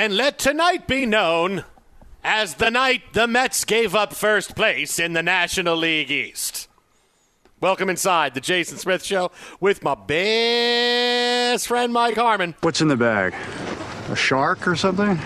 And 0.00 0.16
let 0.16 0.38
tonight 0.38 0.86
be 0.86 1.04
known 1.04 1.62
as 2.24 2.54
the 2.54 2.70
night 2.70 3.12
the 3.12 3.26
Mets 3.26 3.66
gave 3.66 3.94
up 3.94 4.14
first 4.14 4.56
place 4.56 4.98
in 4.98 5.12
the 5.12 5.22
National 5.22 5.76
League 5.76 6.10
East. 6.10 6.68
Welcome 7.60 7.90
inside 7.90 8.32
the 8.32 8.40
Jason 8.40 8.78
Smith 8.78 9.04
Show 9.04 9.30
with 9.60 9.82
my 9.82 9.94
best 9.94 11.68
friend 11.68 11.92
Mike 11.92 12.14
Harmon. 12.14 12.54
What's 12.62 12.80
in 12.80 12.88
the 12.88 12.96
bag? 12.96 13.34
A 14.08 14.16
shark 14.16 14.66
or 14.66 14.74
something? 14.74 15.18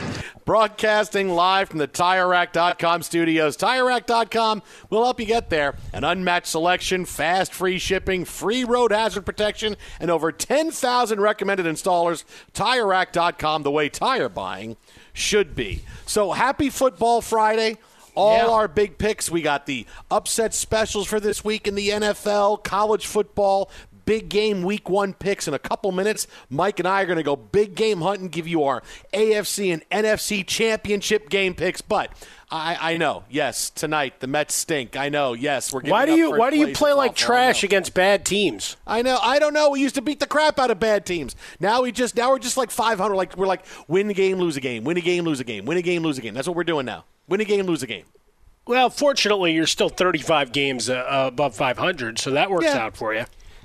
Broadcasting 0.45 1.31
live 1.31 1.71
from 1.71 1.79
the 1.79 1.89
TireRack.com 1.89 3.03
studios. 3.03 3.57
TireRack.com 3.57 4.63
will 4.91 5.03
help 5.05 5.19
you 5.19 5.27
get 5.27 5.49
there. 5.49 5.75
An 5.93 6.05
unmatched 6.05 6.49
selection, 6.49 7.07
fast 7.07 7.53
free 7.55 7.79
shipping, 7.79 8.25
free 8.27 8.63
road 8.63 8.93
hazard 8.93 9.25
protection, 9.25 9.77
and 9.99 10.11
over 10.11 10.31
10,000 10.31 11.21
recommended 11.21 11.65
installers. 11.65 12.25
TireRack.com, 12.53 13.63
the 13.63 13.71
way 13.71 13.89
tire 13.89 14.29
buying 14.29 14.77
should 15.15 15.55
be. 15.55 15.83
So 16.05 16.33
happy 16.33 16.69
Football 16.69 17.21
Friday. 17.23 17.79
All 18.17 18.37
Yeah. 18.37 18.47
our 18.47 18.69
big 18.69 18.97
picks. 18.99 19.29
We 19.31 19.43
got 19.43 19.67
the 19.67 19.87
upset 20.11 20.55
specials 20.55 21.07
for 21.09 21.19
this 21.19 21.43
week 21.43 21.67
in 21.67 21.75
the 21.75 21.91
NFL, 21.91 22.59
college 22.59 23.07
football, 23.07 23.71
big 24.05 24.29
game 24.29 24.63
week 24.63 24.89
one 24.89 25.13
picks 25.15 25.49
in 25.49 25.55
a 25.55 25.59
couple 25.59 25.93
minutes. 25.93 26.27
Mike 26.51 26.79
and 26.79 26.89
I 26.89 27.03
are 27.03 27.07
going 27.07 27.17
to 27.17 27.23
go 27.23 27.37
big 27.37 27.75
game 27.75 28.01
hunting, 28.01 28.29
give 28.29 28.47
you 28.47 28.65
our 28.65 28.83
AFC 29.13 29.73
and 29.73 29.89
NFC 29.91 30.47
championship 30.47 31.29
game 31.29 31.55
picks. 31.55 31.81
But 31.81 32.11
I, 32.51 32.93
I 32.93 32.97
know, 32.97 33.25
yes, 33.31 33.71
tonight 33.71 34.21
the 34.21 34.27
Mets 34.27 34.55
stink. 34.55 34.97
I 34.97 35.09
know, 35.09 35.33
yes, 35.33 35.73
we're. 35.73 35.81
Why 35.83 36.07
do 36.07 36.15
you 36.15 36.33
Why 36.37 36.51
do 36.51 36.57
you 36.57 36.73
play 36.75 36.93
like 36.93 37.15
trash 37.15 37.65
against 37.65 37.95
bad 37.95 38.25
teams? 38.25 38.77
I 38.87 39.03
know. 39.03 39.19
I 39.21 39.39
don't 39.39 39.55
know. 39.55 39.71
We 39.71 39.81
used 39.81 39.95
to 39.97 40.03
beat 40.03 40.21
the 40.21 40.27
crap 40.27 40.59
out 40.59 40.71
of 40.71 40.79
bad 40.79 41.05
teams. 41.07 41.35
Now 41.59 41.83
we 41.83 41.91
just 41.93 42.17
now 42.17 42.31
we're 42.31 42.39
just 42.39 42.57
like 42.57 42.71
500. 42.71 43.15
Like 43.15 43.37
we're 43.37 43.47
like 43.47 43.65
win 43.89 44.09
a 44.11 44.15
game, 44.15 44.39
lose 44.39 44.57
a 44.57 44.61
game, 44.61 44.85
win 44.85 44.97
a 44.97 45.01
game, 45.01 45.25
lose 45.25 45.41
a 45.41 45.45
game, 45.45 45.65
win 45.65 45.79
a 45.79 45.83
game, 45.83 46.03
lose 46.03 46.19
a 46.19 46.21
game. 46.21 46.35
That's 46.35 46.47
what 46.47 46.57
we're 46.57 46.65
doing 46.65 46.87
now. 46.87 47.05
Win 47.29 47.41
a 47.41 47.45
game, 47.45 47.67
lose 47.67 47.83
a 47.83 47.87
game. 47.87 48.05
Well, 48.67 48.89
fortunately, 48.89 49.53
you're 49.53 49.67
still 49.67 49.91
35 49.91 50.51
games 50.53 50.89
uh, 50.89 51.05
above 51.33 51.55
500, 51.55 52.19
so 52.19 52.31
that 52.31 52.51
works 52.51 52.65
Yeah. 52.65 52.79
out 52.79 52.97
for 52.97 53.13
you. 53.15 53.25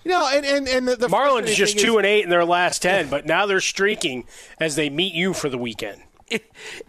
You 0.10 0.16
know, 0.16 0.28
and 0.28 0.44
and, 0.46 0.68
and 0.68 0.88
the, 0.88 0.96
the 0.96 1.08
Marlins 1.08 1.46
frustrating 1.46 1.56
just 1.56 1.78
two 1.80 1.92
is- 1.94 1.98
and 1.98 2.06
eight 2.08 2.24
in 2.24 2.32
their 2.32 2.44
last 2.46 2.82
10, 2.82 3.10
but 3.10 3.28
now 3.28 3.46
they're 3.46 3.62
streaking 3.62 4.26
as 4.60 4.76
they 4.76 4.90
meet 4.90 5.14
you 5.14 5.34
for 5.36 5.50
the 5.50 5.58
weekend. 5.60 6.02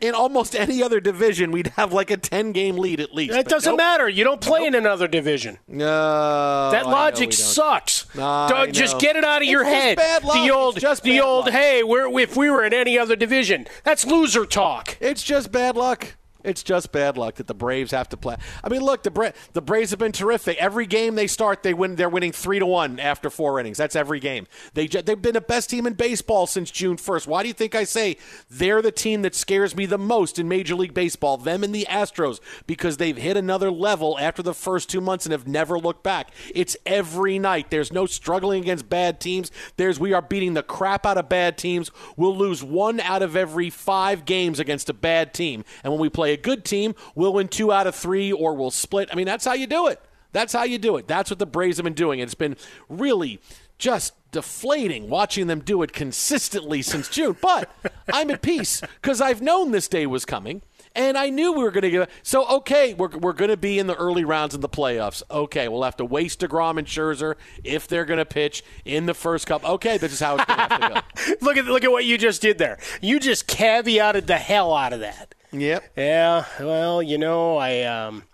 in 0.00 0.14
almost 0.14 0.55
any 0.55 0.82
other 0.82 1.00
division, 1.00 1.50
we'd 1.50 1.69
have 1.76 1.93
like 1.93 2.11
a 2.11 2.17
10 2.17 2.52
game 2.52 2.76
lead 2.76 2.99
at 3.00 3.14
least. 3.14 3.34
It 3.34 3.46
doesn't 3.46 3.72
nope. 3.72 3.76
matter. 3.78 4.08
You 4.08 4.25
don't 4.25 4.40
play 4.40 4.64
in 4.67 4.75
another 4.75 5.06
division. 5.08 5.58
No, 5.69 6.70
that 6.70 6.87
logic 6.87 7.32
sucks. 7.34 8.06
I 8.19 8.49
Don't- 8.49 8.72
just 8.72 8.99
get 8.99 9.17
it 9.17 9.25
out 9.25 9.43
of 9.43 9.49
your 9.49 9.62
It's 9.62 9.70
just 9.70 9.82
head. 9.84 9.96
bad 9.99 10.25
luck. 10.25 10.37
The 10.37 10.43
It's 10.44 10.50
old, 10.55 10.81
just 10.81 11.02
the 11.02 11.20
old. 11.20 11.44
luck. 11.46 11.55
Hey, 11.55 11.82
we're, 11.82 12.19
if 12.20 12.37
we 12.38 12.49
were 12.50 12.64
in 12.64 12.73
any 12.75 12.99
other 12.99 13.16
division, 13.16 13.66
that's 13.84 14.06
loser 14.06 14.44
talk. 14.46 14.96
It's 15.00 15.23
just 15.23 15.52
bad 15.52 15.76
luck. 15.76 16.16
It's 16.42 16.62
just 16.62 16.92
bad 16.92 17.19
luck 17.19 17.37
that 17.37 17.46
the 17.46 17.54
Braves 17.54 17.90
have 17.92 18.08
to 18.10 18.16
play. 18.16 18.37
I 18.64 18.69
mean, 18.69 18.82
look, 18.82 19.02
the 19.02 19.10
Bra- 19.10 19.32
the 19.52 19.60
Braves 19.60 19.90
have 19.90 19.98
been 19.98 20.12
terrific. 20.12 20.56
Every 20.58 20.87
game 20.87 21.14
they 21.14 21.26
start, 21.26 21.62
they 21.62 21.75
win. 21.75 21.96
They're 21.96 22.08
winning 22.08 22.32
three 22.32 22.58
to 22.58 22.66
one 22.66 22.98
after 22.98 23.31
four 23.31 23.60
innings. 23.60 23.76
That's 23.78 23.96
every 23.96 24.20
game. 24.20 24.46
They 24.75 24.87
ju- 24.87 25.02
they've 25.02 25.20
been 25.20 25.34
the 25.34 25.40
best 25.40 25.70
team 25.70 25.87
in 25.87 25.94
baseball 25.94 26.46
since 26.46 26.70
June 26.70 26.96
first. 26.96 27.26
Why 27.26 27.42
do 27.42 27.48
you 27.48 27.54
think 27.54 27.75
I 27.75 27.84
say 27.84 28.16
they're 28.48 28.82
the 28.82 28.92
team 28.92 29.22
that 29.22 29.34
scares 29.34 29.76
me 29.76 29.87
the 29.87 29.98
most 29.98 30.38
in 30.38 30.48
Major 30.48 30.75
League 30.75 30.94
Baseball? 30.94 31.37
Them 31.37 31.62
and 31.62 31.75
the 31.75 31.87
Astros 31.90 32.40
because 32.66 32.96
they've 32.96 33.16
hit 33.16 33.37
another 33.37 33.70
level 33.70 34.19
after 34.19 34.42
the 34.42 34.54
first 34.54 34.88
two 34.88 35.00
months 35.00 35.26
and 35.26 35.32
have 35.32 35.46
never 35.46 35.78
looked 35.78 36.02
back. 36.02 36.31
It's 36.54 36.76
every 36.87 37.38
night. 37.38 37.70
There's 37.70 37.92
no 37.92 38.06
struggling 38.06 38.62
against 38.62 38.88
bad 38.88 39.20
teams. 39.20 39.50
There's 39.76 40.00
we 40.00 40.12
are 40.12 40.22
beating 40.22 40.54
the 40.54 40.62
crap 40.62 41.04
out 41.04 41.19
of 41.19 41.28
bad 41.28 41.58
teams. 41.58 41.90
We'll 42.16 42.37
lose 42.37 42.62
one 42.64 43.00
out 43.00 43.22
of 43.22 43.37
every 43.37 43.70
five 43.70 44.25
games 44.25 44.58
against 44.58 44.88
a 44.88 44.94
bad 44.94 45.34
team, 45.34 45.64
and 45.84 45.92
when 45.92 46.00
we 46.00 46.08
play 46.08 46.30
a 46.31 46.37
good 46.37 46.65
team, 46.65 46.94
we'll 47.15 47.32
win 47.32 47.49
two 47.49 47.73
out 47.73 47.87
of 47.87 47.94
three 47.94 48.32
or 48.32 48.55
we'll 48.55 48.71
split. 48.71 49.09
I 49.12 49.17
mean, 49.17 49.27
that's 49.27 49.44
how 49.44 49.55
you 49.55 49.67
do 49.67 49.87
it. 49.87 50.00
That's 50.32 50.53
how 50.53 50.62
you 50.62 50.79
do 50.79 50.97
it. 50.97 51.09
That's 51.09 51.31
what 51.31 51.38
the 51.38 51.47
Braves 51.47 51.77
have 51.79 51.85
been 51.85 51.93
doing. 51.93 52.21
It's 52.21 52.35
been 52.35 52.56
really 52.88 53.41
just 53.79 54.15
deflating 54.31 55.09
watching 55.09 55.47
them 55.49 55.61
do 55.61 55.82
it 55.82 55.93
consistently 55.93 56.82
since 56.82 57.09
June. 57.09 57.37
But 57.41 57.71
I'm 58.12 58.31
at 58.31 58.43
peace 58.43 58.81
because 58.81 59.21
I've 59.21 59.43
known 59.43 59.73
this 59.73 59.88
day 59.88 60.06
was 60.06 60.25
coming. 60.25 60.62
And 60.93 61.17
I 61.17 61.31
knew 61.31 61.53
we 61.53 61.62
were 61.62 61.71
going 61.71 61.82
to 61.82 61.91
get. 61.91 62.11
So, 62.25 62.44
okay, 62.49 62.94
we're, 62.94 63.17
we're 63.17 63.33
going 63.33 63.50
to 63.50 63.56
be 63.56 63.79
in 63.79 63.87
the 63.87 63.94
early 63.94 64.25
rounds 64.25 64.56
in 64.56 64.61
the 64.61 64.69
playoffs. 64.69 65.23
Okay, 65.31 65.69
we'll 65.69 65.85
have 65.85 65.97
to 65.99 66.05
waste 66.05 66.41
DeGrom 66.41 66.79
and 66.79 66.87
Scherzer 66.87 67.37
if 67.62 67.87
they're 67.87 68.05
going 68.05 68.19
to 68.19 68.25
pitch 68.25 68.65
in 68.85 69.06
the 69.06 69.15
first 69.15 69.47
cup. 69.47 69.65
Okay, 69.65 69.99
this 69.99 70.12
is 70.12 70.19
how 70.19 70.35
it's 70.35 70.44
going 70.47 70.69
to 70.69 71.03
go. 71.17 71.35
look 71.47 71.56
at 71.56 71.67
look 71.67 71.85
at 71.85 71.93
what 71.93 72.05
you 72.05 72.19
just 72.19 72.43
did 72.43 72.59
there. 72.59 72.76
You 73.00 73.21
just 73.21 73.47
caveated 73.47 74.26
the 74.26 74.37
hell 74.37 74.75
out 74.75 74.93
of 74.93 74.99
that. 74.99 75.37
Yep. 75.52 75.85
Yeah. 75.97 76.44
Well, 76.61 77.02
you 77.02 77.19
know, 77.19 77.56
I 77.56 77.82
um, 77.82 78.25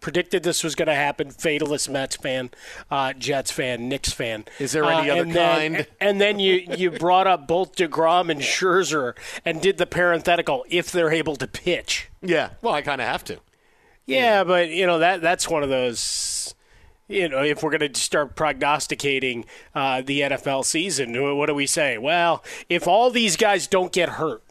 predicted 0.00 0.42
this 0.42 0.62
was 0.62 0.74
going 0.74 0.86
to 0.88 0.94
happen. 0.94 1.30
Fatalist 1.30 1.88
Mets 1.90 2.16
fan, 2.16 2.50
uh, 2.90 3.12
Jets 3.14 3.50
fan, 3.50 3.88
Knicks 3.88 4.12
fan. 4.12 4.44
Is 4.58 4.72
there 4.72 4.84
any 4.84 5.10
Uh, 5.10 5.14
other 5.14 5.22
and 5.22 5.32
then- 5.34 5.74
kind? 5.74 5.86
and 6.00 6.20
then 6.20 6.38
you 6.38 6.64
you 6.76 6.90
brought 6.90 7.26
up 7.26 7.46
both 7.48 7.74
Degrom 7.76 8.30
and 8.30 8.40
Scherzer 8.40 9.14
and 9.44 9.60
did 9.60 9.78
the 9.78 9.86
parenthetical 9.86 10.64
if 10.68 10.90
they're 10.92 11.12
able 11.12 11.36
to 11.36 11.46
pitch. 11.48 12.08
Yeah, 12.22 12.50
well, 12.62 12.74
I 12.74 12.82
kind 12.82 13.00
of 13.00 13.06
have 13.08 13.24
to. 13.24 13.38
Yeah, 14.06 14.44
but 14.44 14.70
you 14.70 14.86
know 14.86 14.98
that 14.98 15.20
that's 15.22 15.48
one 15.48 15.62
of 15.62 15.68
those. 15.68 16.54
You 17.08 17.28
know, 17.28 17.42
if 17.42 17.60
we're 17.62 17.76
going 17.76 17.92
to 17.92 18.00
start 18.00 18.36
prognosticating 18.36 19.44
uh, 19.74 20.00
the 20.02 20.20
NFL 20.20 20.64
season, 20.64 21.36
what 21.36 21.46
do 21.46 21.54
we 21.56 21.66
say? 21.66 21.98
Well, 21.98 22.44
if 22.68 22.86
all 22.86 23.10
these 23.10 23.36
guys 23.36 23.66
don't 23.66 23.92
get 23.92 24.10
hurt, 24.10 24.44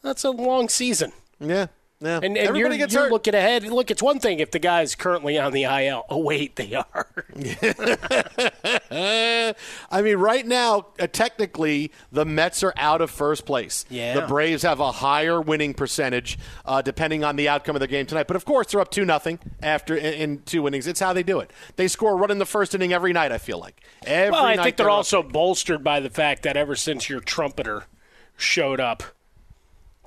that's 0.00 0.22
a 0.22 0.30
long 0.30 0.68
season. 0.68 1.10
Yeah. 1.40 1.66
Yeah. 2.00 2.16
And, 2.22 2.26
and 2.26 2.38
Everybody 2.38 2.76
you're, 2.76 2.86
gets 2.86 2.94
you're 2.94 3.02
hurt. 3.04 3.12
looking 3.12 3.34
ahead. 3.34 3.64
Look, 3.64 3.90
it's 3.90 4.02
one 4.02 4.20
thing 4.20 4.38
if 4.38 4.52
the 4.52 4.60
guy's 4.60 4.94
currently 4.94 5.36
on 5.36 5.52
the 5.52 5.64
IL. 5.64 6.04
Oh, 6.08 6.18
wait, 6.18 6.54
they 6.54 6.74
are. 6.74 7.06
I 9.90 10.02
mean, 10.02 10.16
right 10.16 10.46
now, 10.46 10.86
uh, 11.00 11.08
technically, 11.08 11.90
the 12.12 12.24
Mets 12.24 12.62
are 12.62 12.72
out 12.76 13.00
of 13.00 13.10
first 13.10 13.46
place. 13.46 13.84
Yeah. 13.90 14.20
The 14.20 14.26
Braves 14.28 14.62
have 14.62 14.78
a 14.78 14.92
higher 14.92 15.40
winning 15.40 15.74
percentage, 15.74 16.38
uh, 16.64 16.82
depending 16.82 17.24
on 17.24 17.34
the 17.34 17.48
outcome 17.48 17.74
of 17.74 17.80
the 17.80 17.88
game 17.88 18.06
tonight. 18.06 18.28
But 18.28 18.36
of 18.36 18.44
course, 18.44 18.68
they're 18.68 18.80
up 18.80 18.92
two 18.92 19.04
nothing 19.04 19.40
after 19.60 19.96
in, 19.96 20.14
in 20.14 20.42
two 20.42 20.68
innings. 20.68 20.86
It's 20.86 21.00
how 21.00 21.12
they 21.12 21.24
do 21.24 21.40
it. 21.40 21.52
They 21.74 21.88
score 21.88 22.12
a 22.12 22.16
run 22.16 22.30
in 22.30 22.38
the 22.38 22.46
first 22.46 22.76
inning 22.76 22.92
every 22.92 23.12
night. 23.12 23.32
I 23.32 23.38
feel 23.38 23.58
like 23.58 23.82
every 24.06 24.30
night. 24.30 24.32
well, 24.32 24.44
I 24.44 24.62
think 24.62 24.76
they're 24.76 24.88
up. 24.88 24.98
also 24.98 25.24
bolstered 25.24 25.82
by 25.82 25.98
the 25.98 26.10
fact 26.10 26.44
that 26.44 26.56
ever 26.56 26.76
since 26.76 27.08
your 27.08 27.18
trumpeter 27.20 27.86
showed 28.36 28.78
up, 28.78 29.02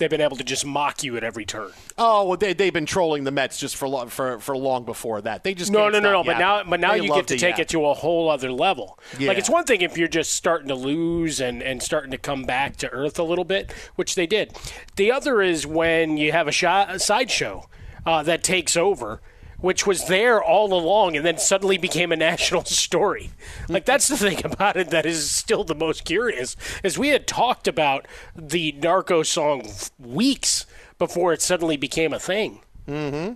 they've 0.02 0.10
been 0.10 0.20
able 0.20 0.36
to 0.38 0.44
just 0.44 0.66
mock 0.66 1.04
you 1.04 1.16
at 1.16 1.24
every 1.24 1.46
turn. 1.46 1.72
Oh, 1.98 2.28
well, 2.28 2.38
they 2.38 2.54
they've 2.54 2.74
been 2.74 2.86
trolling 2.86 3.24
the 3.24 3.32
Mets 3.32 3.58
just 3.58 3.76
for 3.78 3.88
lo- 3.88 4.08
for 4.08 4.40
for 4.40 4.58
long 4.58 4.84
before 4.84 5.22
that. 5.22 5.44
They 5.44 5.54
just 5.54 5.72
No, 5.72 5.88
no, 5.90 6.00
no, 6.00 6.12
no. 6.12 6.24
But 6.24 6.40
now, 6.40 6.64
but 6.64 6.80
now 6.80 6.92
They 6.94 7.02
you 7.04 7.14
get 7.14 7.28
to 7.28 7.38
take 7.38 7.52
yap. 7.58 7.60
it 7.60 7.70
to 7.70 7.86
a 7.86 7.94
whole 7.94 8.30
other 8.30 8.52
level. 8.52 9.00
Yeah. 9.18 9.30
Like 9.30 9.38
it's 9.38 9.50
one 9.50 9.64
thing 9.64 9.82
if 9.82 9.98
you're 9.98 10.08
just 10.08 10.34
starting 10.34 10.68
to 10.68 10.76
lose 10.76 11.40
and 11.40 11.62
and 11.62 11.82
starting 11.82 12.12
to 12.12 12.18
come 12.18 12.44
back 12.44 12.76
to 12.78 12.90
earth 12.90 13.20
a 13.20 13.24
little 13.24 13.46
bit, 13.46 13.72
which 13.96 14.16
they 14.16 14.26
did. 14.28 14.54
The 14.96 15.12
other 15.12 15.42
is 15.42 15.66
when 15.68 16.18
you 16.18 16.32
have 16.32 16.48
a, 16.48 16.68
a 16.90 17.00
sideshow 17.00 17.70
uh, 18.06 18.24
that 18.24 18.44
takes 18.44 18.76
over. 18.76 19.22
Which 19.62 19.88
was 19.88 20.06
there 20.08 20.44
all 20.44 20.74
along 20.74 21.16
and 21.16 21.26
then 21.26 21.38
suddenly 21.38 21.78
became 21.78 22.12
a 22.12 22.16
national 22.16 22.66
story. 22.66 23.32
Like 23.70 23.86
that's 23.86 24.08
the 24.08 24.18
thing 24.18 24.44
about 24.46 24.78
it 24.78 24.90
that 24.90 25.06
is 25.06 25.30
still 25.30 25.64
the 25.64 25.76
most 25.76 26.04
curious 26.04 26.56
is 26.84 26.98
we 26.98 27.10
had 27.10 27.28
talked 27.28 27.68
about 27.68 28.08
the 28.36 28.74
narco 28.74 29.24
song 29.24 29.70
weeks 30.00 30.66
before 31.00 31.34
it 31.34 31.42
suddenly 31.42 31.78
became 31.78 32.14
a 32.14 32.20
thing. 32.20 32.62
Mm-hmm. 32.88 33.34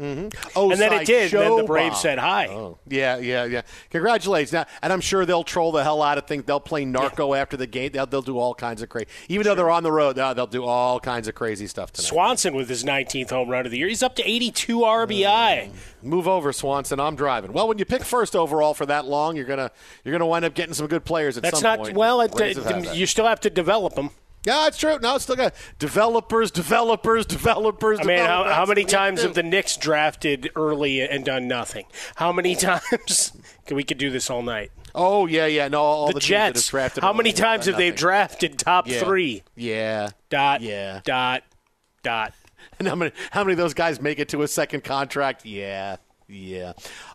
Mm-hmm. 0.00 0.28
Oh, 0.56 0.72
And 0.72 0.80
then 0.80 0.92
it 0.92 1.06
did, 1.06 1.30
then 1.30 1.56
the 1.56 1.62
Braves 1.62 2.00
said 2.00 2.18
hi. 2.18 2.48
Oh, 2.48 2.78
yeah, 2.88 3.16
yeah, 3.18 3.44
yeah. 3.44 3.62
Congratulations. 3.90 4.52
Now, 4.52 4.66
and 4.82 4.92
I'm 4.92 5.00
sure 5.00 5.24
they'll 5.24 5.44
troll 5.44 5.70
the 5.70 5.84
hell 5.84 6.02
out 6.02 6.18
of 6.18 6.26
things. 6.26 6.44
They'll 6.44 6.58
play 6.58 6.84
narco 6.84 7.32
after 7.32 7.56
the 7.56 7.68
game. 7.68 7.92
They'll, 7.92 8.06
they'll 8.06 8.20
do 8.20 8.36
all 8.38 8.54
kinds 8.54 8.82
of 8.82 8.88
crazy. 8.88 9.06
Even 9.28 9.44
though 9.44 9.54
they're 9.54 9.70
on 9.70 9.84
the 9.84 9.92
road, 9.92 10.16
they'll, 10.16 10.34
they'll 10.34 10.48
do 10.48 10.64
all 10.64 10.98
kinds 10.98 11.28
of 11.28 11.36
crazy 11.36 11.68
stuff 11.68 11.92
tonight. 11.92 12.08
Swanson 12.08 12.54
with 12.56 12.68
his 12.68 12.82
19th 12.82 13.30
home 13.30 13.48
run 13.48 13.66
of 13.66 13.70
the 13.70 13.78
year. 13.78 13.86
He's 13.86 14.02
up 14.02 14.16
to 14.16 14.28
82 14.28 14.78
RBI. 14.80 15.70
Move 16.02 16.26
over, 16.26 16.52
Swanson. 16.52 16.98
I'm 16.98 17.14
driving. 17.14 17.52
Well, 17.52 17.68
when 17.68 17.78
you 17.78 17.84
pick 17.84 18.02
first 18.02 18.34
overall 18.34 18.74
for 18.74 18.86
that 18.86 19.04
long, 19.06 19.36
you're 19.36 19.46
gonna 19.46 19.70
you're 20.04 20.12
gonna 20.12 20.26
wind 20.26 20.44
up 20.44 20.54
getting 20.54 20.74
some 20.74 20.86
good 20.86 21.04
players 21.04 21.36
at 21.36 21.42
That's 21.44 21.60
some 21.60 21.62
not 21.62 21.78
point. 21.78 21.96
well. 21.96 22.20
It, 22.20 22.32
Braves 22.32 22.56
have 22.56 22.66
had 22.66 22.84
that. 22.84 22.96
you 22.96 23.06
still 23.06 23.26
have 23.26 23.40
to 23.40 23.48
develop 23.50 23.94
them. 23.94 24.10
Yeah, 24.44 24.66
it's 24.66 24.76
true. 24.76 24.98
No, 25.00 25.14
it's 25.14 25.24
still 25.24 25.36
got 25.36 25.54
developers, 25.78 26.50
developers, 26.50 27.24
developers. 27.26 28.00
I 28.00 28.04
mean, 28.04 28.18
how, 28.18 28.44
how 28.44 28.66
many 28.66 28.84
times 28.84 29.22
have 29.22 29.34
the 29.34 29.42
Knicks 29.42 29.76
drafted 29.76 30.50
early 30.54 31.00
and 31.00 31.24
done 31.24 31.48
nothing? 31.48 31.86
How 32.16 32.30
many 32.32 32.54
times? 32.54 33.32
we 33.70 33.82
could 33.84 33.98
do 33.98 34.10
this 34.10 34.28
all 34.28 34.42
night. 34.42 34.70
Oh 34.94 35.26
yeah, 35.26 35.46
yeah. 35.46 35.68
No, 35.68 35.80
all 35.80 36.06
the, 36.08 36.14
the, 36.14 36.20
teams 36.20 36.28
that 36.30 36.38
have 36.38 36.54
Jets. 36.54 36.68
drafted 36.68 37.02
How 37.02 37.12
many 37.12 37.32
times 37.32 37.66
have 37.66 37.76
they 37.76 37.90
drafted 37.90 38.58
top 38.58 38.86
Yeah. 38.86 39.00
three? 39.00 39.42
Yeah. 39.56 40.10
Dot. 40.30 40.60
Yeah. 40.60 41.00
Dot. 41.04 41.42
Dot. 42.02 42.32
And 42.78 42.88
how 42.88 42.96
many 42.96 43.12
how 43.30 43.44
many 43.44 43.52
of 43.52 43.58
those 43.58 43.74
guys 43.74 44.00
make 44.00 44.18
it 44.18 44.30
to 44.30 44.42
a 44.42 44.48
second 44.48 44.82
contract? 44.82 45.46
Yeah. 45.46 45.96
Yeah. 46.26 46.72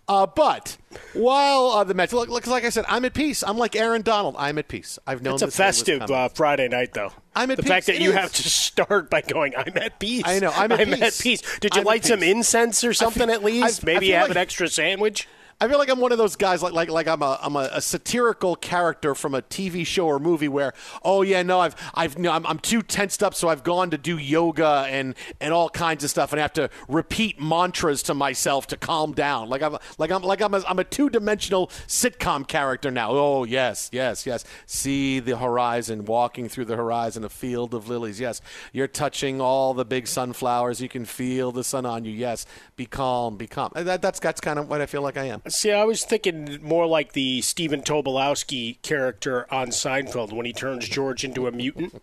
Uh, 0.07 0.27
but 0.27 0.77
while 1.13 1.67
uh, 1.71 1.83
the 1.83 1.93
Mets, 1.93 2.13
look, 2.13 2.29
look, 2.29 2.45
like 2.47 2.63
I 2.63 2.69
said, 2.69 2.85
I'm 2.87 3.05
at 3.05 3.13
peace. 3.13 3.43
I'm 3.43 3.57
like 3.57 3.75
Aaron 3.75 4.01
Donald. 4.03 4.35
I'm 4.37 4.57
at 4.59 4.67
peace. 4.67 4.99
I've 5.07 5.21
known 5.23 5.33
It's 5.33 5.41
a 5.43 5.49
festive 5.51 6.03
uh, 6.11 6.29
Friday 6.29 6.67
night, 6.67 6.93
though. 6.93 7.11
I'm 7.35 7.49
at 7.51 7.57
the 7.57 7.63
peace. 7.63 7.69
fact 7.69 7.85
that 7.87 7.95
It 7.95 8.01
you 8.01 8.09
is. 8.11 8.15
have 8.15 8.31
to 8.33 8.43
start 8.49 9.09
by 9.09 9.21
going, 9.21 9.53
"I'm 9.57 9.75
at 9.77 9.99
peace." 9.99 10.23
I 10.25 10.39
know. 10.39 10.51
I'm 10.51 10.71
at 10.71 10.87
peace. 10.87 11.21
peace. 11.21 11.59
Did 11.59 11.73
you 11.75 11.81
I'm 11.81 11.85
light 11.85 12.05
some 12.05 12.21
incense 12.21 12.83
or 12.83 12.93
something 12.93 13.27
feel- 13.27 13.35
at 13.35 13.43
least? 13.43 13.83
I- 13.83 13.91
I 13.91 13.93
Maybe 13.93 14.09
have 14.11 14.23
like- 14.23 14.31
an 14.31 14.37
extra 14.37 14.67
sandwich. 14.67 15.27
I 15.61 15.67
feel 15.67 15.77
like 15.77 15.89
I'm 15.89 15.99
one 15.99 16.13
of 16.13 16.17
those 16.17 16.37
guys, 16.37 16.63
like 16.63 16.71
like 16.71 16.89
like 16.89 17.05
I'm 17.05 17.21
a 17.21 17.37
I'm 17.41 17.57
a, 17.57 17.69
a 17.73 17.81
satirical 17.81 18.55
character 18.55 19.13
from 19.13 19.35
a 19.35 19.41
TV 19.41 19.85
show 19.85 20.07
or 20.07 20.17
movie 20.17 20.47
where, 20.47 20.73
oh 21.03 21.21
yeah, 21.21 21.43
no, 21.43 21.59
I've 21.59 21.75
I've 21.93 22.17
no, 22.17 22.31
I'm, 22.31 22.45
I'm 22.45 22.59
too 22.59 22.81
tensed 22.81 23.21
up, 23.21 23.35
so 23.35 23.49
I've 23.49 23.61
gone 23.63 23.89
to 23.89 23.97
do 23.97 24.17
yoga 24.17 24.85
and 24.87 25.15
and 25.41 25.53
all 25.53 25.69
kinds 25.69 26.05
of 26.05 26.09
stuff, 26.09 26.31
and 26.31 26.39
I 26.39 26.43
have 26.43 26.53
to 26.53 26.69
repeat 26.87 27.41
mantras 27.41 28.01
to 28.03 28.13
myself 28.13 28.67
to 28.67 28.77
calm 28.77 29.11
down. 29.11 29.49
Like 29.49 29.61
I'm 29.61 29.77
like 29.97 30.11
I'm 30.11 30.21
like 30.21 30.39
I'm 30.39 30.53
a, 30.53 30.63
I'm 30.65 30.79
a 30.79 30.85
two 30.85 31.09
dimensional 31.09 31.67
sitcom 31.87 32.47
character 32.47 32.89
now. 32.89 33.11
Oh 33.11 33.43
yes, 33.43 33.89
yes, 33.91 34.25
yes. 34.25 34.45
See 34.65 35.19
the 35.19 35.37
horizon, 35.37 36.05
walking 36.05 36.47
through 36.47 36.65
the 36.65 36.77
horizon, 36.77 37.25
a 37.25 37.29
field 37.29 37.73
of 37.73 37.89
lilies. 37.89 38.17
Yes, 38.17 38.41
you're 38.71 38.87
touching 38.87 39.41
all 39.41 39.73
the 39.73 39.83
big 39.83 40.07
sunflowers. 40.07 40.79
You 40.79 40.87
can 40.87 41.03
feel 41.03 41.51
the 41.51 41.65
sun 41.65 41.85
on 41.85 42.05
you. 42.05 42.13
Yes, 42.13 42.45
be 42.77 42.85
calm, 42.85 43.35
be 43.35 43.47
calm. 43.47 43.73
That, 43.75 44.01
that's 44.01 44.21
that's 44.21 44.39
kind 44.39 44.57
of 44.57 44.69
what 44.69 44.79
I 44.79 44.85
feel 44.85 45.01
like 45.01 45.17
I 45.17 45.25
am. 45.25 45.41
See, 45.49 45.71
I 45.71 45.83
was 45.83 46.03
thinking 46.03 46.59
more 46.61 46.85
like 46.85 47.13
the 47.13 47.41
Stephen 47.41 47.81
Tobolowsky 47.81 48.81
character 48.81 49.51
on 49.51 49.69
Seinfeld 49.69 50.31
when 50.31 50.45
he 50.45 50.53
turns 50.53 50.87
George 50.87 51.23
into 51.23 51.47
a 51.47 51.51
mutant 51.51 52.01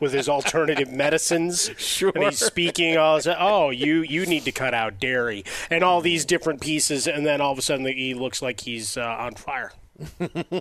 with 0.00 0.12
his 0.12 0.28
alternative 0.28 0.90
medicines. 0.90 1.70
Sure. 1.76 2.12
And 2.16 2.24
he's 2.24 2.38
speaking 2.38 2.96
all 2.96 3.16
this, 3.16 3.26
oh, 3.26 3.70
you 3.70 4.00
you 4.02 4.24
need 4.26 4.44
to 4.44 4.52
cut 4.52 4.72
out 4.72 4.98
dairy 4.98 5.44
and 5.70 5.82
all 5.82 6.00
these 6.00 6.24
different 6.24 6.60
pieces, 6.60 7.06
and 7.06 7.26
then 7.26 7.40
all 7.40 7.52
of 7.52 7.58
a 7.58 7.62
sudden 7.62 7.84
he 7.86 8.14
looks 8.14 8.40
like 8.40 8.60
he's 8.60 8.96
uh, 8.96 9.02
on 9.02 9.34
fire. 9.34 9.72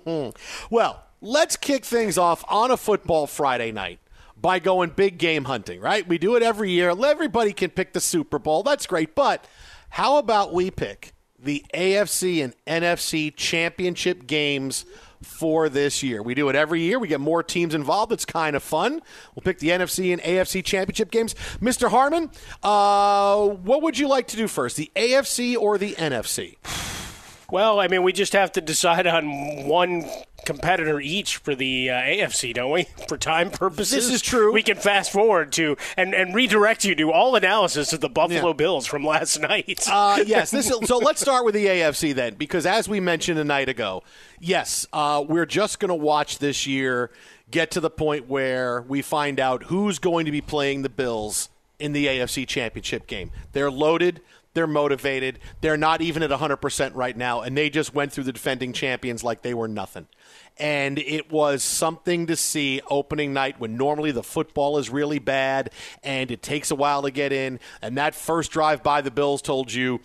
well, 0.70 1.04
let's 1.22 1.56
kick 1.56 1.86
things 1.86 2.18
off 2.18 2.44
on 2.48 2.72
a 2.72 2.78
football 2.78 3.28
Friday 3.28 3.72
night 3.72 4.00
by 4.36 4.60
going 4.60 4.90
big 4.90 5.18
game 5.18 5.46
hunting, 5.46 5.80
right? 5.80 6.08
We 6.08 6.18
do 6.18 6.36
it 6.36 6.44
every 6.44 6.72
year. 6.72 6.90
Everybody 6.90 7.54
can 7.54 7.70
pick 7.70 7.94
the 7.94 8.02
Super 8.02 8.40
Bowl. 8.40 8.64
That's 8.64 8.86
great. 8.86 9.16
But 9.16 9.46
how 9.90 10.18
about 10.18 10.54
we 10.54 10.72
pick 10.72 11.15
the 11.46 11.64
AFC 11.74 12.44
and 12.44 12.54
NFC 12.68 13.34
championship 13.36 14.28
games 14.28 14.86
for 15.22 15.70
this 15.70 16.04
year? 16.04 16.22
We 16.22 16.36
do 16.36 16.50
it 16.50 16.56
every 16.56 16.82
year. 16.82 17.00
We 17.00 17.08
get 17.08 17.22
more 17.22 17.44
teams 17.44 17.74
involved. 17.74 18.12
It's 18.12 18.26
kind 18.26 18.56
of 18.56 18.64
fun. 18.64 19.02
We'll 19.34 19.44
pick 19.44 19.60
the 19.60 19.70
NFC 19.70 20.12
and 20.12 20.22
AFC 20.22 20.64
championship 20.64 21.12
games. 21.12 21.34
Mr. 21.62 21.90
Harmon, 21.90 22.30
uh, 22.64 23.48
what 23.48 23.82
would 23.82 23.98
you 23.98 24.08
like 24.08 24.28
to 24.28 24.36
do 24.36 24.48
first, 24.48 24.76
the 24.76 24.92
AFC 24.96 25.56
or 25.56 25.78
the 25.78 25.94
NFC? 25.94 26.58
Well, 27.52 27.80
I 27.80 27.88
mean, 27.88 28.04
we 28.04 28.12
just 28.14 28.34
have 28.34 28.52
to 28.54 28.62
decide 28.62 29.06
on 29.08 29.68
one 29.68 30.06
competitor 30.46 31.00
each 31.00 31.38
for 31.38 31.56
the 31.56 31.90
uh, 31.90 31.94
AFC, 31.94 32.54
don't 32.54 32.72
we? 32.72 32.84
For 33.08 33.18
time 33.18 33.50
purposes, 33.50 33.92
This 34.06 34.14
is 34.14 34.22
true. 34.22 34.54
We 34.54 34.62
can 34.62 34.78
fast 34.78 35.12
forward 35.12 35.52
to 35.54 35.76
and, 35.98 36.14
and 36.14 36.36
redirect 36.36 36.86
you 36.86 36.94
to 36.96 37.12
all 37.12 37.36
analysis 37.36 37.92
of 37.94 38.02
the 38.02 38.10
Buffalo 38.10 38.50
Yeah. 38.50 38.54
Bills 38.54 38.86
from 38.86 39.04
last 39.04 39.40
night. 39.42 39.88
Uh, 39.90 40.24
yes. 40.26 40.52
This, 40.52 40.68
so 40.68 40.98
let's 41.00 41.20
start 41.20 41.46
with 41.46 41.56
the 41.56 41.66
AFC 41.66 42.14
then, 42.14 42.36
because 42.36 42.66
as 42.68 42.88
we 42.88 43.00
mentioned 43.00 43.40
a 43.40 43.44
night 43.44 43.70
ago, 43.70 44.04
yes, 44.40 44.86
uh, 44.94 45.24
we're 45.28 45.48
just 45.48 45.80
going 45.80 45.90
to 45.90 45.96
watch 45.96 46.38
this 46.38 46.68
year 46.68 47.10
get 47.50 47.72
to 47.72 47.80
the 47.80 47.90
point 47.90 48.28
where 48.28 48.82
we 48.84 49.02
find 49.02 49.40
out 49.40 49.64
who's 49.64 49.98
going 49.98 50.26
to 50.26 50.32
be 50.32 50.42
playing 50.42 50.84
the 50.84 50.90
Bills 50.90 51.50
in 51.80 51.92
the 51.92 52.06
AFC 52.06 52.48
Championship 52.48 53.08
game. 53.08 53.32
They're 53.52 53.72
loaded. 53.72 54.22
They're 54.56 54.68
motivated. 54.68 55.40
They're 55.62 55.78
not 55.78 56.02
even 56.02 56.24
at 56.24 56.32
100% 56.32 56.92
right 56.96 57.16
now, 57.16 57.42
and 57.42 57.56
they 57.56 57.70
just 57.70 57.94
went 57.94 58.14
through 58.14 58.24
the 58.24 58.32
defending 58.32 58.74
champions 58.74 59.24
like 59.24 59.42
they 59.42 59.54
were 59.54 59.68
nothing. 59.68 60.08
And 60.58 60.98
it 60.98 61.30
was 61.30 61.62
something 61.62 62.26
to 62.28 62.38
see 62.38 62.82
opening 62.90 63.34
night 63.34 63.60
when 63.60 63.76
normally 63.76 64.12
the 64.12 64.24
football 64.24 64.78
is 64.78 64.90
really 64.90 65.20
bad 65.20 65.72
and 66.02 66.32
it 66.32 66.42
takes 66.42 66.72
a 66.72 66.76
while 66.76 67.02
to 67.02 67.12
get 67.12 67.34
in. 67.34 67.60
And 67.82 67.98
that 67.98 68.16
first 68.16 68.52
drive 68.52 68.82
by 68.82 69.02
the 69.02 69.12
Bills 69.12 69.42
told 69.42 69.74
you 69.74 70.00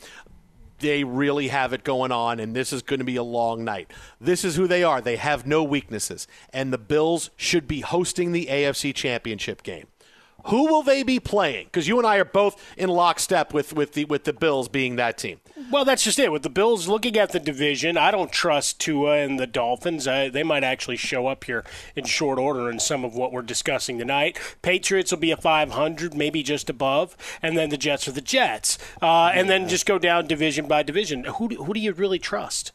they 0.81 1.05
really 1.05 1.49
have 1.49 1.73
it 1.73 1.85
going 1.85 2.11
on, 2.11 2.41
and 2.41 2.57
this 2.57 2.73
is 2.73 2.83
going 2.83 2.99
to 2.99 3.05
be 3.05 3.17
a 3.17 3.23
long 3.23 3.65
night. 3.65 3.93
This 4.21 4.45
is 4.45 4.57
who 4.57 4.67
they 4.67 4.83
are. 4.83 5.01
They 5.01 5.17
have 5.17 5.47
no 5.47 5.63
weaknesses, 5.63 6.27
and 6.53 6.73
the 6.73 6.79
Bills 6.79 7.31
should 7.37 7.69
be 7.69 7.83
hosting 7.83 8.33
the 8.33 8.47
AFC 8.47 8.95
Championship 8.95 9.63
game. 9.63 9.87
Who 10.47 10.67
will 10.67 10.83
they 10.83 11.03
be 11.03 11.21
playing? 11.21 11.67
Because 11.67 11.89
you 11.89 11.99
and 11.99 12.07
I 12.07 12.17
are 12.17 12.25
both 12.25 12.61
in 12.77 12.89
lockstep 12.89 13.53
with, 13.53 13.73
with 13.73 13.93
the 13.93 14.05
with 14.07 14.25
the 14.25 14.33
Bills 14.33 14.69
being 14.69 14.97
that 14.97 15.19
team. 15.19 15.41
Well, 15.71 15.85
that's 15.85 16.03
just 16.03 16.19
it. 16.19 16.33
With 16.33 16.43
the 16.43 16.51
Bills 16.51 16.89
looking 16.89 17.17
at 17.17 17.33
the 17.33 17.41
division, 17.41 17.97
I 17.97 18.11
don't 18.11 18.33
trust 18.33 18.81
Tua 18.81 19.19
and 19.19 19.39
the 19.39 19.47
Dolphins. 19.47 20.07
Uh, 20.07 20.29
they 20.33 20.43
might 20.43 20.65
actually 20.65 20.97
show 20.97 21.27
up 21.27 21.45
here 21.45 21.65
in 21.95 22.05
short 22.05 22.39
order 22.39 22.71
in 22.71 22.81
some 22.81 23.05
of 23.05 23.15
what 23.15 23.33
we're 23.33 23.43
discussing 23.43 23.99
tonight. 23.99 24.39
Patriots 24.63 25.11
will 25.11 25.19
be 25.19 25.31
a 25.31 25.37
500, 25.37 26.15
maybe 26.15 26.43
just 26.43 26.71
above, 26.71 27.17
and 27.43 27.57
then 27.57 27.71
the 27.71 27.77
Jets 27.77 28.09
are 28.09 28.13
the 28.13 28.21
Jets, 28.21 28.79
uh, 29.03 29.31
and 29.35 29.49
then 29.49 29.69
just 29.69 29.87
go 29.87 29.99
down 29.99 30.27
division 30.27 30.67
by 30.67 30.83
division. 30.83 31.25
Who 31.25 31.49
do, 31.49 31.65
who 31.65 31.75
do 31.75 31.81
you 31.81 31.93
really 31.93 32.19
trust? 32.19 32.73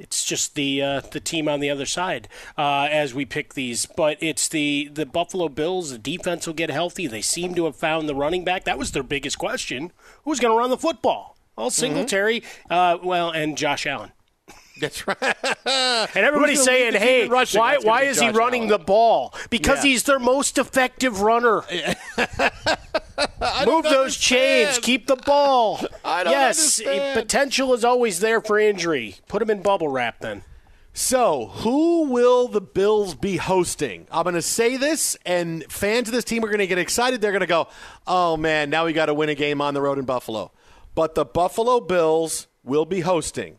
It's 0.00 0.24
just 0.24 0.54
the 0.54 0.82
uh, 0.82 1.00
the 1.00 1.20
team 1.20 1.46
on 1.46 1.60
the 1.60 1.68
other 1.70 1.84
side 1.86 2.26
uh, 2.56 2.88
as 2.90 3.12
we 3.14 3.24
pick 3.26 3.52
these, 3.54 3.84
but 3.86 4.16
it's 4.20 4.48
the 4.48 4.88
the 4.92 5.04
Buffalo 5.06 5.48
Bills. 5.50 5.90
The 5.90 5.98
defense 5.98 6.46
will 6.46 6.54
get 6.54 6.70
healthy. 6.70 7.06
They 7.06 7.20
seem 7.22 7.54
to 7.54 7.66
have 7.66 7.76
found 7.76 8.08
the 8.08 8.14
running 8.14 8.42
back. 8.42 8.64
That 8.64 8.78
was 8.78 8.92
their 8.92 9.02
biggest 9.02 9.38
question: 9.38 9.92
who's 10.24 10.40
going 10.40 10.54
to 10.54 10.58
run 10.58 10.70
the 10.70 10.78
football? 10.78 11.36
Well, 11.56 11.68
Singletary, 11.70 12.42
uh, 12.70 12.96
well, 13.02 13.30
and 13.30 13.58
Josh 13.58 13.86
Allen. 13.86 14.12
That's 14.80 15.06
right. 15.06 15.18
And 15.66 16.24
everybody's 16.24 16.62
saying, 16.64 16.94
lead 16.94 16.94
the 16.94 16.98
team 17.00 17.06
"Hey, 17.08 17.24
in 17.26 17.30
rushing?" 17.30 17.60
why 17.60 17.76
why 17.82 18.02
is 18.04 18.18
he 18.18 18.30
running 18.30 18.62
Allen. 18.62 18.70
the 18.72 18.78
ball? 18.78 19.34
Because 19.50 19.84
Yeah. 19.84 19.90
he's 19.90 20.04
their 20.04 20.18
most 20.18 20.56
effective 20.56 21.20
runner. 21.20 21.62
Move 23.64 23.84
those 23.84 24.16
chains. 24.16 24.78
Keep 24.78 25.06
the 25.06 25.16
ball. 25.16 25.80
I 26.04 26.24
don't 26.24 26.32
yes, 26.32 26.80
understand. 26.80 27.20
potential 27.20 27.74
is 27.74 27.84
always 27.84 28.20
there 28.20 28.40
for 28.40 28.58
injury. 28.58 29.16
Put 29.28 29.40
him 29.40 29.50
in 29.50 29.62
bubble 29.62 29.88
wrap 29.88 30.20
then. 30.20 30.42
So, 30.92 31.46
who 31.46 32.10
will 32.10 32.48
the 32.48 32.60
Bills 32.60 33.14
be 33.14 33.36
hosting? 33.36 34.08
I'm 34.10 34.24
going 34.24 34.34
to 34.34 34.42
say 34.42 34.76
this, 34.76 35.16
and 35.24 35.64
fans 35.72 36.08
of 36.08 36.14
this 36.14 36.24
team 36.24 36.44
are 36.44 36.48
going 36.48 36.58
to 36.58 36.66
get 36.66 36.78
excited. 36.78 37.20
They're 37.20 37.30
going 37.30 37.40
to 37.40 37.46
go, 37.46 37.68
oh 38.06 38.36
man, 38.36 38.70
now 38.70 38.86
we 38.86 38.92
got 38.92 39.06
to 39.06 39.14
win 39.14 39.28
a 39.28 39.34
game 39.36 39.60
on 39.60 39.72
the 39.72 39.80
road 39.80 39.98
in 39.98 40.04
Buffalo. 40.04 40.50
But 40.94 41.14
the 41.14 41.24
Buffalo 41.24 41.80
Bills 41.80 42.48
will 42.64 42.84
be 42.84 43.00
hosting 43.00 43.58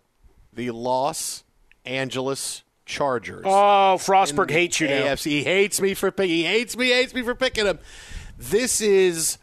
the 0.54 0.72
Los 0.72 1.44
Angeles 1.86 2.64
Chargers. 2.86 3.44
Oh, 3.46 3.98
Frostberg 3.98 4.52
hates 4.52 4.80
you 4.82 4.88
now. 4.88 5.06
AFC. 5.06 5.26
He 5.26 5.44
hates 5.44 5.80
me 5.80 5.94
for 5.94 6.12
picking. 6.12 6.36
He 6.36 6.44
hates 6.44 6.76
me. 6.76 6.90
Hates 6.90 7.14
me 7.14 7.22
for 7.22 7.34
picking 7.34 7.66
him. 7.66 7.80
This 8.38 8.82
is 8.82 9.38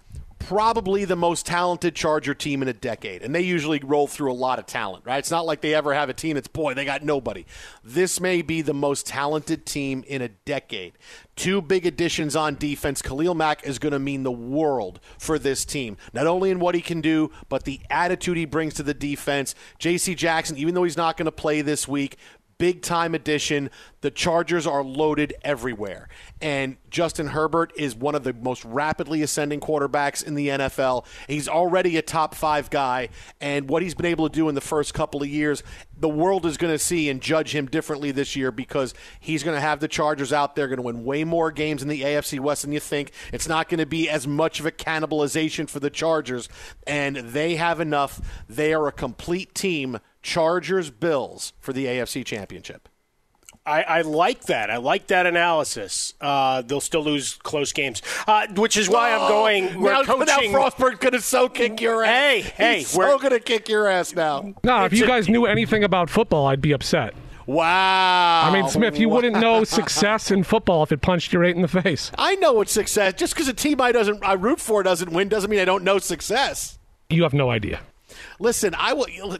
probably 0.48 1.04
the 1.04 1.14
most 1.14 1.44
talented 1.44 1.94
Charger 1.94 2.32
team 2.32 2.62
in 2.62 2.68
a 2.68 2.72
decade, 2.72 3.22
and 3.22 3.34
they 3.34 3.42
usually 3.42 3.80
roll 3.84 4.06
through 4.06 4.32
a 4.32 4.34
lot 4.34 4.58
of 4.58 4.64
talent. 4.64 5.04
Right? 5.04 5.18
It's 5.18 5.30
not 5.30 5.44
like 5.44 5.60
they 5.60 5.74
ever 5.74 5.92
have 5.92 6.08
a 6.08 6.14
team 6.14 6.34
that's 6.36 6.48
boy 6.48 6.72
they 6.72 6.86
got 6.86 7.02
nobody. 7.04 7.44
This 7.84 8.18
may 8.18 8.40
be 8.40 8.62
the 8.62 8.72
most 8.72 9.06
talented 9.06 9.66
team 9.66 10.04
in 10.06 10.22
a 10.22 10.28
decade. 10.28 10.94
Two 11.36 11.60
big 11.60 11.84
additions 11.84 12.34
on 12.34 12.54
defense. 12.54 13.02
Khalil 13.02 13.34
Mack 13.34 13.66
is 13.66 13.78
going 13.78 13.92
to 13.92 13.98
mean 13.98 14.22
the 14.22 14.32
world 14.32 15.00
for 15.18 15.38
this 15.38 15.66
team, 15.66 15.98
not 16.14 16.26
only 16.26 16.50
in 16.50 16.60
what 16.60 16.74
he 16.74 16.80
can 16.80 17.02
do, 17.02 17.30
but 17.50 17.64
the 17.64 17.80
attitude 17.90 18.38
he 18.38 18.46
brings 18.46 18.72
to 18.74 18.82
the 18.82 18.94
defense. 18.94 19.54
J.C. 19.78 20.14
Jackson, 20.14 20.56
even 20.56 20.74
though 20.74 20.84
he's 20.84 20.96
not 20.96 21.18
going 21.18 21.26
to 21.26 21.32
play 21.32 21.60
this 21.60 21.86
week, 21.86 22.16
big 22.58 22.82
time 22.82 23.14
addition. 23.14 23.70
The 24.00 24.10
Chargers 24.10 24.66
are 24.66 24.84
loaded 24.84 25.34
everywhere. 25.42 26.08
And 26.40 26.76
Justin 26.90 27.28
Herbert 27.28 27.72
is 27.76 27.96
one 27.96 28.14
of 28.14 28.22
the 28.22 28.32
most 28.32 28.64
rapidly 28.64 29.22
ascending 29.22 29.60
quarterbacks 29.60 30.24
in 30.24 30.34
the 30.34 30.48
NFL. 30.48 31.04
He's 31.26 31.48
already 31.48 31.96
a 31.96 32.02
top 32.02 32.34
five 32.34 32.70
guy. 32.70 33.08
And 33.40 33.68
what 33.68 33.82
he's 33.82 33.94
been 33.94 34.06
able 34.06 34.28
to 34.28 34.34
do 34.34 34.48
in 34.48 34.54
the 34.54 34.60
first 34.60 34.94
couple 34.94 35.22
of 35.22 35.28
years, 35.28 35.62
the 35.96 36.08
world 36.08 36.46
is 36.46 36.56
going 36.56 36.72
to 36.72 36.78
see 36.78 37.08
and 37.08 37.20
judge 37.20 37.54
him 37.54 37.66
differently 37.66 38.12
this 38.12 38.36
year 38.36 38.52
because 38.52 38.94
he's 39.18 39.42
going 39.42 39.56
to 39.56 39.60
have 39.60 39.80
the 39.80 39.88
Chargers 39.88 40.32
out 40.32 40.54
there, 40.54 40.68
going 40.68 40.76
to 40.76 40.82
win 40.82 41.04
way 41.04 41.24
more 41.24 41.50
games 41.50 41.82
in 41.82 41.88
the 41.88 42.02
AFC 42.02 42.38
West 42.38 42.62
than 42.62 42.72
you 42.72 42.80
think. 42.80 43.12
It's 43.32 43.48
not 43.48 43.68
going 43.68 43.78
to 43.78 43.86
be 43.86 44.08
as 44.08 44.26
much 44.26 44.60
of 44.60 44.66
a 44.66 44.72
cannibalization 44.72 45.68
for 45.68 45.80
the 45.80 45.90
Chargers. 45.90 46.48
And 46.86 47.16
they 47.16 47.56
have 47.56 47.80
enough. 47.80 48.20
They 48.48 48.72
are 48.74 48.86
a 48.86 48.92
complete 48.92 49.54
team. 49.54 49.98
Chargers 50.28 50.90
Bills 50.90 51.54
for 51.58 51.72
the 51.72 51.86
AFC 51.86 52.22
Championship. 52.24 52.88
I, 53.64 53.82
I 53.82 54.00
like 54.02 54.44
that. 54.44 54.70
I 54.70 54.76
like 54.76 55.06
that 55.08 55.24
analysis. 55.26 56.12
Uh, 56.20 56.62
they'll 56.62 56.80
still 56.80 57.02
lose 57.02 57.34
close 57.42 57.72
games, 57.72 58.02
uh, 58.26 58.46
which 58.54 58.76
is 58.76 58.88
why 58.90 59.12
I'm 59.12 59.28
going. 59.28 59.80
We're 59.80 59.92
now, 59.92 60.02
coaching. 60.04 60.52
now 60.52 60.58
Frostberg 60.58 61.00
going 61.00 61.12
to 61.12 61.20
so 61.20 61.48
kick 61.48 61.80
your 61.80 62.02
ass. 62.04 62.10
Hey, 62.10 62.40
hey, 62.42 62.78
He's 62.78 62.94
we're- 62.94 63.10
so 63.10 63.18
going 63.18 63.32
to 63.32 63.40
kick 63.40 63.68
your 63.68 63.86
ass 63.88 64.14
now. 64.14 64.54
No, 64.64 64.84
if 64.84 64.92
It's 64.92 65.00
you 65.00 65.04
a- 65.06 65.08
guys 65.08 65.28
knew 65.28 65.46
anything 65.46 65.82
about 65.84 66.08
football, 66.10 66.46
I'd 66.46 66.60
be 66.62 66.72
upset. 66.72 67.14
Wow. 67.46 68.42
I 68.44 68.52
mean, 68.52 68.68
Smith, 68.68 68.98
you 68.98 69.08
wouldn't 69.08 69.38
know 69.40 69.64
success 69.78 70.30
in 70.30 70.44
football 70.44 70.82
if 70.82 70.92
it 70.92 71.00
punched 71.00 71.32
you 71.32 71.38
right 71.38 71.54
in 71.54 71.62
the 71.62 71.68
face. 71.68 72.10
I 72.18 72.36
know 72.36 72.52
what 72.52 72.68
success. 72.68 73.14
Just 73.14 73.34
because 73.34 73.48
a 73.48 73.54
team 73.54 73.80
I 73.80 73.90
doesn't 73.92 74.22
I 74.22 74.34
root 74.34 74.60
for 74.60 74.82
doesn't 74.82 75.10
win 75.12 75.28
doesn't 75.28 75.50
mean 75.50 75.60
I 75.60 75.64
don't 75.64 75.82
know 75.84 75.98
success. 75.98 76.78
You 77.10 77.22
have 77.22 77.32
no 77.34 77.50
idea. 77.50 77.80
Listen, 78.38 78.74
I 78.78 78.92
will. 78.92 79.38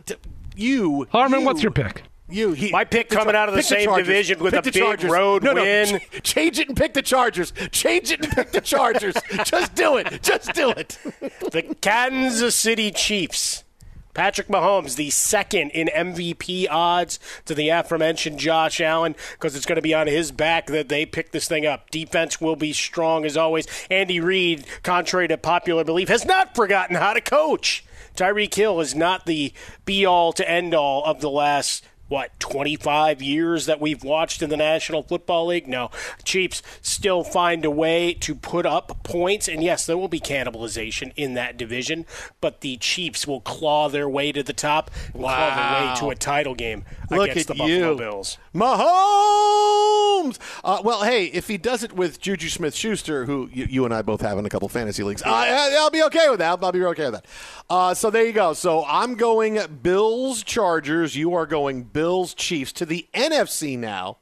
You, 0.58 1.06
Harmon, 1.10 1.40
you- 1.40 1.46
what's 1.46 1.62
your 1.62 1.72
pick? 1.72 2.02
You, 2.30 2.52
he, 2.52 2.70
My 2.70 2.84
pick 2.84 3.08
coming 3.08 3.32
Char- 3.32 3.42
out 3.44 3.48
of 3.48 3.54
the 3.54 3.62
same 3.62 3.86
Chargers. 3.86 4.06
division 4.06 4.38
with 4.40 4.52
Pick 4.52 4.60
a 4.60 4.64
the 4.64 4.70
big 4.72 4.82
Chargers. 4.82 5.10
road 5.10 5.42
no, 5.42 5.54
no, 5.54 5.62
win. 5.62 5.98
ch- 5.98 6.22
change 6.22 6.58
it 6.58 6.68
and 6.68 6.76
pick 6.76 6.92
the 6.92 7.00
Chargers. 7.00 7.54
Change 7.72 8.10
it 8.10 8.22
and 8.22 8.30
pick 8.34 8.50
the 8.52 8.60
Chargers. 8.60 9.14
Just 9.44 9.74
do 9.74 9.96
it. 9.96 10.22
Just 10.22 10.52
do 10.52 10.68
it. 10.68 10.98
the 11.52 11.74
Kansas 11.80 12.54
City 12.54 12.90
Chiefs. 12.90 13.64
Patrick 14.12 14.48
Mahomes, 14.48 14.96
the 14.96 15.08
second 15.10 15.70
in 15.70 15.86
MVP 15.86 16.66
odds 16.68 17.18
to 17.46 17.54
the 17.54 17.68
aforementioned 17.68 18.38
Josh 18.38 18.80
Allen, 18.80 19.14
because 19.32 19.54
it's 19.56 19.64
going 19.64 19.76
to 19.76 19.82
be 19.82 19.94
on 19.94 20.06
his 20.08 20.32
back 20.32 20.66
that 20.66 20.88
they 20.88 21.06
pick 21.06 21.30
this 21.30 21.46
thing 21.48 21.64
up. 21.64 21.88
Defense 21.90 22.40
will 22.40 22.56
be 22.56 22.72
strong 22.72 23.24
as 23.24 23.36
always. 23.36 23.66
Andy 23.90 24.18
Reid, 24.20 24.66
contrary 24.82 25.28
to 25.28 25.38
popular 25.38 25.84
belief, 25.84 26.08
has 26.08 26.24
not 26.26 26.54
forgotten 26.56 26.96
how 26.96 27.12
to 27.14 27.20
coach. 27.20 27.84
Tyreek 28.18 28.52
Hill 28.52 28.80
is 28.80 28.96
not 28.96 29.26
the 29.26 29.52
be 29.84 30.04
all 30.04 30.32
to 30.32 30.50
end 30.50 30.74
all 30.74 31.04
of 31.04 31.20
the 31.20 31.30
last 31.30 31.84
what 32.08 32.40
25 32.40 33.22
years 33.22 33.66
that 33.66 33.80
we've 33.80 34.02
watched 34.02 34.42
in 34.42 34.50
the 34.50 34.56
National 34.56 35.04
Football 35.04 35.46
League. 35.46 35.68
No, 35.68 35.90
Chiefs 36.24 36.60
still 36.82 37.22
find 37.22 37.64
a 37.64 37.70
way 37.70 38.14
to 38.14 38.34
put 38.34 38.66
up 38.66 39.04
points, 39.04 39.46
and 39.46 39.62
yes, 39.62 39.86
there 39.86 39.96
will 39.96 40.08
be 40.08 40.18
cannibalization 40.18 41.12
in 41.14 41.34
that 41.34 41.56
division, 41.56 42.06
but 42.40 42.60
the 42.60 42.76
Chiefs 42.78 43.26
will 43.26 43.42
claw 43.42 43.88
their 43.88 44.08
way 44.08 44.32
to 44.32 44.42
the 44.42 44.52
top, 44.52 44.90
and 45.12 45.22
claw 45.22 45.54
their 45.54 45.90
way 45.90 45.94
to 45.96 46.10
a 46.10 46.16
title 46.16 46.56
game 46.56 46.84
Look 47.10 47.30
against 47.30 47.50
at 47.50 47.56
the 47.56 47.58
Buffalo 47.58 47.90
you. 47.92 47.96
Bills. 47.96 48.38
Mahomes. 48.54 50.38
Uh, 50.62 50.80
well, 50.84 51.04
hey, 51.04 51.26
if 51.26 51.48
he 51.48 51.56
does 51.56 51.82
it 51.82 51.92
with 51.92 52.20
Juju 52.20 52.48
Smith-Schuster, 52.48 53.24
who 53.24 53.48
you, 53.52 53.66
you 53.68 53.84
and 53.84 53.94
I 53.94 54.02
both 54.02 54.20
have 54.20 54.38
in 54.38 54.44
a 54.44 54.48
couple 54.48 54.68
fantasy 54.68 55.02
leagues, 55.02 55.22
I, 55.22 55.76
I'll 55.78 55.90
be 55.90 56.02
okay 56.04 56.28
with 56.28 56.40
that. 56.40 56.62
I'll 56.62 56.72
be 56.72 56.84
okay 56.84 57.10
with 57.10 57.14
that. 57.14 57.26
Uh, 57.70 57.94
so 57.94 58.10
there 58.10 58.26
you 58.26 58.32
go. 58.32 58.52
So 58.52 58.84
I'm 58.86 59.14
going 59.14 59.58
Bills 59.82 60.42
Chargers. 60.42 61.16
You 61.16 61.34
are 61.34 61.46
going 61.46 61.84
Bills 61.84 62.34
Chiefs 62.34 62.72
to 62.74 62.86
the 62.86 63.06
NFC 63.14 63.78
now, 63.78 64.18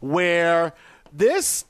where 0.00 0.74
this 1.12 1.64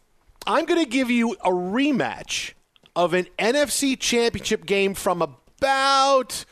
I'm 0.47 0.65
going 0.65 0.83
to 0.83 0.91
give 0.91 1.11
you 1.11 1.33
a 1.45 1.51
rematch 1.51 2.53
of 2.97 3.15
an 3.15 3.27
NFC 3.39 3.99
Championship 3.99 4.67
game 4.67 4.95
from 4.95 5.23
about 5.23 6.45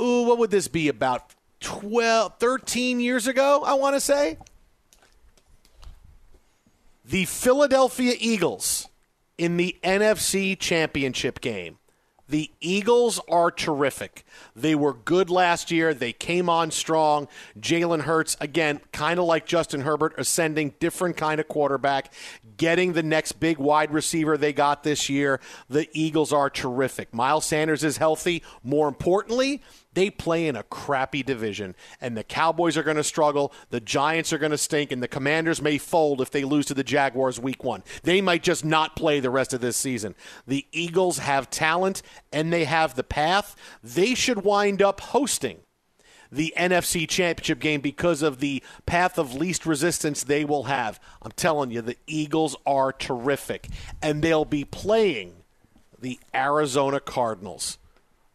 ooh, 0.00 0.22
what 0.24 0.38
would 0.38 0.50
this 0.50 0.68
be 0.68 0.88
about 0.88 1.34
12 1.62 2.34
13 2.38 3.00
years 3.00 3.26
ago, 3.26 3.62
I 3.64 3.74
want 3.74 3.96
to 3.96 4.00
say 4.00 4.36
the 7.04 7.24
Philadelphia 7.24 8.14
Eagles 8.18 8.88
in 9.38 9.56
the 9.56 9.76
NFC 9.82 10.58
Championship 10.58 11.40
game. 11.40 11.78
The 12.28 12.50
Eagles 12.60 13.20
are 13.28 13.50
terrific. 13.50 14.24
They 14.56 14.74
were 14.74 14.94
good 14.94 15.28
last 15.28 15.70
year. 15.70 15.92
They 15.92 16.14
came 16.14 16.48
on 16.48 16.70
strong. 16.70 17.28
Jalen 17.60 18.02
Hurts, 18.02 18.38
again, 18.40 18.80
kind 18.90 19.18
of 19.20 19.26
like 19.26 19.44
Justin 19.44 19.82
Herbert, 19.82 20.14
ascending, 20.16 20.74
different 20.80 21.18
kind 21.18 21.40
of 21.40 21.48
quarterback, 21.48 22.10
getting 22.56 22.92
the 22.92 23.02
next 23.02 23.32
big 23.40 23.58
wide 23.58 23.92
receiver 23.92 24.36
they 24.36 24.52
got 24.52 24.82
this 24.82 25.08
year. 25.08 25.40
The 25.68 25.88
Eagles 25.92 26.32
are 26.32 26.50
terrific. 26.50 27.14
Miles 27.14 27.46
Sanders 27.46 27.84
is 27.84 27.96
healthy. 27.96 28.42
More 28.62 28.88
importantly, 28.88 29.62
they 29.94 30.08
play 30.10 30.46
in 30.46 30.56
a 30.56 30.62
crappy 30.62 31.22
division, 31.22 31.74
and 32.00 32.16
the 32.16 32.24
Cowboys 32.24 32.76
are 32.76 32.82
going 32.82 32.96
to 32.96 33.04
struggle. 33.04 33.52
The 33.70 33.80
Giants 33.80 34.32
are 34.32 34.38
going 34.38 34.52
to 34.52 34.58
stink, 34.58 34.90
and 34.90 35.02
the 35.02 35.08
Commanders 35.08 35.60
may 35.60 35.78
fold 35.78 36.20
if 36.20 36.30
they 36.30 36.44
lose 36.44 36.66
to 36.66 36.74
the 36.74 36.84
Jaguars 36.84 37.38
week 37.38 37.62
one. 37.62 37.82
They 38.02 38.20
might 38.20 38.42
just 38.42 38.64
not 38.64 38.96
play 38.96 39.20
the 39.20 39.30
rest 39.30 39.52
of 39.52 39.60
this 39.60 39.76
season. 39.76 40.14
The 40.46 40.66
Eagles 40.72 41.18
have 41.18 41.50
talent, 41.50 42.02
and 42.32 42.52
they 42.52 42.64
have 42.64 42.94
the 42.94 43.04
path. 43.04 43.54
They 43.82 44.14
should 44.14 44.44
wind 44.44 44.80
up 44.80 45.00
hosting 45.00 45.60
the 46.32 46.52
NFC 46.56 47.08
Championship 47.08 47.60
game 47.60 47.80
because 47.80 48.22
of 48.22 48.40
the 48.40 48.62
path 48.86 49.18
of 49.18 49.34
least 49.34 49.66
resistance 49.66 50.24
they 50.24 50.44
will 50.44 50.64
have. 50.64 50.98
I'm 51.20 51.32
telling 51.32 51.70
you, 51.70 51.82
the 51.82 51.96
Eagles 52.08 52.56
are 52.66 52.92
terrific, 52.92 53.68
and 54.02 54.22
they'll 54.22 54.44
be 54.44 54.64
playing 54.64 55.34
the 56.00 56.18
Arizona 56.34 56.98
Cardinals 56.98 57.78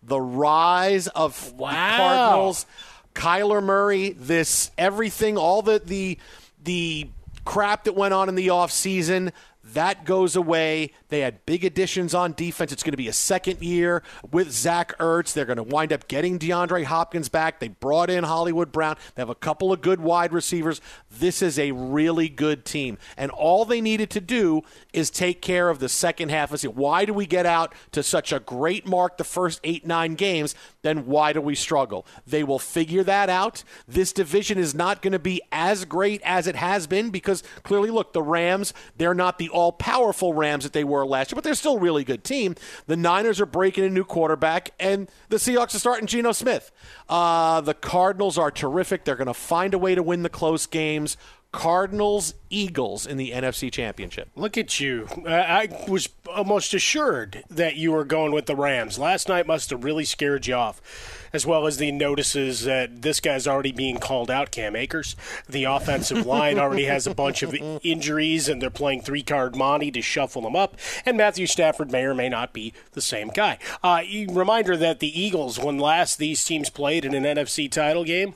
the 0.08 0.20
rise 0.20 1.08
of 1.08 1.54
wow. 1.54 1.70
the 1.70 1.98
Cardinals, 1.98 2.66
Kyler 3.14 3.64
Murray, 3.64 4.12
this 4.12 4.72
everything, 4.78 5.38
all 5.38 5.62
the 5.62 5.82
the 5.84 6.18
the 6.64 7.10
crap 7.46 7.84
that 7.86 7.94
went 7.94 8.14
on 8.14 8.30
in 8.30 8.36
the 8.36 8.48
offseason, 8.48 9.32
that 9.74 10.06
goes 10.06 10.36
away. 10.36 10.92
They 11.10 11.22
had 11.22 11.46
big 11.46 11.64
additions 11.64 12.14
on 12.14 12.34
defense. 12.34 12.72
It's 12.72 12.84
going 12.84 12.92
to 12.92 12.98
be 12.98 13.08
a 13.08 13.14
second 13.14 13.62
year 13.62 14.04
with 14.32 14.52
Zach 14.52 14.98
Ertz. 14.98 15.34
They're 15.34 15.46
going 15.46 15.58
to 15.58 15.64
wind 15.64 15.94
up 15.94 16.08
getting 16.08 16.40
DeAndre 16.40 16.86
Hopkins 16.86 17.30
back. 17.30 17.60
They 17.60 17.70
brought 17.70 18.10
in 18.10 18.24
Hollywood 18.24 18.72
Brown. 18.72 18.98
They 19.16 19.22
have 19.22 19.30
a 19.30 19.36
couple 19.36 19.72
of 19.72 19.82
good 19.82 20.02
wide 20.02 20.34
receivers. 20.34 20.82
This 21.12 21.42
is 21.42 21.58
a 21.58 21.72
really 21.72 22.30
good 22.30 22.66
team. 22.66 22.98
And 23.16 23.32
all 23.32 23.66
they 23.66 23.82
needed 23.82 24.10
to 24.12 24.22
do 24.22 24.62
is 24.94 25.10
take 25.10 25.42
care 25.42 25.70
of 25.70 25.80
the 25.80 25.90
second 25.90 26.30
half 26.30 26.50
the 26.50 26.58
season. 26.58 26.76
Why 26.76 27.06
do 27.06 27.14
we 27.14 27.26
get 27.26 27.46
out 27.46 27.74
to 27.92 28.04
such 28.04 28.32
a 28.32 28.40
great 28.40 28.86
mark 28.86 29.18
the 29.18 29.24
first 29.24 29.60
eight, 29.64 29.86
nine 29.86 30.16
games? 30.16 30.56
Then 30.88 31.06
why 31.06 31.34
do 31.34 31.42
we 31.42 31.54
struggle? 31.54 32.06
They 32.26 32.46
will 32.46 32.60
figure 32.60 33.04
that 33.04 33.30
out. 33.30 33.66
This 33.90 34.14
division 34.14 34.58
is 34.58 34.74
not 34.74 35.02
going 35.02 35.12
to 35.12 35.20
be 35.20 35.42
as 35.52 35.84
great 35.84 36.22
as 36.24 36.48
it 36.48 36.56
has 36.56 36.88
been 36.88 37.10
because 37.10 37.44
clearly, 37.64 37.90
look, 37.90 38.14
the 38.14 38.22
Rams, 38.22 38.74
they're 38.96 39.14
not 39.14 39.38
the 39.38 39.50
all 39.50 39.74
powerful 39.74 40.34
Rams 40.34 40.64
that 40.64 40.72
they 40.72 40.86
were 40.86 41.06
last 41.06 41.30
year, 41.30 41.36
but 41.36 41.44
they're 41.44 41.56
still 41.56 41.76
a 41.76 41.80
really 41.82 42.06
good 42.06 42.24
team. 42.24 42.56
The 42.86 42.96
Niners 42.96 43.42
are 43.42 43.46
breaking 43.46 43.84
a 43.84 43.90
new 43.90 44.06
quarterback, 44.06 44.72
and 44.80 45.12
the 45.28 45.36
Seahawks 45.36 45.76
are 45.76 45.80
starting 45.80 46.08
Geno 46.08 46.32
Smith. 46.32 46.72
Uh, 47.10 47.60
the 47.60 47.74
Cardinals 47.74 48.38
are 48.38 48.50
terrific. 48.50 49.04
They're 49.04 49.18
going 49.18 49.28
to 49.28 49.34
find 49.34 49.74
a 49.74 49.78
way 49.78 49.94
to 49.94 50.02
win 50.02 50.24
the 50.24 50.30
close 50.30 50.68
games. 50.68 51.18
Cardinals 51.52 52.34
Eagles 52.50 53.06
in 53.06 53.18
the 53.18 53.32
NFC 53.32 53.72
Championship. 53.72 54.30
Look 54.36 54.58
at 54.58 54.80
you. 54.80 55.08
I 55.26 55.70
was 55.88 56.10
almost 56.28 56.74
assured 56.74 57.44
that 57.50 57.78
you 57.78 57.92
were 57.92 58.04
going 58.04 58.32
with 58.32 58.46
the 58.46 58.56
Rams. 58.56 59.00
Last 59.00 59.30
night 59.30 59.48
must 59.48 59.70
have 59.70 59.84
really 59.84 60.04
scared 60.04 60.46
you 60.46 60.56
off, 60.56 61.30
as 61.34 61.46
well 61.46 61.66
as 61.66 61.78
the 61.78 61.92
notices 61.92 62.64
that 62.66 63.02
this 63.02 63.20
guy's 63.20 63.48
already 63.48 63.72
being 63.72 63.98
called 63.98 64.30
out, 64.30 64.52
Cam 64.52 64.76
Akers. 64.76 65.16
The 65.48 65.64
offensive 65.64 66.26
line 66.26 66.60
already 66.60 66.86
has 66.86 67.08
a 67.08 67.16
bunch 67.16 67.44
of 67.44 67.56
injuries, 67.84 68.50
and 68.50 68.62
they're 68.62 68.70
playing 68.70 69.02
three 69.02 69.24
card 69.24 69.56
Monty 69.56 69.90
to 69.92 70.02
shuffle 70.02 70.42
them 70.42 70.56
up. 70.56 70.76
And 71.06 71.18
Matthew 71.18 71.48
Stafford 71.48 71.92
may 71.92 72.04
or 72.04 72.14
may 72.14 72.30
not 72.30 72.54
be 72.54 72.74
the 72.92 73.02
same 73.02 73.30
guy. 73.30 73.58
Uh, 73.84 74.04
reminder 74.30 74.76
that 74.78 75.00
the 75.00 75.20
Eagles, 75.20 75.58
when 75.58 75.78
last 75.78 76.18
these 76.18 76.44
teams 76.44 76.70
played 76.70 77.06
in 77.06 77.14
an 77.14 77.24
NFC 77.24 77.72
title 77.72 78.04
game, 78.04 78.36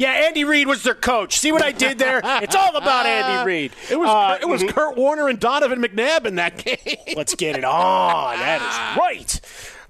yeah, 0.00 0.12
Andy 0.12 0.44
Reid 0.44 0.66
was 0.66 0.82
their 0.82 0.94
coach. 0.94 1.38
See 1.38 1.52
what 1.52 1.60
I 1.60 1.72
did 1.72 1.98
there? 1.98 2.22
It's 2.40 2.54
all 2.54 2.74
about 2.74 3.04
Andy 3.04 3.44
Reid. 3.44 3.72
It 3.90 3.98
was 3.98 4.08
uh, 4.08 4.38
it 4.40 4.48
was 4.48 4.62
mm-hmm. 4.62 4.70
Kurt 4.70 4.96
Warner 4.96 5.28
and 5.28 5.38
Donovan 5.38 5.82
McNabb 5.82 6.24
in 6.24 6.36
that 6.36 6.56
game. 6.56 6.96
Let's 7.16 7.34
get 7.34 7.56
it 7.56 7.64
on. 7.64 8.38
That 8.38 8.62
is 8.62 8.98
right. 8.98 9.40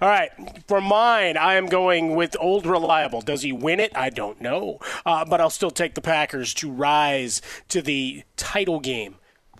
All 0.02 0.08
right, 0.08 0.30
for 0.66 0.80
mine, 0.80 1.36
I 1.36 1.54
am 1.54 1.66
going 1.66 2.16
with 2.16 2.34
old 2.40 2.66
reliable. 2.66 3.20
Does 3.20 3.42
he 3.42 3.52
win 3.52 3.78
it? 3.78 3.92
I 3.94 4.10
don't 4.10 4.40
know, 4.40 4.78
uh, 5.06 5.24
but 5.26 5.40
I'll 5.40 5.50
still 5.50 5.70
take 5.70 5.94
the 5.94 6.00
Packers 6.00 6.54
to 6.54 6.70
rise 6.72 7.40
to 7.68 7.80
the 7.80 8.24
title 8.36 8.80
game 8.80 9.16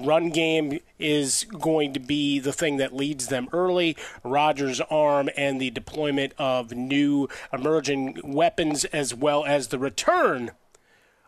run 0.07 0.31
game 0.31 0.81
is 0.99 1.45
going 1.45 1.93
to 1.93 2.01
be 2.01 2.39
the 2.39 2.53
thing 2.53 2.77
that 2.79 2.95
leads 2.95 3.29
them 3.29 3.49
early. 3.53 3.97
Rodgers' 4.23 4.81
arm 4.83 5.31
and 5.37 5.61
the 5.61 5.71
deployment 5.71 6.33
of 6.39 6.73
new 6.73 7.29
emerging 7.53 8.21
weapons, 8.25 8.85
as 8.87 9.15
well 9.15 9.45
as 9.45 9.69
the 9.69 9.79
return 9.79 10.53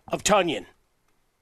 of 0.09 0.25
Tonyan. 0.25 0.67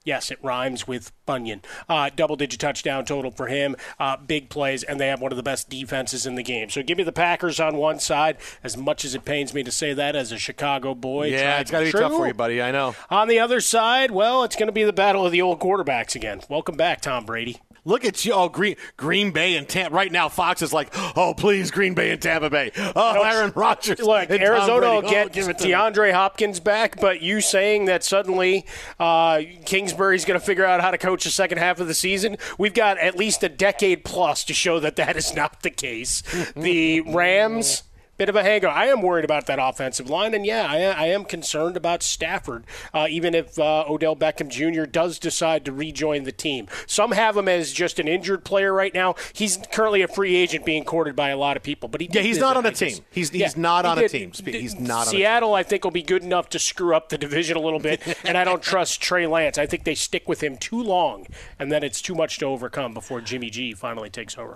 Yes, 0.03 0.31
it 0.31 0.39
rhymes 0.41 0.87
with 0.87 1.11
Bunyan. 1.27 1.61
Uh, 1.87 2.09
double 2.15 2.35
digit 2.35 2.59
touchdown 2.59 3.05
total 3.05 3.29
for 3.29 3.47
him. 3.47 3.75
Uh, 3.99 4.17
big 4.17 4.49
plays, 4.49 4.81
and 4.81 4.99
they 4.99 5.07
have 5.07 5.21
one 5.21 5.31
of 5.31 5.35
the 5.35 5.43
best 5.43 5.69
defenses 5.69 6.25
in 6.25 6.33
the 6.35 6.41
game. 6.43 6.69
So 6.71 6.81
give 6.81 6.97
me 6.97 7.03
the 7.03 7.11
Packers 7.11 7.59
on 7.59 7.77
one 7.77 7.99
side, 7.99 8.37
as 8.63 8.75
much 8.75 9.05
as 9.05 9.13
it 9.13 9.25
pains 9.25 9.53
me 9.53 9.61
to 9.61 9.71
say 9.71 9.93
that 9.93 10.15
as 10.15 10.31
a 10.31 10.39
Chicago 10.39 10.95
boy. 10.95 11.27
Yeah, 11.27 11.59
it's 11.59 11.69
got 11.69 11.79
to 11.79 11.85
be 11.85 11.91
tough 11.91 12.13
for 12.13 12.27
you, 12.27 12.33
buddy. 12.33 12.61
I 12.61 12.71
know. 12.71 12.95
On 13.11 13.27
the 13.27 13.39
other 13.39 13.61
side, 13.61 14.09
well, 14.09 14.43
it's 14.43 14.55
going 14.55 14.67
to 14.67 14.73
be 14.73 14.83
the 14.83 14.93
battle 14.93 15.23
of 15.23 15.31
the 15.31 15.41
old 15.41 15.59
quarterbacks 15.59 16.15
again. 16.15 16.41
Welcome 16.49 16.77
back, 16.77 17.01
Tom 17.01 17.25
Brady. 17.25 17.59
Look 17.83 18.05
at 18.05 18.23
you, 18.25 18.33
oh 18.33 18.49
Green 18.49 18.75
Green 18.97 19.31
Bay 19.31 19.55
and 19.55 19.67
Tampa. 19.67 19.95
Right 19.95 20.11
now, 20.11 20.29
Fox 20.29 20.61
is 20.61 20.71
like, 20.71 20.89
oh 21.17 21.33
please, 21.35 21.71
Green 21.71 21.93
Bay 21.93 22.11
and 22.11 22.21
Tampa 22.21 22.49
Bay. 22.49 22.71
Oh, 22.95 23.21
Aaron 23.23 23.51
Rodgers. 23.55 23.99
Look, 23.99 24.29
Arizona 24.29 24.93
will 24.93 25.01
get 25.01 25.27
oh, 25.27 25.53
DeAndre 25.53 26.07
me. 26.07 26.11
Hopkins 26.11 26.59
back, 26.59 26.99
but 26.99 27.21
you 27.21 27.41
saying 27.41 27.85
that 27.85 28.03
suddenly 28.03 28.65
uh, 28.99 29.41
Kingsbury's 29.65 30.25
going 30.25 30.39
to 30.39 30.45
figure 30.45 30.65
out 30.65 30.81
how 30.81 30.91
to 30.91 30.97
coach 30.97 31.23
the 31.23 31.31
second 31.31 31.57
half 31.57 31.79
of 31.79 31.87
the 31.87 31.93
season? 31.93 32.37
We've 32.57 32.73
got 32.73 32.97
at 32.99 33.17
least 33.17 33.43
a 33.43 33.49
decade 33.49 34.03
plus 34.03 34.43
to 34.45 34.53
show 34.53 34.79
that 34.79 34.95
that 34.97 35.17
is 35.17 35.33
not 35.33 35.63
the 35.63 35.71
case. 35.71 36.21
the 36.55 37.01
Rams 37.07 37.83
bit 38.21 38.29
of 38.29 38.35
a 38.35 38.43
hangover. 38.43 38.71
I 38.71 38.85
am 38.85 39.01
worried 39.01 39.25
about 39.25 39.47
that 39.47 39.57
offensive 39.59 40.07
line, 40.07 40.35
and 40.35 40.45
yeah, 40.45 40.67
I, 40.69 41.05
I 41.05 41.05
am 41.07 41.25
concerned 41.25 41.75
about 41.75 42.03
Stafford, 42.03 42.65
uh, 42.93 43.07
even 43.09 43.33
if 43.33 43.57
uh, 43.57 43.83
Odell 43.89 44.15
Beckham 44.15 44.47
Jr. 44.47 44.83
does 44.83 45.17
decide 45.17 45.65
to 45.65 45.71
rejoin 45.71 46.23
the 46.23 46.31
team. 46.31 46.67
Some 46.85 47.13
have 47.13 47.35
him 47.35 47.47
as 47.47 47.73
just 47.73 47.97
an 47.97 48.07
injured 48.07 48.45
player 48.45 48.71
right 48.73 48.93
now. 48.93 49.15
He's 49.33 49.57
currently 49.71 50.03
a 50.03 50.07
free 50.07 50.35
agent 50.35 50.65
being 50.65 50.83
courted 50.83 51.15
by 51.15 51.29
a 51.29 51.37
lot 51.37 51.57
of 51.57 51.63
people, 51.63 51.89
but 51.89 51.99
he 51.99 52.09
yeah, 52.11 52.21
he's 52.21 52.37
not 52.37 52.55
on 52.55 52.63
a 52.67 52.71
team. 52.71 53.03
He's 53.09 53.31
he's 53.31 53.41
yeah, 53.41 53.49
not 53.55 53.87
on 53.87 53.97
he 53.97 54.05
a 54.05 54.09
team. 54.09 54.31
He's 54.45 54.79
not. 54.79 55.07
Seattle, 55.07 55.55
I 55.55 55.63
think, 55.63 55.83
will 55.83 55.89
be 55.89 56.03
good 56.03 56.21
enough 56.21 56.47
to 56.49 56.59
screw 56.59 56.93
up 56.93 57.09
the 57.09 57.17
division 57.17 57.57
a 57.57 57.61
little 57.61 57.79
bit, 57.79 58.03
and 58.23 58.37
I 58.37 58.43
don't 58.43 58.61
trust 58.61 59.01
Trey 59.01 59.25
Lance. 59.25 59.57
I 59.57 59.65
think 59.65 59.83
they 59.83 59.95
stick 59.95 60.29
with 60.29 60.41
him 60.41 60.57
too 60.57 60.79
long, 60.79 61.25
and 61.57 61.71
then 61.71 61.83
it's 61.83 62.03
too 62.03 62.13
much 62.13 62.37
to 62.37 62.45
overcome 62.45 62.93
before 62.93 63.19
Jimmy 63.19 63.49
G 63.49 63.73
finally 63.73 64.11
takes 64.11 64.37
over. 64.37 64.55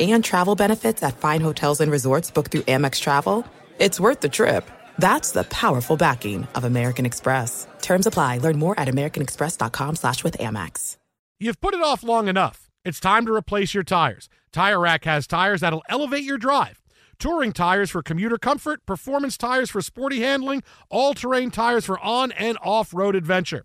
and 0.00 0.24
travel 0.24 0.54
benefits 0.54 1.02
at 1.02 1.18
fine 1.18 1.40
hotels 1.40 1.80
and 1.80 1.92
resorts 1.92 2.30
booked 2.30 2.50
through 2.52 2.62
Amex 2.62 3.00
Travel, 3.00 3.46
it's 3.78 4.00
worth 4.00 4.20
the 4.20 4.28
trip. 4.28 4.68
That's 4.98 5.32
the 5.32 5.44
powerful 5.44 5.96
backing 5.96 6.46
of 6.54 6.64
American 6.64 7.06
Express. 7.06 7.66
Terms 7.82 8.06
apply. 8.06 8.38
Learn 8.38 8.58
more 8.58 8.78
at 8.80 8.88
americanexpress.com 8.88 9.96
slash 9.96 10.24
with 10.24 10.38
Amex. 10.38 10.96
You've 11.38 11.60
put 11.60 11.74
it 11.74 11.82
off 11.82 12.02
long 12.02 12.28
enough. 12.28 12.68
It's 12.84 13.00
time 13.00 13.26
to 13.26 13.32
replace 13.34 13.72
your 13.74 13.82
tires. 13.84 14.28
Tire 14.52 14.80
Rack 14.80 15.04
has 15.04 15.26
tires 15.26 15.60
that'll 15.60 15.82
elevate 15.88 16.24
your 16.24 16.38
drive. 16.38 16.82
Touring 17.18 17.52
tires 17.52 17.90
for 17.90 18.02
commuter 18.02 18.38
comfort, 18.38 18.84
performance 18.86 19.36
tires 19.36 19.70
for 19.70 19.82
sporty 19.82 20.20
handling, 20.20 20.62
all-terrain 20.88 21.50
tires 21.50 21.84
for 21.84 21.98
on- 22.00 22.32
and 22.32 22.56
off-road 22.62 23.14
adventure. 23.14 23.64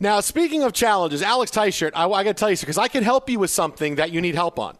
Now, 0.00 0.20
speaking 0.20 0.62
of 0.62 0.72
challenges, 0.72 1.22
Alex 1.22 1.50
Teicher, 1.50 1.90
I, 1.94 2.08
I 2.08 2.24
got 2.24 2.36
to 2.36 2.40
tell 2.40 2.50
you 2.50 2.56
because 2.56 2.78
I 2.78 2.88
can 2.88 3.04
help 3.04 3.30
you 3.30 3.38
with 3.38 3.50
something 3.50 3.96
that 3.96 4.12
you 4.12 4.20
need 4.20 4.34
help 4.34 4.58
on. 4.58 4.76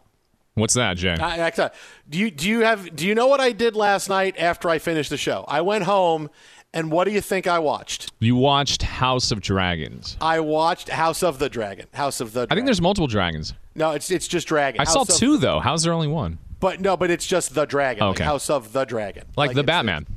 What's 0.55 0.73
that, 0.75 0.97
Jay? 0.97 1.15
I, 1.19 1.47
I, 1.47 1.71
do 2.09 2.17
you 2.17 2.31
do 2.31 2.47
you 2.47 2.61
have 2.61 2.95
do 2.95 3.05
you 3.05 3.13
know 3.13 3.27
what 3.27 3.41
I 3.41 3.51
did 3.51 3.75
last 3.75 4.07
night 4.07 4.35
after 4.39 4.69
I 4.69 4.79
finished 4.79 5.09
the 5.09 5.17
show? 5.17 5.43
I 5.49 5.59
went 5.59 5.83
home, 5.83 6.29
and 6.73 6.91
what 6.91 7.05
do 7.05 7.11
you 7.11 7.19
think 7.19 7.45
I 7.45 7.59
watched? 7.59 8.09
You 8.19 8.37
watched 8.37 8.81
House 8.81 9.31
of 9.31 9.41
Dragons. 9.41 10.15
I 10.21 10.39
watched 10.39 10.89
House 10.89 11.23
of 11.23 11.39
the 11.39 11.49
Dragon. 11.49 11.87
House 11.93 12.21
of 12.21 12.31
the. 12.31 12.41
Dragon. 12.41 12.53
I 12.53 12.55
think 12.55 12.67
there's 12.67 12.81
multiple 12.81 13.07
dragons. 13.07 13.53
No, 13.75 13.91
it's 13.91 14.09
it's 14.09 14.29
just 14.29 14.47
Dragon. 14.47 14.79
I 14.79 14.85
House 14.85 14.93
saw 14.93 15.01
of, 15.01 15.09
two 15.09 15.37
though. 15.37 15.59
How's 15.59 15.83
there 15.83 15.91
only 15.91 16.07
one? 16.07 16.37
But 16.61 16.79
no, 16.79 16.95
but 16.95 17.11
it's 17.11 17.27
just 17.27 17.53
the 17.53 17.65
Dragon. 17.65 18.03
Okay. 18.03 18.23
Like 18.23 18.27
House 18.27 18.49
of 18.49 18.71
the 18.71 18.85
Dragon. 18.85 19.25
Like, 19.35 19.53
the 19.53 19.63
Batman. 19.63 20.07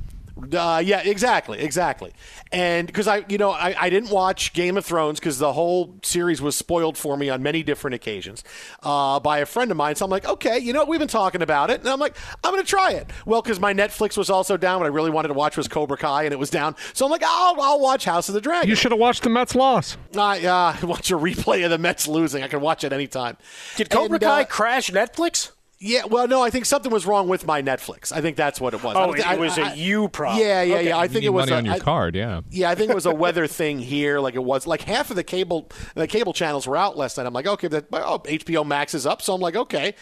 Uh, 0.53 0.81
yeah, 0.83 1.01
exactly, 1.01 1.59
exactly. 1.59 2.13
And 2.51 2.87
because 2.87 3.07
I, 3.07 3.25
you 3.29 3.37
know, 3.37 3.51
I, 3.51 3.75
I 3.79 3.89
didn't 3.89 4.09
watch 4.09 4.53
Game 4.53 4.77
of 4.77 4.85
Thrones 4.85 5.19
because 5.19 5.39
the 5.39 5.53
whole 5.53 5.95
series 6.03 6.41
was 6.41 6.55
spoiled 6.55 6.97
for 6.97 7.17
me 7.17 7.29
on 7.29 7.43
many 7.43 7.63
different 7.63 7.95
occasions 7.95 8.43
uh, 8.83 9.19
by 9.19 9.39
a 9.39 9.45
friend 9.45 9.71
of 9.71 9.77
mine. 9.77 9.95
So 9.95 10.05
I'm 10.05 10.11
like, 10.11 10.27
okay, 10.27 10.57
you 10.59 10.73
know, 10.73 10.85
we've 10.85 10.99
been 10.99 11.07
talking 11.07 11.41
about 11.41 11.69
it, 11.69 11.81
and 11.81 11.89
I'm 11.89 11.99
like, 11.99 12.15
I'm 12.43 12.51
going 12.51 12.63
to 12.63 12.67
try 12.69 12.91
it. 12.91 13.09
Well, 13.25 13.41
because 13.41 13.59
my 13.59 13.73
Netflix 13.73 14.17
was 14.17 14.29
also 14.29 14.57
down, 14.57 14.79
what 14.79 14.85
I 14.85 14.89
really 14.89 15.11
wanted 15.11 15.29
to 15.29 15.33
watch 15.33 15.57
was 15.57 15.67
Cobra 15.67 15.97
Kai, 15.97 16.23
and 16.23 16.33
it 16.33 16.39
was 16.39 16.49
down. 16.49 16.75
So 16.93 17.05
I'm 17.05 17.11
like, 17.11 17.23
I'll, 17.23 17.59
I'll 17.61 17.79
watch 17.79 18.05
House 18.05 18.27
of 18.29 18.35
the 18.35 18.41
Dragon. 18.41 18.69
You 18.69 18.75
should 18.75 18.91
have 18.91 18.99
watched 18.99 19.23
the 19.23 19.29
Mets 19.29 19.55
loss. 19.55 19.97
I 20.17 20.45
uh, 20.45 20.75
watch 20.87 21.11
a 21.11 21.17
replay 21.17 21.63
of 21.63 21.71
the 21.71 21.77
Mets 21.77 22.07
losing. 22.07 22.43
I 22.43 22.47
can 22.47 22.61
watch 22.61 22.83
it 22.83 22.93
anytime. 22.93 23.37
Did 23.75 23.89
Cobra 23.89 24.15
And, 24.15 24.21
Kai 24.23 24.41
uh, 24.41 24.45
crash 24.45 24.89
Netflix? 24.91 25.51
Yeah, 25.81 26.03
well, 26.05 26.27
no, 26.27 26.43
I 26.43 26.49
think 26.49 26.65
something 26.65 26.91
was 26.91 27.05
wrong 27.05 27.29
with 27.29 27.47
my 27.47 27.61
Netflix. 27.61 28.11
I 28.11 28.19
think 28.19 28.35
that's 28.35 28.59
what 28.59 28.73
it 28.73 28.83
was. 28.83 28.97
I 28.97 29.01
Oh, 29.01 29.05
don't 29.07 29.19
it 29.19 29.25
I- 29.25 29.37
was 29.37 29.57
a 29.57 29.61
I- 29.61 29.73
you 29.75 30.09
problem. 30.09 30.45
Yeah, 30.45 30.61
yeah, 30.61 30.75
Okay. 30.75 30.87
yeah. 30.89 30.97
I 30.97 31.03
You 31.03 31.09
think 31.09 31.21
need 31.21 31.27
it 31.27 31.29
was 31.29 31.49
money 31.49 31.53
a- 31.53 31.57
on 31.59 31.65
your 31.65 31.75
I- 31.75 31.79
card. 31.79 32.15
Yeah. 32.15 32.41
Yeah, 32.51 32.69
I 32.69 32.75
think 32.75 32.91
it 32.91 32.95
was 32.95 33.05
a 33.05 33.15
weather 33.15 33.47
thing 33.47 33.79
here. 33.79 34.19
Like 34.19 34.35
it 34.35 34.43
was 34.43 34.67
like 34.67 34.81
half 34.81 35.09
of 35.09 35.15
the 35.15 35.23
cable 35.23 35.69
the 35.95 36.05
cable 36.05 36.33
channels 36.33 36.67
were 36.67 36.75
out 36.75 36.97
last 36.97 37.15
night. 37.17 37.25
I'm 37.25 37.33
like, 37.33 37.47
okay, 37.47 37.69
that 37.69 37.85
oh, 37.93 38.19
HBO 38.25 38.65
Max 38.65 38.93
is 38.93 39.05
up, 39.05 39.21
so 39.21 39.33
I'm 39.33 39.39
like, 39.39 39.55
okay. 39.55 39.95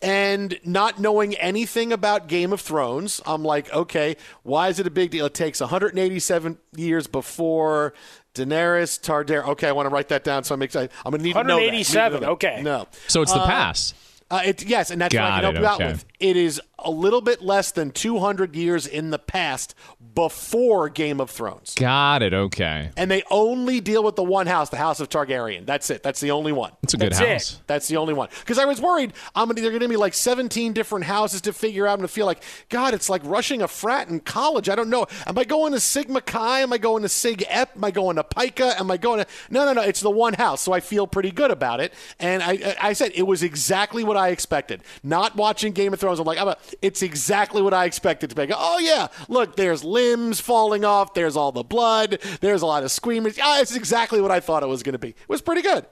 And 0.00 0.56
not 0.64 1.00
knowing 1.00 1.34
anything 1.36 1.92
about 1.92 2.28
Game 2.28 2.52
of 2.52 2.60
Thrones, 2.60 3.20
I'm 3.26 3.42
like, 3.42 3.72
okay, 3.72 4.16
why 4.44 4.68
is 4.68 4.78
it 4.78 4.86
a 4.86 4.90
big 4.90 5.10
deal? 5.10 5.26
It 5.26 5.34
takes 5.34 5.60
187 5.60 6.58
years 6.76 7.06
before 7.08 7.92
Daenerys 8.36 9.00
Targaryen. 9.00 9.48
Okay, 9.48 9.66
I 9.66 9.72
want 9.72 9.86
to 9.88 9.90
write 9.92 10.10
that 10.10 10.22
down, 10.22 10.44
so 10.44 10.54
I'm 10.54 10.62
excited. 10.62 10.90
I'm 11.04 11.10
gonna 11.10 11.24
need 11.24 11.32
to 11.32 11.42
know 11.42 11.56
that. 11.56 11.72
Need 11.72 11.86
to 11.86 11.94
know 11.94 12.00
187, 12.02 12.20
that. 12.20 12.28
okay. 12.30 12.62
No, 12.62 12.86
So 13.08 13.22
it's 13.22 13.32
the 13.32 13.40
Uh, 13.40 13.46
past. 13.46 13.94
uh, 13.94 13.96
Uh, 14.30 14.42
it, 14.44 14.64
yes, 14.64 14.90
and 14.90 15.00
that's 15.00 15.14
what 15.14 15.22
I 15.22 15.28
Got 15.28 15.34
can 15.34 15.42
help 15.42 15.54
it, 15.54 15.60
you 15.60 15.66
out 15.66 15.80
okay. 15.80 15.92
with. 15.92 16.04
It 16.18 16.36
is 16.36 16.60
a 16.78 16.90
little 16.90 17.20
bit 17.20 17.42
less 17.42 17.70
than 17.70 17.90
200 17.90 18.56
years 18.56 18.86
in 18.86 19.10
the 19.10 19.18
past 19.18 19.74
before 20.14 20.88
Game 20.88 21.20
of 21.20 21.30
Thrones. 21.30 21.74
Got 21.74 22.22
it. 22.22 22.32
Okay. 22.32 22.90
And 22.96 23.10
they 23.10 23.22
only 23.30 23.80
deal 23.80 24.02
with 24.02 24.16
the 24.16 24.22
one 24.22 24.46
house, 24.46 24.70
the 24.70 24.76
House 24.76 25.00
of 25.00 25.08
Targaryen. 25.08 25.66
That's 25.66 25.90
it. 25.90 26.02
That's 26.02 26.20
the 26.20 26.30
only 26.30 26.52
one. 26.52 26.72
It's 26.82 26.94
a 26.94 26.96
good 26.96 27.12
That's 27.12 27.18
house. 27.18 27.54
It. 27.54 27.60
That's 27.66 27.88
the 27.88 27.96
only 27.96 28.14
one. 28.14 28.28
Because 28.40 28.58
I 28.58 28.64
was 28.64 28.80
worried 28.80 29.12
I'm 29.34 29.48
gonna, 29.48 29.60
they're 29.60 29.70
going 29.70 29.82
to 29.82 29.88
be 29.88 29.96
like 29.96 30.14
17 30.14 30.72
different 30.72 31.04
houses 31.04 31.40
to 31.42 31.52
figure 31.52 31.86
out. 31.86 31.94
I'm 31.94 31.98
going 31.98 32.08
to 32.08 32.14
feel 32.14 32.26
like, 32.26 32.42
God, 32.68 32.94
it's 32.94 33.08
like 33.08 33.22
rushing 33.24 33.62
a 33.62 33.68
frat 33.68 34.08
in 34.08 34.20
college. 34.20 34.68
I 34.68 34.74
don't 34.74 34.90
know. 34.90 35.06
Am 35.26 35.36
I 35.36 35.44
going 35.44 35.72
to 35.72 35.80
Sigma 35.80 36.20
Chi? 36.20 36.60
Am 36.60 36.72
I 36.72 36.78
going 36.78 37.02
to 37.02 37.08
Sig 37.08 37.44
Ep? 37.48 37.76
Am 37.76 37.84
I 37.84 37.90
going 37.90 38.16
to 38.16 38.24
Pica? 38.24 38.78
Am 38.78 38.90
I 38.90 38.96
going 38.96 39.20
to. 39.20 39.26
No, 39.50 39.64
no, 39.64 39.72
no. 39.72 39.82
It's 39.82 40.00
the 40.00 40.10
one 40.10 40.34
house. 40.34 40.60
So 40.60 40.72
I 40.72 40.80
feel 40.80 41.06
pretty 41.06 41.30
good 41.30 41.50
about 41.50 41.80
it. 41.80 41.92
And 42.18 42.42
I, 42.42 42.76
I 42.80 42.94
I 42.94 42.96
said 42.96 43.10
it 43.16 43.24
was 43.24 43.42
exactly 43.42 44.04
what 44.04 44.16
I 44.16 44.28
expected. 44.28 44.82
Not 45.02 45.34
watching 45.34 45.72
Game 45.72 45.92
of 45.92 45.98
Thrones, 45.98 46.20
I'm 46.20 46.26
like, 46.26 46.38
I'm 46.38 46.46
a, 46.46 46.56
it's 46.80 47.02
exactly 47.02 47.60
what 47.60 47.74
I 47.74 47.86
expected 47.86 48.30
to 48.30 48.36
be. 48.36 48.42
I 48.42 48.46
go, 48.46 48.54
oh, 48.56 48.78
yeah, 48.78 49.08
look, 49.28 49.56
there's 49.56 49.82
limbs 50.10 50.40
falling 50.40 50.84
off. 50.84 51.14
There's 51.14 51.36
all 51.36 51.52
the 51.52 51.62
blood. 51.62 52.18
There's 52.40 52.62
a 52.62 52.66
lot 52.66 52.82
of 52.82 52.90
squeamish. 52.90 53.38
Ah, 53.42 53.60
it's 53.60 53.74
exactly 53.74 54.20
what 54.20 54.30
I 54.30 54.40
thought 54.40 54.62
it 54.62 54.66
was 54.66 54.82
going 54.82 54.92
to 54.94 54.98
be. 54.98 55.10
It 55.10 55.28
was 55.28 55.42
pretty 55.42 55.62
good. 55.62 55.86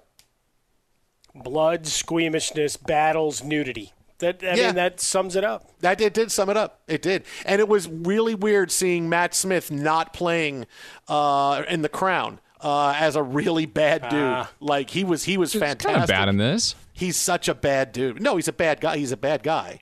Blood, 1.34 1.86
squeamishness, 1.86 2.76
battles, 2.76 3.42
nudity. 3.42 3.92
That 4.18 4.42
I 4.42 4.54
Yeah. 4.54 4.66
mean, 4.66 4.74
that 4.76 5.00
sums 5.00 5.34
it 5.34 5.44
up. 5.44 5.70
That 5.80 6.00
it 6.00 6.14
did 6.14 6.30
sum 6.30 6.50
it 6.50 6.56
up. 6.56 6.82
It 6.86 7.02
did, 7.02 7.24
and 7.46 7.60
it 7.60 7.68
was 7.68 7.88
really 7.88 8.34
weird 8.34 8.70
seeing 8.70 9.08
Matt 9.08 9.34
Smith 9.34 9.70
not 9.70 10.12
playing 10.12 10.66
uh, 11.08 11.64
in 11.68 11.82
The 11.82 11.88
Crown 11.88 12.38
uh, 12.60 12.94
as 12.96 13.16
a 13.16 13.22
really 13.22 13.66
bad 13.66 14.02
dude. 14.10 14.22
Ah. 14.22 14.50
like 14.60 14.90
he 14.90 15.02
was, 15.04 15.24
he 15.24 15.36
was 15.36 15.52
Kind 15.52 15.64
fantastic. 15.64 16.02
of 16.02 16.08
bad 16.08 16.28
in 16.28 16.36
this. 16.36 16.74
He's 16.92 17.16
such 17.16 17.48
a 17.48 17.54
bad 17.54 17.90
dude. 17.92 18.22
No, 18.22 18.36
he's 18.36 18.46
a 18.46 18.52
bad 18.52 18.80
guy. 18.80 18.98
He's 18.98 19.10
a 19.10 19.16
bad 19.16 19.42
guy. 19.42 19.80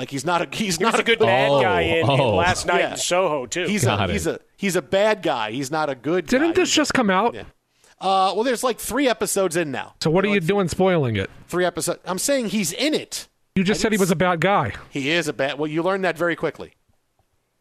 Like 0.00 0.10
he's 0.10 0.24
not 0.24 0.40
a 0.40 0.56
he's 0.56 0.78
He 0.78 0.82
not 0.84 0.98
a 0.98 1.02
good 1.02 1.18
bad 1.18 1.50
Oh, 1.50 1.60
guy 1.60 1.82
in, 1.82 1.98
in 2.10 2.20
oh. 2.20 2.36
last 2.36 2.64
night 2.66 2.78
Yeah. 2.78 2.92
in 2.92 2.96
Soho 2.96 3.44
too. 3.44 3.66
He's 3.66 3.82
a 3.82 3.86
Got 3.88 4.08
he's 4.08 4.26
it. 4.26 4.40
a 4.40 4.44
he's 4.56 4.74
a 4.74 4.80
bad 4.80 5.20
guy. 5.22 5.50
He's 5.50 5.70
not 5.70 5.90
a 5.90 5.94
good. 5.94 6.26
guy. 6.26 6.38
Didn't 6.38 6.54
this 6.54 6.70
He's 6.70 6.76
just 6.76 6.94
come 6.94 7.10
out? 7.10 7.36
Uh, 7.36 8.32
well, 8.34 8.42
there's 8.42 8.64
like 8.64 8.78
three 8.78 9.06
episodes 9.10 9.56
in 9.56 9.70
now. 9.70 9.92
So 10.02 10.10
what 10.10 10.24
are 10.24 10.28
you 10.28 10.40
doing 10.40 10.68
spoiling 10.68 11.16
it? 11.16 11.28
Three 11.48 11.66
episodes. 11.66 12.00
I'm 12.06 12.16
saying 12.18 12.46
he's 12.48 12.72
in 12.72 12.94
it. 12.94 13.28
You 13.54 13.62
just 13.62 13.82
said 13.82 13.92
he 13.92 13.98
was 13.98 14.10
a 14.10 14.16
bad 14.16 14.40
guy. 14.40 14.72
He 14.88 15.10
is 15.10 15.28
a 15.28 15.34
bad. 15.34 15.58
Well, 15.58 15.70
you 15.70 15.82
learned 15.82 16.04
that 16.06 16.16
very 16.16 16.34
quickly. 16.34 16.72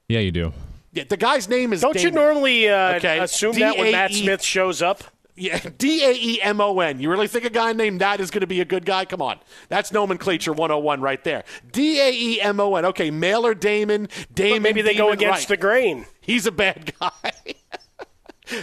Yeah, 0.07 0.19
you 0.19 0.31
do. 0.31 0.53
Yeah, 0.93 1.03
the 1.09 1.17
guy's 1.17 1.49
name 1.49 1.73
is. 1.73 1.81
Don't 1.81 2.01
you 2.01 2.09
normally 2.09 2.69
uh, 2.69 2.95
Okay, 2.95 3.19
assume 3.19 3.59
that 3.59 3.77
when 3.77 3.91
Matt 3.91 4.13
Smith 4.13 4.41
shows 4.41 4.81
up? 4.81 5.03
Yeah, 5.39 5.57
D 5.77 6.05
A 6.05 6.11
E 6.13 6.41
M 6.41 6.61
O 6.61 6.79
N. 6.79 6.99
You 6.99 7.09
really 7.09 7.27
think 7.27 7.45
a 7.45 7.49
guy 7.49 7.73
named 7.73 8.01
that 8.01 8.19
is 8.19 8.29
going 8.29 8.41
to 8.41 8.47
be 8.47 8.61
a 8.61 8.65
good 8.65 8.85
guy? 8.85 9.05
Come 9.05 9.21
on. 9.21 9.39
That's 9.69 9.91
nomenclature 9.91 10.51
101 10.51 11.01
right 11.01 11.23
there. 11.23 11.43
D 11.71 11.99
A 11.99 12.11
E 12.11 12.41
M 12.41 12.59
O 12.59 12.75
N. 12.75 12.85
Okay, 12.85 13.09
Mailer 13.11 13.53
Daemon. 13.53 14.09
Damon. 14.33 14.61
maybe 14.61 14.81
they 14.81 14.95
go 14.95 15.11
against 15.11 15.47
the 15.47 15.57
grain. 15.57 16.05
He's 16.21 16.45
a 16.45 16.51
bad 16.51 16.93
guy. 16.99 17.31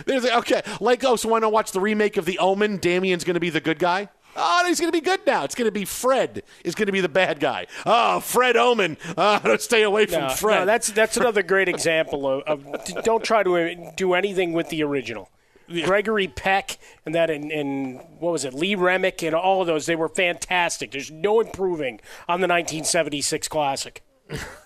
There's 0.05 0.27
okay, 0.27 0.63
like 0.81 1.05
oh, 1.05 1.17
so 1.17 1.29
want 1.29 1.45
to 1.45 1.49
watch 1.49 1.73
the 1.73 1.81
remake 1.81 2.17
of 2.17 2.25
The 2.25 2.39
Omen? 2.39 2.79
Damien's 2.79 3.25
going 3.25 3.35
to 3.35 3.41
be 3.41 3.51
the 3.51 3.61
good 3.61 3.79
guy. 3.79 4.09
Oh, 4.37 4.65
he's 4.67 4.79
going 4.79 4.93
to 4.93 4.97
be 4.97 5.01
good 5.05 5.21
now. 5.27 5.45
It's 5.45 5.55
going 5.55 5.67
to 5.67 5.73
be 5.73 5.85
Fred 5.85 6.43
is 6.63 6.75
going 6.75 6.87
to 6.87 6.93
be 6.93 7.01
the 7.01 7.09
bad 7.09 7.41
guy. 7.41 7.67
Oh, 7.87 8.21
Fred 8.21 8.57
Omen. 8.57 8.99
Uh, 9.17 9.57
stay 9.57 9.83
away 9.83 10.05
from 10.05 10.25
No, 10.25 10.29
Fred. 10.31 10.61
no, 10.61 10.67
that's 10.67 10.89
that's 10.91 11.17
another 11.17 11.43
great 11.43 11.69
example 11.69 12.27
of, 12.29 12.43
of 12.67 13.03
don't 13.03 13.25
try 13.25 13.43
to 13.43 13.93
do 13.97 14.13
anything 14.13 14.53
with 14.53 14.69
the 14.69 14.83
original. 14.83 15.31
Gregory 15.69 16.29
Peck 16.29 16.79
and 17.05 17.15
that 17.15 17.31
and, 17.31 17.51
and 17.51 18.01
what 18.19 18.33
was 18.33 18.45
it 18.45 18.55
Lee 18.55 18.75
Remick 18.75 19.23
and 19.23 19.35
all 19.35 19.61
of 19.61 19.67
those 19.67 19.87
they 19.87 19.97
were 19.97 20.09
fantastic. 20.09 20.91
There's 20.91 21.11
no 21.11 21.41
improving 21.41 22.01
on 22.29 22.41
the 22.41 22.49
1976 22.49 23.49
classic. 23.49 24.03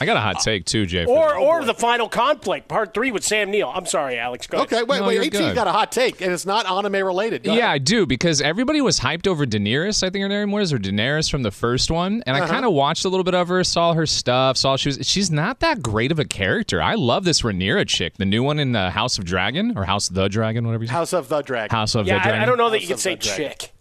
I 0.00 0.06
got 0.06 0.16
a 0.16 0.20
hot 0.20 0.40
take 0.40 0.64
too, 0.64 0.86
Jay. 0.86 1.04
for 1.04 1.10
Or 1.10 1.28
that. 1.30 1.36
or 1.38 1.64
the 1.64 1.74
final 1.74 2.08
conflict, 2.08 2.68
part 2.68 2.94
three 2.94 3.10
with 3.10 3.24
Sam 3.24 3.50
Neill. 3.50 3.70
I'm 3.74 3.86
sorry, 3.86 4.18
Alex. 4.18 4.46
Go 4.46 4.58
ahead. 4.58 4.72
okay, 4.72 4.82
wait, 4.84 5.00
No, 5.00 5.06
wait. 5.08 5.14
you're 5.14 5.24
18 5.24 5.40
good. 5.40 5.54
got 5.54 5.66
a 5.66 5.72
hot 5.72 5.90
take, 5.92 6.20
and 6.20 6.32
it's 6.32 6.46
not 6.46 6.66
anime 6.70 7.04
related. 7.04 7.42
Go 7.42 7.52
yeah, 7.52 7.58
ahead. 7.60 7.70
I 7.70 7.78
do 7.78 8.06
because 8.06 8.40
everybody 8.40 8.80
was 8.80 9.00
hyped 9.00 9.26
over 9.26 9.44
Daenerys. 9.44 10.02
I 10.02 10.10
think 10.10 10.22
her 10.22 10.28
name 10.28 10.52
was, 10.52 10.72
or 10.72 10.78
Daenerys 10.78 11.30
from 11.30 11.42
the 11.42 11.50
first 11.50 11.90
one, 11.90 12.22
and 12.26 12.36
I 12.36 12.40
Uh-huh. 12.40 12.48
kind 12.52 12.64
of 12.64 12.72
watched 12.72 13.04
a 13.04 13.08
little 13.08 13.24
bit 13.24 13.34
of 13.34 13.48
her, 13.48 13.64
saw 13.64 13.92
her 13.94 14.06
stuff, 14.06 14.56
saw 14.56 14.76
she 14.76 14.88
was. 14.90 14.98
She's 15.02 15.30
not 15.30 15.60
that 15.60 15.82
great 15.82 16.12
of 16.12 16.18
a 16.18 16.24
character. 16.24 16.80
I 16.80 16.94
love 16.94 17.24
this 17.24 17.42
Rhaenyra 17.42 17.86
chick, 17.88 18.14
the 18.18 18.24
new 18.24 18.42
one 18.42 18.58
in 18.58 18.72
the 18.72 18.90
House 18.90 19.18
of 19.18 19.24
Dragon 19.24 19.76
or 19.76 19.84
House 19.84 20.08
of 20.08 20.14
the 20.14 20.28
Dragon, 20.28 20.64
whatever 20.66 20.84
you 20.84 20.88
say. 20.88 20.94
House 20.94 21.12
of 21.12 21.28
the 21.28 21.42
Dragon. 21.42 21.74
House 21.76 21.94
of 21.94 22.06
Yeah, 22.06 22.14
the 22.18 22.22
Dragon. 22.22 22.40
I, 22.40 22.42
I 22.44 22.46
don't 22.46 22.58
know 22.58 22.70
that 22.70 22.76
House 22.76 22.82
you 22.82 22.88
can 22.88 22.98
say 22.98 23.14
the 23.16 23.22
Dragon. 23.24 23.48
chick. 23.58 23.72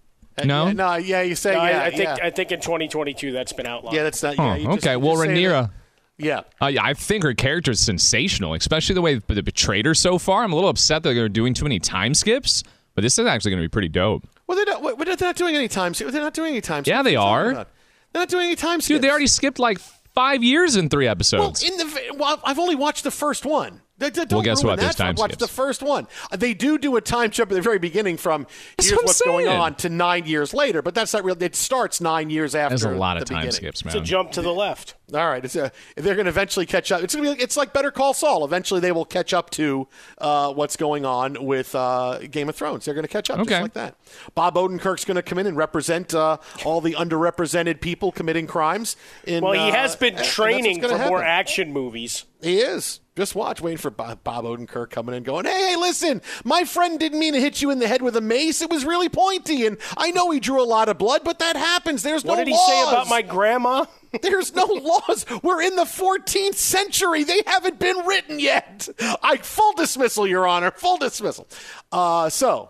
No? 0.46 0.68
Yeah, 0.68 0.74
no, 0.74 0.96
yeah, 0.98 1.22
you 1.24 1.34
say 1.34 1.54
No, 1.56 1.62
I- 1.62 1.70
yeah. 1.72 1.82
I, 1.84 1.90
think 1.90 2.04
yeah. 2.04 2.18
I 2.22 2.30
think 2.30 2.52
in 2.52 2.60
2022 2.62 3.32
that's 3.32 3.54
been 3.54 3.66
outlawed. 3.66 3.96
Yeah, 3.96 4.04
that's 4.04 4.22
not. 4.22 4.36
Huh, 4.36 4.44
Yeah, 4.44 4.56
you 4.58 4.66
just- 4.68 4.78
okay, 4.86 4.92
you 4.94 5.00
well, 5.00 5.16
just 5.16 5.28
Rhaenyra. 5.30 5.72
Yeah. 6.18 6.42
Uh, 6.62 6.68
yeah, 6.68 6.84
I 6.84 6.94
think 6.94 7.24
her 7.24 7.34
character 7.34 7.72
is 7.72 7.80
sensational, 7.80 8.54
especially 8.54 8.96
the 8.96 9.02
way 9.02 9.16
they 9.16 9.42
betrayed 9.42 9.86
her 9.86 9.94
so 9.94 10.18
far. 10.18 10.44
I'm 10.44 10.52
a 10.52 10.56
little 10.56 10.70
upset 10.70 11.04
that 11.04 11.14
they're 11.14 11.30
doing 11.30 11.54
too 11.54 11.64
many 11.66 11.80
time 11.80 12.14
skips, 12.14 12.64
but 12.96 13.02
this 13.04 13.20
is 13.20 13.26
actually 13.28 13.52
going 13.52 13.62
to 13.62 13.68
be 13.68 13.72
pretty 13.72 13.90
dope. 13.90 14.28
Well, 14.48 14.56
they're 14.56 14.66
not. 14.66 14.98
They're 14.98 15.28
not 15.28 15.36
doing 15.36 15.56
any 15.56 15.68
time. 15.68 15.94
Skips. 15.94 16.12
They're 16.12 16.22
not 16.22 16.34
doing 16.34 16.52
any 16.54 16.62
time. 16.62 16.84
Skips. 16.84 16.90
Yeah, 16.90 17.04
they 17.04 17.16
are 17.16 17.20
you 17.20 17.20
are. 17.20 17.44
talking 17.44 17.52
about? 17.58 17.70
They're 18.14 18.22
not 18.22 18.30
doing 18.30 18.46
any 18.48 18.56
time. 18.56 18.82
Skips. 18.82 18.88
Dude, 18.88 19.02
they 19.04 19.10
already 19.10 19.28
skipped 19.28 19.60
like 19.60 19.78
five 20.16 20.44
years 20.44 20.76
in 20.76 20.90
three 20.90 21.06
Well, 21.06 21.12
episodes. 21.12 21.64
in 21.64 21.78
the 21.78 22.16
well, 22.18 22.40
I've 22.44 22.58
only 22.58 22.76
watched 22.76 23.04
the 23.04 23.12
first 23.12 23.46
one. 23.46 23.82
Th- 24.00 24.14
th- 24.14 24.28
Well, 24.30 24.40
Don't 24.40 24.44
guess 24.44 24.64
ruin 24.64 24.74
what? 24.74 24.80
There's 24.80 24.96
that. 24.96 25.04
time 25.04 25.16
Watch 25.16 25.32
skips. 25.32 25.42
the 25.42 25.48
first 25.48 25.82
one. 25.82 26.08
Uh, 26.32 26.38
They 26.38 26.54
do 26.54 26.78
do 26.78 26.96
a 26.98 27.02
time 27.02 27.32
jump 27.32 27.52
at 27.52 27.56
the 27.56 27.62
very 27.62 27.80
beginning 27.80 28.18
from 28.18 28.46
That's 28.78 28.90
here's 28.90 28.98
what 28.98 29.02
I'm 29.02 29.06
what's 29.08 29.22
going 29.22 29.48
on 29.48 29.76
to 29.76 29.90
nine 29.90 30.26
years 30.26 30.54
later, 30.54 30.82
but 30.82 30.94
that's 30.94 31.14
not 31.14 31.24
real. 31.24 31.36
It 31.42 31.56
starts 31.56 32.00
nine 32.00 32.30
years 32.30 32.54
after. 32.54 32.78
There's 32.78 32.84
a 32.84 32.98
lot 32.98 33.18
of 33.18 33.26
time 33.26 33.38
beginning. 33.40 33.52
skips, 33.54 33.84
man. 33.86 33.96
It's 33.96 34.02
a 34.02 34.06
jump 34.06 34.32
to 34.34 34.42
the 34.42 34.54
left. 34.54 34.94
All 35.14 35.26
right, 35.28 35.44
it's 35.44 35.56
a, 35.56 35.72
they're 35.96 36.16
going 36.16 36.26
to 36.26 36.30
eventually 36.30 36.66
catch 36.66 36.92
up. 36.92 37.02
It's 37.02 37.16
going 37.16 37.30
to 37.30 37.36
be 37.38 37.42
it's 37.42 37.56
like 37.56 37.72
Better 37.74 37.92
Call 37.92 38.14
Saul. 38.14 38.44
Eventually, 38.44 38.82
they 38.82 38.92
will 38.92 39.06
catch 39.06 39.34
up 39.34 39.50
to 39.52 39.88
uh, 40.18 40.52
what's 40.54 40.76
going 40.76 41.06
on 41.06 41.46
with 41.46 41.74
uh, 41.76 42.20
Game 42.30 42.50
of 42.50 42.56
Thrones. 42.58 42.84
They're 42.86 42.94
going 42.94 43.06
to 43.06 43.08
catch 43.08 43.30
up 43.30 43.40
Okay. 43.40 43.50
just 43.52 43.62
like 43.62 43.74
that. 43.74 43.96
Bob 44.36 44.56
Odenkirk's 44.56 45.06
going 45.06 45.16
to 45.16 45.22
come 45.24 45.38
in 45.40 45.48
and 45.48 45.56
represent 45.56 46.14
uh, 46.14 46.38
all 46.66 46.82
the 46.82 46.94
underrepresented 46.96 47.80
people 47.80 48.12
committing 48.12 48.48
crimes. 48.48 48.98
In, 49.26 49.44
Well, 49.44 49.54
he 49.54 49.72
uh, 49.72 49.76
has 49.76 49.96
been 49.96 50.10
and 50.10 50.18
that's 50.18 50.28
what's 50.28 50.36
training 50.36 50.82
for 50.82 50.90
gonna 50.90 51.08
more 51.08 51.24
action 51.24 51.72
movies. 51.72 52.26
He 52.42 52.58
is. 52.60 53.00
Just 53.18 53.34
watch, 53.36 53.60
waiting 53.60 53.80
for 53.80 53.90
Bob, 53.90 54.24
Bob 54.24 54.46
Odenkirk 54.46 54.92
coming 54.92 55.16
in, 55.16 55.24
going, 55.24 55.46
"Hey, 55.46 55.70
hey, 55.72 55.76
listen, 55.76 56.22
my 56.46 56.64
friend 56.64 57.00
didn't 57.00 57.18
mean 57.20 57.34
to 57.34 57.40
hit 57.42 57.62
you 57.64 57.72
in 57.72 57.80
the 57.80 57.88
head 57.88 58.02
with 58.04 58.16
a 58.16 58.22
mace. 58.22 58.62
It 58.62 58.70
was 58.70 58.86
really 58.86 59.10
pointy, 59.10 59.66
and 59.66 59.78
I 59.98 60.12
know 60.12 60.30
he 60.30 60.40
drew 60.40 60.62
a 60.62 60.66
lot 60.66 60.88
of 60.88 61.00
blood, 61.00 61.22
but 61.26 61.40
that 61.40 61.56
happens. 61.58 62.04
There's 62.04 62.24
What 62.24 62.36
no 62.38 62.46
did 62.46 62.48
he 62.50 62.54
laws. 62.54 62.68
say 62.68 62.82
about 62.84 63.10
my 63.10 63.24
grandma? 63.24 63.86
There's 64.22 64.54
no 64.56 64.66
laws. 64.66 65.26
We're 65.44 65.62
in 65.64 65.76
the 65.76 65.84
14th 65.84 66.54
century. 66.56 67.24
They 67.24 67.42
haven't 67.46 67.80
been 67.80 67.98
written 68.06 68.40
yet. 68.40 68.88
I 69.24 69.38
full 69.38 69.74
dismissal, 69.74 70.26
Your 70.28 70.48
Honor. 70.48 70.72
Full 70.72 70.98
dismissal. 70.98 71.48
Uh, 71.92 72.30
so 72.30 72.70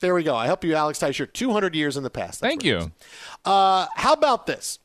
there 0.00 0.14
we 0.14 0.22
go. 0.22 0.36
I 0.36 0.46
help 0.46 0.64
you, 0.64 0.74
Alex 0.74 0.98
Teicher. 1.00 1.30
200 1.32 1.74
years 1.74 1.96
in 1.96 2.02
the 2.04 2.10
past. 2.10 2.40
That's 2.40 2.50
Thank 2.52 2.62
what 2.62 2.68
it 2.70 2.76
is. 2.76 2.84
you. 2.84 2.92
Uh, 3.50 3.86
how 3.96 4.12
about 4.12 4.46
this? 4.46 4.78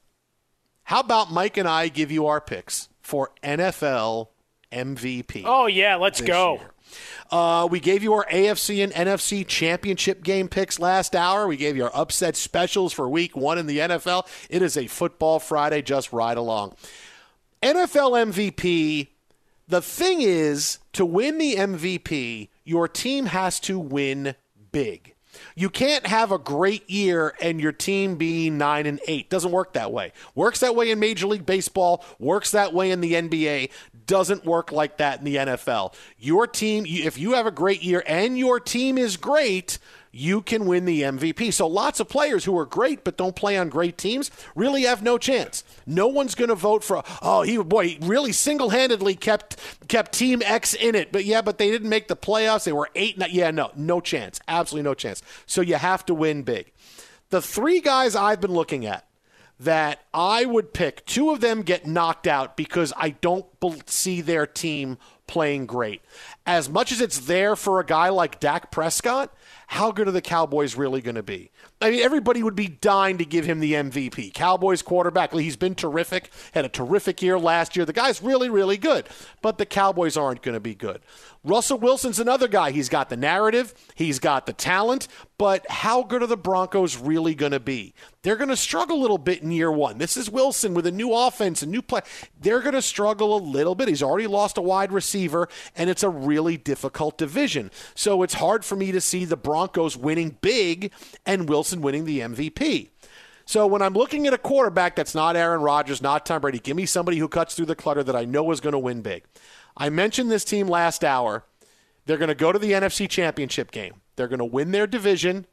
How 0.84 1.02
about 1.02 1.32
Mike 1.32 1.58
and 1.58 1.68
I 1.68 1.90
give 1.90 2.10
you 2.12 2.26
our 2.28 2.42
picks 2.42 2.90
for 3.02 3.32
NFL 3.44 4.30
MVP? 4.74 5.44
Oh 5.46 5.68
yeah, 5.68 5.96
let's 5.96 6.22
go. 6.22 6.56
year. 6.56 6.70
Uh, 7.32 7.68
we 7.70 7.80
gave 7.80 8.04
you 8.04 8.14
our 8.14 8.26
AFC 8.32 8.84
and 8.84 8.94
NFC 8.94 9.46
championship 9.48 10.24
game 10.24 10.48
picks 10.48 10.80
last 10.80 11.16
hour. 11.16 11.48
We 11.48 11.58
gave 11.58 11.76
you 11.76 11.86
our 11.86 11.96
upset 11.96 12.36
specials 12.36 12.94
for 12.94 13.10
week 13.10 13.36
one 13.36 13.58
in 13.58 13.66
the 13.66 13.80
NFL. 13.80 14.28
It 14.50 14.62
is 14.62 14.78
a 14.78 14.88
football 14.88 15.40
Friday. 15.40 15.82
Just 15.82 16.14
ride 16.14 16.38
along. 16.38 16.76
NFL 17.64 18.34
MVP. 18.34 19.08
The 19.68 19.82
thing 19.82 20.22
is, 20.22 20.80
to 20.92 21.06
win 21.06 21.38
the 21.38 21.56
MVP, 21.56 22.50
your 22.66 22.88
team 22.88 23.28
has 23.28 23.60
to 23.62 23.80
win 23.80 24.36
big. 24.72 25.13
You 25.56 25.70
can't 25.70 26.06
have 26.08 26.32
a 26.32 26.38
great 26.38 26.90
year 26.90 27.34
and 27.42 27.60
your 27.60 27.72
team 27.72 28.16
be 28.16 28.50
9 28.50 28.86
and 28.86 29.00
8. 29.08 29.30
Doesn't 29.30 29.52
work 29.52 29.74
that 29.74 29.92
way. 29.92 30.14
Works 30.36 30.60
that 30.62 30.76
way 30.76 30.92
in 30.92 31.00
Major 31.00 31.28
League 31.28 31.46
Baseball, 31.46 32.04
works 32.20 32.52
that 32.52 32.74
way 32.74 32.92
in 32.92 33.02
the 33.02 33.14
NBA, 33.14 33.70
doesn't 34.06 34.46
work 34.46 34.72
like 34.72 34.98
that 34.98 35.20
in 35.20 35.26
the 35.26 35.36
NFL. 35.36 35.94
Your 36.18 36.48
team 36.48 36.86
if 36.88 37.18
you 37.18 37.34
have 37.34 37.46
a 37.46 37.52
great 37.52 37.82
year 37.82 38.04
and 38.08 38.38
your 38.38 38.60
team 38.60 38.98
is 38.98 39.18
great, 39.18 39.78
you 40.16 40.42
can 40.42 40.66
win 40.68 40.86
the 40.86 41.02
MVP. 41.02 41.52
So 41.52 41.68
lots 41.68 42.00
of 42.00 42.08
players 42.08 42.46
who 42.46 42.58
are 42.58 42.68
great 42.68 43.04
but 43.04 43.18
don't 43.18 43.36
play 43.36 43.58
on 43.58 43.68
great 43.68 43.98
teams 43.98 44.30
really 44.56 44.84
have 44.84 45.02
no 45.02 45.18
chance. 45.18 45.64
No 45.88 46.08
one's 46.08 46.36
going 46.36 46.50
to 46.50 46.56
vote 46.56 46.84
for 46.84 47.04
oh 47.22 47.42
he 47.42 47.58
boy 47.58 47.90
he 47.90 47.98
really 48.02 48.32
single-handedly 48.32 49.16
kept 49.16 49.58
kept 49.88 50.14
team 50.14 50.42
X 50.46 50.76
in 50.76 50.94
it. 50.94 51.12
But 51.12 51.26
yeah, 51.26 51.42
but 51.42 51.58
they 51.58 51.72
didn't 51.72 51.90
make 51.90 52.08
the 52.08 52.16
playoffs. 52.16 52.64
They 52.64 52.72
were 52.72 52.90
8 52.94 53.18
not, 53.18 53.32
yeah, 53.34 53.50
no. 53.50 53.72
No 53.76 54.00
chance. 54.00 54.40
Absolutely 54.48 54.88
no 54.88 54.94
chance. 54.94 55.24
So 55.48 55.62
you 55.62 55.76
have 55.76 56.06
to 56.06 56.14
win 56.14 56.44
big. 56.44 56.72
The 57.32 57.42
three 57.42 57.82
guys 57.82 58.16
I've 58.16 58.40
been 58.40 58.54
looking 58.54 58.86
at 58.86 59.08
that 59.60 60.04
I 60.14 60.46
would 60.46 60.74
pick, 60.74 61.06
two 61.06 61.32
of 61.32 61.42
them 61.42 61.62
get 61.64 61.88
knocked 61.88 62.28
out 62.28 62.56
because 62.56 62.94
I 62.98 63.10
don't 63.10 63.46
see 63.90 64.22
their 64.22 64.46
team 64.46 64.98
playing 65.26 65.66
great. 65.66 66.02
As 66.46 66.70
much 66.70 66.92
as 66.92 67.02
it's 67.02 67.20
there 67.20 67.56
for 67.56 67.80
a 67.80 67.86
guy 67.86 68.10
like 68.10 68.40
Dak 68.40 68.72
Prescott, 68.72 69.34
how 69.68 69.92
good 69.92 70.08
are 70.08 70.12
the 70.12 70.22
Cowboys 70.22 70.76
really 70.76 71.02
going 71.02 71.16
to 71.16 71.24
be? 71.24 71.52
I 71.82 71.92
mean, 71.92 72.02
everybody 72.02 72.42
would 72.44 72.56
be 72.56 72.70
dying 72.70 73.18
to 73.18 73.26
give 73.26 73.44
him 73.46 73.60
the 73.60 73.74
MVP. 73.74 74.34
Cowboys 74.34 74.82
quarterback, 74.82 75.34
he's 75.34 75.58
been 75.58 75.76
terrific, 75.76 76.32
had 76.54 76.64
a 76.64 76.70
terrific 76.70 77.22
year 77.22 77.38
last 77.38 77.76
year. 77.76 77.86
The 77.86 77.92
guy's 77.92 78.24
really, 78.24 78.50
really 78.50 78.78
good, 78.78 79.10
but 79.42 79.58
the 79.58 79.66
Cowboys 79.66 80.16
aren't 80.16 80.42
going 80.42 80.54
to 80.54 80.62
be 80.62 80.76
good. 80.76 81.02
Russell 81.44 81.78
Wilson's 81.78 82.20
another 82.20 82.48
guy. 82.48 82.72
He's 82.72 82.88
got 82.88 83.10
the 83.10 83.18
narrative, 83.18 83.74
he's 83.96 84.20
got 84.20 84.46
the 84.46 84.54
talent, 84.54 85.10
but 85.38 85.70
how 85.70 86.04
good 86.04 86.24
are 86.24 86.28
the 86.28 86.38
Broncos 86.38 86.96
really 86.98 87.36
going 87.36 87.52
to 87.52 87.60
be? 87.60 87.94
They're 88.22 88.38
going 88.38 88.50
to 88.50 88.56
struggle 88.56 88.98
a 88.98 89.02
little 89.02 89.18
bit 89.18 89.44
in 89.44 89.52
year 89.52 89.70
one. 89.70 89.98
This 89.98 90.16
is 90.16 90.30
Wilson 90.30 90.74
with 90.74 90.88
a 90.88 90.92
new 90.92 91.14
offense, 91.14 91.62
a 91.62 91.66
new 91.66 91.82
play. 91.82 92.00
They're 92.40 92.62
going 92.62 92.76
to 92.76 92.82
struggle 92.82 93.36
a 93.36 93.44
little 93.44 93.76
bit. 93.76 93.90
He's 93.90 94.02
already 94.02 94.28
lost 94.28 94.58
a 94.58 94.62
wide 94.62 94.94
receiver, 94.94 95.50
and 95.76 95.90
it's 95.90 96.04
a 96.04 96.10
really 96.10 96.56
difficult 96.56 97.18
division. 97.18 97.72
So 97.94 98.24
it's 98.24 98.36
hard 98.36 98.64
for 98.64 98.78
me 98.78 98.94
to 98.94 99.02
see 99.02 99.26
the 99.26 99.36
Broncos 99.36 99.98
winning 99.98 100.38
big 100.40 100.94
and 101.26 101.50
Wilson 101.54 101.82
winning 101.82 102.06
the 102.06 102.22
MVP. 102.22 102.90
So 103.46 103.68
when 103.68 103.84
I'm 103.84 103.94
looking 103.94 104.26
at 104.26 104.34
a 104.34 104.40
quarterback 104.40 104.96
that's 104.96 105.14
not 105.14 105.36
Aaron 105.36 105.62
Rodgers, 105.62 106.02
not 106.02 106.26
Tom 106.26 106.42
Brady, 106.42 106.58
give 106.58 106.76
me 106.76 106.88
somebody 106.88 107.20
who 107.20 107.28
cuts 107.28 107.54
through 107.54 107.68
the 107.68 107.76
clutter 107.76 108.02
that 108.04 108.16
I 108.16 108.26
know 108.26 108.50
is 108.50 108.60
going 108.60 108.72
to 108.72 108.80
win 108.80 109.04
big. 109.04 109.24
I 109.78 109.90
mentioned 109.90 110.32
this 110.32 110.44
team 110.44 110.68
last 110.68 111.04
hour. 111.04 111.46
They're 112.08 112.18
going 112.18 112.30
to 112.30 112.36
go 112.36 112.52
to 112.52 112.58
the 112.58 112.72
NFC 112.72 113.08
Championship 113.08 113.70
game. 113.70 114.02
They're 114.16 114.28
going 114.28 114.40
to 114.40 114.46
win 114.46 114.72
their 114.72 114.88
division, 114.88 115.46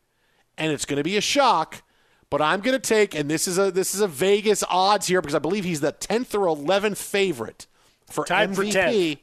and 0.56 0.72
it's 0.72 0.86
going 0.86 0.96
to 0.96 1.04
be 1.04 1.18
a 1.18 1.20
shock. 1.20 1.82
But 2.30 2.40
I'm 2.40 2.60
going 2.60 2.80
to 2.80 2.88
take, 2.88 3.14
and 3.14 3.30
this 3.30 3.46
is 3.46 3.58
a 3.58 3.70
this 3.70 3.94
is 3.94 4.00
a 4.00 4.08
Vegas 4.08 4.64
odds 4.70 5.08
here 5.08 5.20
because 5.20 5.34
I 5.34 5.38
believe 5.40 5.64
he's 5.64 5.80
the 5.80 5.92
10th 5.92 6.34
or 6.34 6.46
11th 6.46 6.96
favorite 6.96 7.66
for 8.10 8.24
Tied 8.24 8.56
for 8.56 8.64
MVP. 8.64 9.18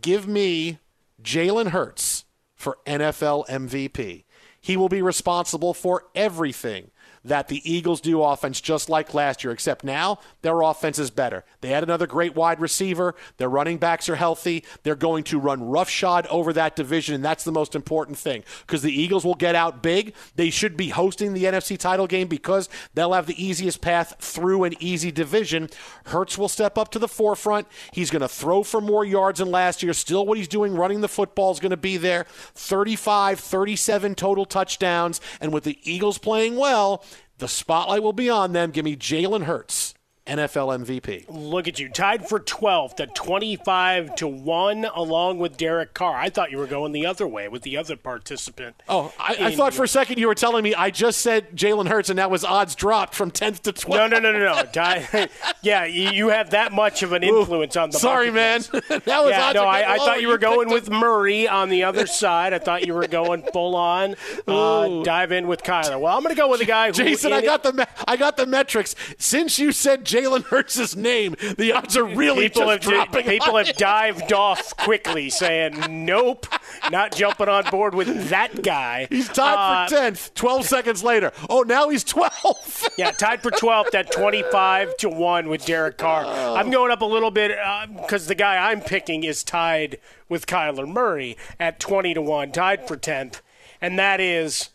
Give 0.00 0.28
me 0.28 0.78
Jalen 1.22 1.68
Hurts 1.68 2.24
for 2.54 2.78
NFL 2.86 3.48
MVP. 3.48 4.23
He 4.64 4.78
will 4.78 4.88
be 4.88 5.02
responsible 5.02 5.74
for 5.74 6.06
everything 6.14 6.90
that 7.24 7.48
the 7.48 7.62
Eagles 7.70 8.00
do 8.00 8.22
offense 8.22 8.60
just 8.60 8.88
like 8.88 9.14
last 9.14 9.42
year, 9.42 9.52
except 9.52 9.84
now 9.84 10.18
their 10.42 10.60
offense 10.60 10.98
is 10.98 11.10
better. 11.10 11.44
They 11.60 11.68
had 11.68 11.82
another 11.82 12.06
great 12.06 12.34
wide 12.34 12.60
receiver. 12.60 13.14
Their 13.38 13.48
running 13.48 13.78
backs 13.78 14.08
are 14.08 14.16
healthy. 14.16 14.64
They're 14.82 14.94
going 14.94 15.24
to 15.24 15.38
run 15.38 15.62
roughshod 15.68 16.26
over 16.26 16.52
that 16.52 16.76
division, 16.76 17.14
and 17.14 17.24
that's 17.24 17.44
the 17.44 17.52
most 17.52 17.74
important 17.74 18.18
thing 18.18 18.44
because 18.66 18.82
the 18.82 18.92
Eagles 18.92 19.24
will 19.24 19.34
get 19.34 19.54
out 19.54 19.82
big. 19.82 20.14
They 20.36 20.50
should 20.50 20.76
be 20.76 20.90
hosting 20.90 21.32
the 21.32 21.44
NFC 21.44 21.78
title 21.78 22.06
game 22.06 22.28
because 22.28 22.68
they'll 22.94 23.12
have 23.12 23.26
the 23.26 23.42
easiest 23.42 23.80
path 23.80 24.16
through 24.18 24.64
an 24.64 24.74
easy 24.80 25.10
division. 25.10 25.70
Hurts 26.06 26.36
will 26.36 26.48
step 26.48 26.76
up 26.76 26.90
to 26.90 26.98
the 26.98 27.08
forefront. 27.08 27.66
He's 27.92 28.10
going 28.10 28.22
to 28.22 28.28
throw 28.28 28.62
for 28.62 28.80
more 28.80 29.04
yards 29.04 29.38
than 29.38 29.50
last 29.50 29.82
year. 29.82 29.92
Still, 29.92 30.26
what 30.26 30.38
he's 30.38 30.48
doing 30.48 30.74
running 30.74 31.00
the 31.00 31.08
football 31.08 31.52
is 31.52 31.60
going 31.60 31.70
to 31.70 31.76
be 31.76 31.96
there. 31.96 32.26
35, 32.54 33.40
37 33.40 34.14
total 34.14 34.44
touchdowns. 34.44 35.20
And 35.40 35.52
with 35.52 35.64
the 35.64 35.78
Eagles 35.82 36.18
playing 36.18 36.56
well, 36.56 37.04
the 37.38 37.48
spotlight 37.48 38.02
will 38.02 38.12
be 38.12 38.30
on 38.30 38.52
them. 38.52 38.70
Give 38.70 38.84
me 38.84 38.96
Jalen 38.96 39.44
Hurts. 39.44 39.94
NFL 40.26 40.86
MVP. 40.86 41.26
Look 41.28 41.68
at 41.68 41.78
you, 41.78 41.90
tied 41.90 42.26
for 42.26 42.40
12th 42.40 42.98
at 42.98 43.14
25 43.14 44.14
to 44.16 44.26
1, 44.26 44.86
along 44.86 45.38
with 45.38 45.58
Derek 45.58 45.92
Carr. 45.92 46.16
I 46.16 46.30
thought 46.30 46.50
you 46.50 46.56
were 46.56 46.66
going 46.66 46.92
the 46.92 47.04
other 47.04 47.26
way 47.26 47.46
with 47.46 47.60
the 47.60 47.76
other 47.76 47.94
participant. 47.96 48.82
Oh, 48.88 49.12
I, 49.18 49.36
I 49.38 49.54
thought 49.54 49.74
for 49.74 49.84
a 49.84 49.88
second 49.88 50.18
you 50.18 50.26
were 50.26 50.34
telling 50.34 50.64
me 50.64 50.74
I 50.74 50.88
just 50.88 51.20
said 51.20 51.54
Jalen 51.54 51.88
Hurts 51.88 52.08
and 52.08 52.18
that 52.18 52.30
was 52.30 52.42
odds 52.42 52.74
dropped 52.74 53.14
from 53.14 53.30
10th 53.30 53.60
to 53.62 53.72
12th. 53.74 53.88
No, 53.88 54.06
no, 54.06 54.18
no, 54.18 54.32
no, 54.32 54.38
no. 54.38 54.62
Ty, 54.72 55.28
yeah, 55.62 55.84
you, 55.84 56.10
you 56.10 56.28
have 56.28 56.50
that 56.50 56.72
much 56.72 57.02
of 57.02 57.12
an 57.12 57.22
influence 57.22 57.76
on 57.76 57.90
the 57.90 57.98
Sorry, 57.98 58.30
man. 58.30 58.62
that 58.72 59.06
was 59.06 59.30
yeah, 59.30 59.44
odds 59.44 59.54
no, 59.56 59.64
I, 59.64 59.94
I 59.94 59.98
thought 59.98 60.22
you 60.22 60.28
were 60.28 60.38
going 60.38 60.70
picked 60.70 60.88
with 60.88 60.90
Murray 60.90 61.46
on 61.46 61.68
the 61.68 61.84
other 61.84 62.06
side. 62.06 62.54
I 62.54 62.58
thought 62.58 62.86
you 62.86 62.94
were 62.94 63.06
going 63.06 63.42
full 63.52 63.76
on. 63.76 64.16
Uh, 64.48 65.02
dive 65.02 65.32
in 65.32 65.46
with 65.46 65.62
Kyler. 65.62 66.00
Well, 66.00 66.16
I'm 66.16 66.22
going 66.22 66.34
to 66.34 66.40
go 66.40 66.48
with 66.48 66.62
a 66.62 66.64
guy 66.64 66.86
who. 66.86 66.92
Jason, 66.94 67.34
I 67.34 67.42
got 67.42 67.62
the 67.62 67.74
me- 67.74 67.84
I 68.08 68.16
got 68.16 68.38
the 68.38 68.46
metrics. 68.46 68.94
Since 69.18 69.58
you 69.58 69.70
said 69.70 70.04
Jalen 70.14 70.44
Hurts' 70.44 70.94
name, 70.94 71.34
the 71.58 71.72
odds 71.72 71.96
are 71.96 72.04
really 72.04 72.48
people 72.48 72.68
have 72.70 72.80
dropping. 72.80 73.24
people 73.24 73.56
have 73.56 73.76
dived 73.76 74.32
off 74.32 74.76
quickly, 74.76 75.28
saying 75.30 76.04
nope, 76.04 76.46
not 76.90 77.14
jumping 77.16 77.48
on 77.48 77.64
board 77.70 77.94
with 77.94 78.28
that 78.28 78.62
guy. 78.62 79.08
He's 79.10 79.28
tied 79.28 79.88
for 79.88 79.96
Uh, 79.96 80.00
tenth. 80.00 80.32
Twelve 80.34 80.66
seconds 80.66 81.02
later. 81.02 81.32
Oh, 81.50 81.62
now 81.62 81.88
he's 81.88 82.04
twelve. 82.04 82.82
Yeah, 82.96 83.10
tied 83.10 83.42
for 83.42 83.50
12th 83.50 83.92
at 83.94 84.12
25 84.12 84.96
to 84.98 85.08
1 85.08 85.48
with 85.48 85.66
Derek 85.66 85.98
Carr. 85.98 86.24
I'm 86.26 86.70
going 86.70 86.92
up 86.92 87.00
a 87.00 87.04
little 87.06 87.32
bit 87.32 87.58
because 87.96 88.28
the 88.28 88.36
guy 88.36 88.70
I'm 88.70 88.80
picking 88.82 89.24
is 89.24 89.42
tied 89.42 89.98
with 90.28 90.46
Kyler 90.46 90.86
Murray 90.86 91.36
at 91.58 91.80
20 91.80 92.14
to 92.14 92.22
1, 92.22 92.52
tied 92.52 92.86
for 92.86 92.96
10th. 92.96 93.40
And 93.80 93.98
that 93.98 94.20
is 94.20 94.70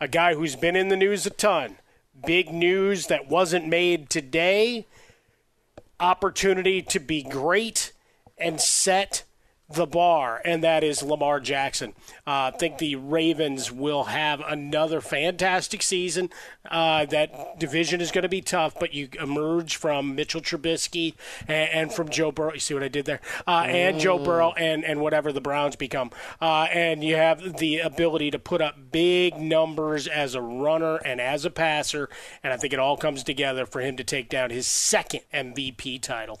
a 0.00 0.08
guy 0.08 0.34
who's 0.34 0.56
been 0.56 0.74
in 0.74 0.88
the 0.88 0.96
news 0.96 1.26
a 1.26 1.30
ton. 1.30 1.76
Big 2.26 2.52
news 2.52 3.06
that 3.06 3.28
wasn't 3.28 3.66
made 3.66 4.10
today. 4.10 4.86
Opportunity 5.98 6.82
to 6.82 6.98
be 6.98 7.22
great 7.22 7.92
and 8.38 8.60
set 8.60 9.24
the 9.72 9.86
bar, 9.86 10.40
and 10.44 10.64
that 10.64 10.82
is 10.82 11.02
Lamar 11.02 11.38
Jackson. 11.40 11.94
Uh, 12.26 12.50
I 12.52 12.56
think 12.58 12.78
the 12.78 12.96
Ravens 12.96 13.70
will 13.70 14.04
have 14.04 14.40
another 14.40 15.00
fantastic 15.00 15.82
season. 15.82 16.30
Uh, 16.68 17.06
that 17.06 17.58
division 17.58 18.00
is 18.00 18.10
going 18.10 18.22
to 18.22 18.28
be 18.28 18.40
tough, 18.40 18.74
but 18.78 18.92
you 18.92 19.08
emerge 19.20 19.76
from 19.76 20.14
Mitchell 20.14 20.40
Trubisky 20.40 21.14
and, 21.46 21.70
and 21.70 21.92
from 21.92 22.08
Joe 22.08 22.32
Burrow. 22.32 22.54
You 22.54 22.60
see 22.60 22.74
what 22.74 22.82
I 22.82 22.88
did 22.88 23.04
there? 23.04 23.20
Uh, 23.46 23.64
and 23.66 24.00
Joe 24.00 24.18
Burrow 24.18 24.52
and, 24.52 24.84
and 24.84 25.00
whatever 25.00 25.32
the 25.32 25.40
Browns 25.40 25.76
become. 25.76 26.10
Uh, 26.40 26.66
and 26.72 27.04
you 27.04 27.16
have 27.16 27.58
the 27.58 27.78
ability 27.78 28.30
to 28.32 28.38
put 28.38 28.60
up 28.60 28.90
big 28.90 29.36
numbers 29.40 30.08
as 30.08 30.34
a 30.34 30.42
runner 30.42 30.96
and 30.96 31.20
as 31.20 31.44
a 31.44 31.50
passer, 31.50 32.08
and 32.42 32.52
I 32.52 32.56
think 32.56 32.72
it 32.72 32.78
all 32.80 32.96
comes 32.96 33.22
together 33.22 33.66
for 33.66 33.80
him 33.80 33.96
to 33.96 34.04
take 34.04 34.28
down 34.28 34.50
his 34.50 34.66
second 34.66 35.20
MVP 35.32 36.02
title. 36.02 36.40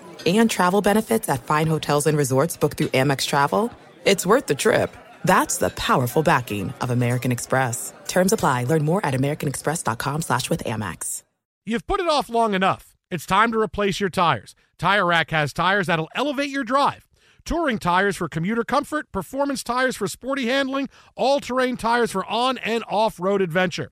And 0.25 0.49
travel 0.49 0.81
benefits 0.81 1.29
at 1.29 1.43
fine 1.43 1.67
hotels 1.67 2.07
and 2.07 2.17
resorts 2.17 2.57
booked 2.57 2.77
through 2.77 2.87
Amex 2.87 3.25
Travel, 3.25 3.71
it's 4.05 4.25
worth 4.25 4.47
the 4.47 4.55
trip. 4.55 4.95
That's 5.23 5.57
the 5.57 5.69
powerful 5.71 6.23
backing 6.23 6.73
of 6.81 6.89
American 6.89 7.31
Express. 7.31 7.93
Terms 8.07 8.33
apply. 8.33 8.65
Learn 8.65 8.85
more 8.85 9.05
at 9.05 9.13
americanexpress.com 9.13 10.21
slash 10.21 10.49
with 10.49 10.63
Amex. 10.63 11.23
You've 11.65 11.87
put 11.87 11.99
it 11.99 12.07
off 12.07 12.29
long 12.29 12.53
enough. 12.53 12.95
It's 13.09 13.25
time 13.25 13.51
to 13.51 13.59
replace 13.59 13.99
your 13.99 14.09
tires. 14.09 14.55
Tire 14.77 15.05
Rack 15.05 15.31
has 15.31 15.53
tires 15.53 15.87
that'll 15.87 16.09
elevate 16.15 16.49
your 16.49 16.63
drive. 16.63 17.07
Touring 17.45 17.77
tires 17.77 18.15
for 18.17 18.29
commuter 18.29 18.63
comfort, 18.63 19.11
performance 19.11 19.63
tires 19.63 19.95
for 19.95 20.07
sporty 20.07 20.47
handling, 20.47 20.89
all-terrain 21.15 21.77
tires 21.77 22.11
for 22.11 22.25
on 22.25 22.57
and 22.59 22.83
off-road 22.87 23.41
adventure. 23.41 23.91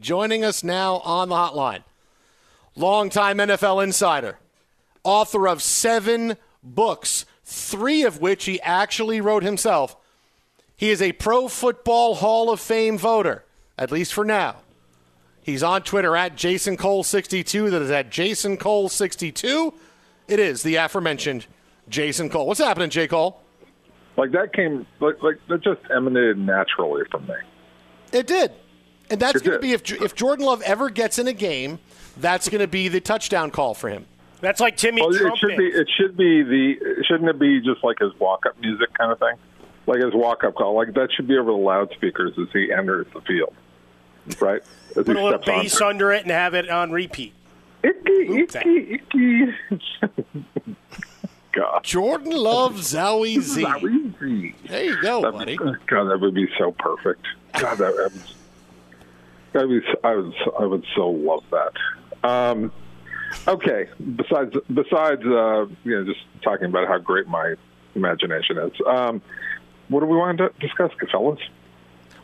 Joining 0.00 0.44
us 0.44 0.62
now 0.62 0.96
on 0.96 1.30
the 1.30 1.34
hotline, 1.34 1.82
longtime 2.74 3.38
NFL 3.38 3.82
insider, 3.82 4.38
author 5.04 5.48
of 5.48 5.62
seven 5.62 6.36
books, 6.62 7.24
three 7.44 8.02
of 8.02 8.20
which 8.20 8.44
he 8.44 8.60
actually 8.60 9.22
wrote 9.22 9.42
himself. 9.42 9.96
He 10.76 10.90
is 10.90 11.00
a 11.00 11.12
Pro 11.12 11.48
Football 11.48 12.16
Hall 12.16 12.50
of 12.50 12.60
Fame 12.60 12.98
voter, 12.98 13.44
at 13.78 13.90
least 13.90 14.12
for 14.12 14.24
now. 14.24 14.56
He's 15.42 15.62
on 15.62 15.80
Twitter 15.82 16.14
at 16.14 16.36
Jason 16.36 16.76
Cole62. 16.76 17.70
That 17.70 17.80
is 17.80 17.90
at 17.90 18.10
Jason 18.10 18.58
Cole62. 18.58 19.72
It 20.28 20.38
is 20.38 20.62
the 20.62 20.74
aforementioned 20.74 21.46
Jason 21.88 22.28
Cole. 22.28 22.46
What's 22.46 22.60
happening, 22.60 22.90
J. 22.90 23.08
Cole? 23.08 23.40
Like 24.18 24.32
that 24.32 24.52
came 24.52 24.86
like 25.00 25.22
like 25.22 25.36
that 25.48 25.62
just 25.62 25.80
emanated 25.94 26.38
naturally 26.38 27.04
from 27.10 27.26
me. 27.26 27.34
It 28.12 28.26
did. 28.26 28.52
And 29.10 29.20
that's 29.20 29.36
It 29.36 29.44
going 29.44 29.58
to 29.58 29.62
be 29.62 29.72
if 29.72 29.90
if 30.02 30.14
Jordan 30.14 30.44
Love 30.46 30.62
ever 30.62 30.90
gets 30.90 31.18
in 31.18 31.28
a 31.28 31.32
game, 31.32 31.78
that's 32.16 32.48
going 32.48 32.60
to 32.60 32.66
be 32.66 32.88
the 32.88 33.00
touchdown 33.00 33.50
call 33.50 33.74
for 33.74 33.88
him. 33.88 34.06
That's 34.40 34.60
like 34.60 34.76
Timmy 34.76 35.00
Well, 35.02 35.14
it 35.14 35.38
should 35.38 35.56
be 35.56 35.66
it 35.66 35.88
should 35.96 36.16
be 36.16 36.42
the 36.42 37.04
shouldn't 37.06 37.28
it 37.30 37.38
be 37.38 37.60
just 37.60 37.82
like 37.82 37.98
his 38.00 38.12
walk 38.18 38.44
up 38.46 38.60
music 38.60 38.92
kind 38.94 39.10
of 39.12 39.18
thing, 39.18 39.34
like 39.86 40.00
his 40.02 40.12
walk 40.12 40.44
up 40.44 40.54
call, 40.54 40.74
like 40.74 40.92
that 40.94 41.08
should 41.12 41.26
be 41.26 41.36
over 41.38 41.50
the 41.50 41.56
loudspeakers 41.56 42.32
as 42.38 42.48
he 42.52 42.70
enters 42.72 43.06
the 43.14 43.20
field, 43.22 43.54
right? 44.40 44.62
As 44.96 45.04
Put 45.04 45.16
a 45.16 45.22
little 45.24 45.38
bass 45.38 45.80
under 45.80 46.12
it 46.12 46.22
and 46.22 46.30
have 46.30 46.54
it 46.54 46.68
on 46.68 46.90
repeat. 46.92 47.32
Icky, 47.82 48.40
icky, 48.42 48.94
icky. 48.94 49.54
God. 51.52 51.84
Jordan 51.84 52.32
loves 52.32 52.92
Zowie 52.92 53.40
Z. 53.40 53.64
Zowie 53.64 54.18
Z. 54.20 54.54
There 54.68 54.84
you 54.84 55.00
go, 55.00 55.22
That'd 55.22 55.38
buddy. 55.38 55.56
be- 55.56 55.64
God, 55.86 56.04
that 56.10 56.18
would 56.20 56.34
be 56.34 56.48
so 56.58 56.72
perfect. 56.72 57.24
God, 57.58 57.78
that, 57.78 58.12
that 59.56 59.68
would, 59.68 59.84
I 60.04 60.14
would, 60.14 60.34
I 60.60 60.66
would 60.66 60.84
so 60.94 61.08
love 61.08 61.42
that. 61.50 62.28
Um, 62.28 62.72
okay. 63.48 63.88
Besides, 64.16 64.54
besides, 64.72 65.22
uh, 65.24 65.66
you 65.84 65.96
know, 65.96 66.04
just 66.04 66.20
talking 66.42 66.66
about 66.66 66.88
how 66.88 66.98
great 66.98 67.26
my 67.26 67.54
imagination 67.94 68.58
is. 68.58 68.72
Um, 68.86 69.22
what 69.88 70.00
do 70.00 70.06
we 70.06 70.16
want 70.16 70.38
to 70.38 70.50
discuss, 70.60 70.90
fellas? 71.10 71.40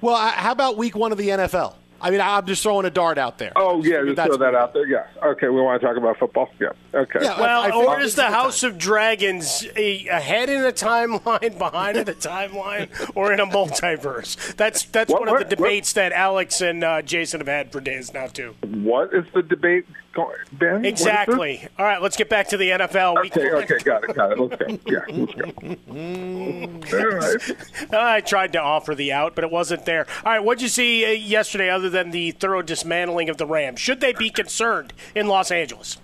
Well, 0.00 0.16
uh, 0.16 0.30
how 0.32 0.52
about 0.52 0.76
week 0.76 0.94
one 0.94 1.12
of 1.12 1.18
the 1.18 1.28
NFL? 1.28 1.76
I 2.02 2.10
mean, 2.10 2.20
I'm 2.20 2.44
just 2.46 2.62
throwing 2.62 2.84
a 2.84 2.90
dart 2.90 3.16
out 3.16 3.38
there. 3.38 3.52
Oh 3.56 3.76
yeah, 3.82 3.98
figured 4.00 4.16
just 4.16 4.26
throw 4.28 4.36
that 4.38 4.54
out 4.54 4.74
there. 4.74 4.86
Yeah. 4.86 5.06
Okay, 5.22 5.48
we 5.48 5.60
want 5.60 5.80
to 5.80 5.86
talk 5.86 5.96
about 5.96 6.18
football. 6.18 6.50
Yeah. 6.60 6.68
Okay. 6.92 7.20
well, 7.20 7.72
or 7.86 8.00
is 8.00 8.16
the 8.16 8.24
House 8.30 8.62
of 8.64 8.76
Dragons 8.76 9.64
a, 9.76 10.06
ahead 10.08 10.48
in 10.50 10.64
a 10.64 10.72
timeline, 10.72 11.56
behind 11.58 11.96
in 11.96 12.08
a 12.08 12.12
timeline, 12.14 12.88
or 13.14 13.32
in 13.32 13.38
a 13.40 13.46
multiverse? 13.46 14.56
That's 14.56 14.84
that's 14.84 15.10
What- 15.12 15.20
one 15.20 15.28
of 15.28 15.32
what- 15.32 15.48
the 15.48 15.56
debates 15.56 15.92
that 15.94 16.12
Alex 16.12 16.60
and 16.60 16.82
uh, 16.82 17.02
Jason 17.02 17.40
have 17.40 17.48
had 17.48 17.70
for 17.72 17.80
days 17.80 18.12
now 18.12 18.26
too. 18.26 18.54
What 18.62 19.14
is 19.14 19.24
the 19.32 19.42
debate 19.42 19.86
going, 20.12 20.36
Ben? 20.52 20.74
What 20.74 20.86
is 20.86 20.92
this? 20.92 21.00
Exactly. 21.00 21.68
All 21.78 21.84
right, 21.84 22.00
let's 22.00 22.16
get 22.16 22.28
back 22.28 22.48
to 22.48 22.56
the 22.56 22.70
NFL. 22.70 23.18
Okay. 23.26 23.52
one. 23.52 23.62
Okay. 23.64 23.78
Got 23.78 24.04
it. 24.04 24.14
Got 24.14 24.32
it. 24.32 24.38
Let's 24.38 24.56
go. 24.56 24.78
Yeah. 24.86 25.00
Let's 25.08 25.34
go. 26.90 26.98
All 26.98 27.16
right. 27.16 27.94
I 27.94 28.20
tried 28.20 28.52
to 28.54 28.60
offer 28.60 28.94
the 28.94 29.12
out, 29.12 29.34
but 29.34 29.44
it 29.44 29.50
wasn't 29.50 29.84
there. 29.84 30.06
All 30.24 30.32
right, 30.32 30.44
what'd 30.44 30.62
you 30.62 30.68
see 30.68 31.04
uh, 31.04 31.08
yesterday 31.10 31.70
other 31.70 31.90
than 31.90 32.10
the 32.10 32.32
thorough 32.32 32.62
dismantling 32.62 33.28
of 33.28 33.38
the 33.38 33.46
Rams? 33.46 33.80
Should 33.80 34.00
they 34.00 34.12
be 34.12 34.30
concerned 34.30 34.92
in 35.14 35.26
Los 35.26 35.50
Angeles? 35.50 35.98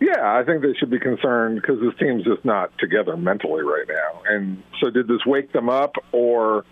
Yeah, 0.00 0.34
I 0.34 0.44
think 0.44 0.62
they 0.62 0.74
should 0.74 0.90
be 0.90 0.98
concerned 0.98 1.60
because 1.60 1.80
this 1.80 1.94
team's 1.98 2.24
just 2.24 2.44
not 2.44 2.76
together 2.78 3.16
mentally 3.16 3.62
right 3.62 3.86
now. 3.88 4.22
And 4.28 4.62
so, 4.80 4.90
did 4.90 5.08
this 5.08 5.24
wake 5.24 5.52
them 5.52 5.70
up, 5.70 5.94
or 6.12 6.64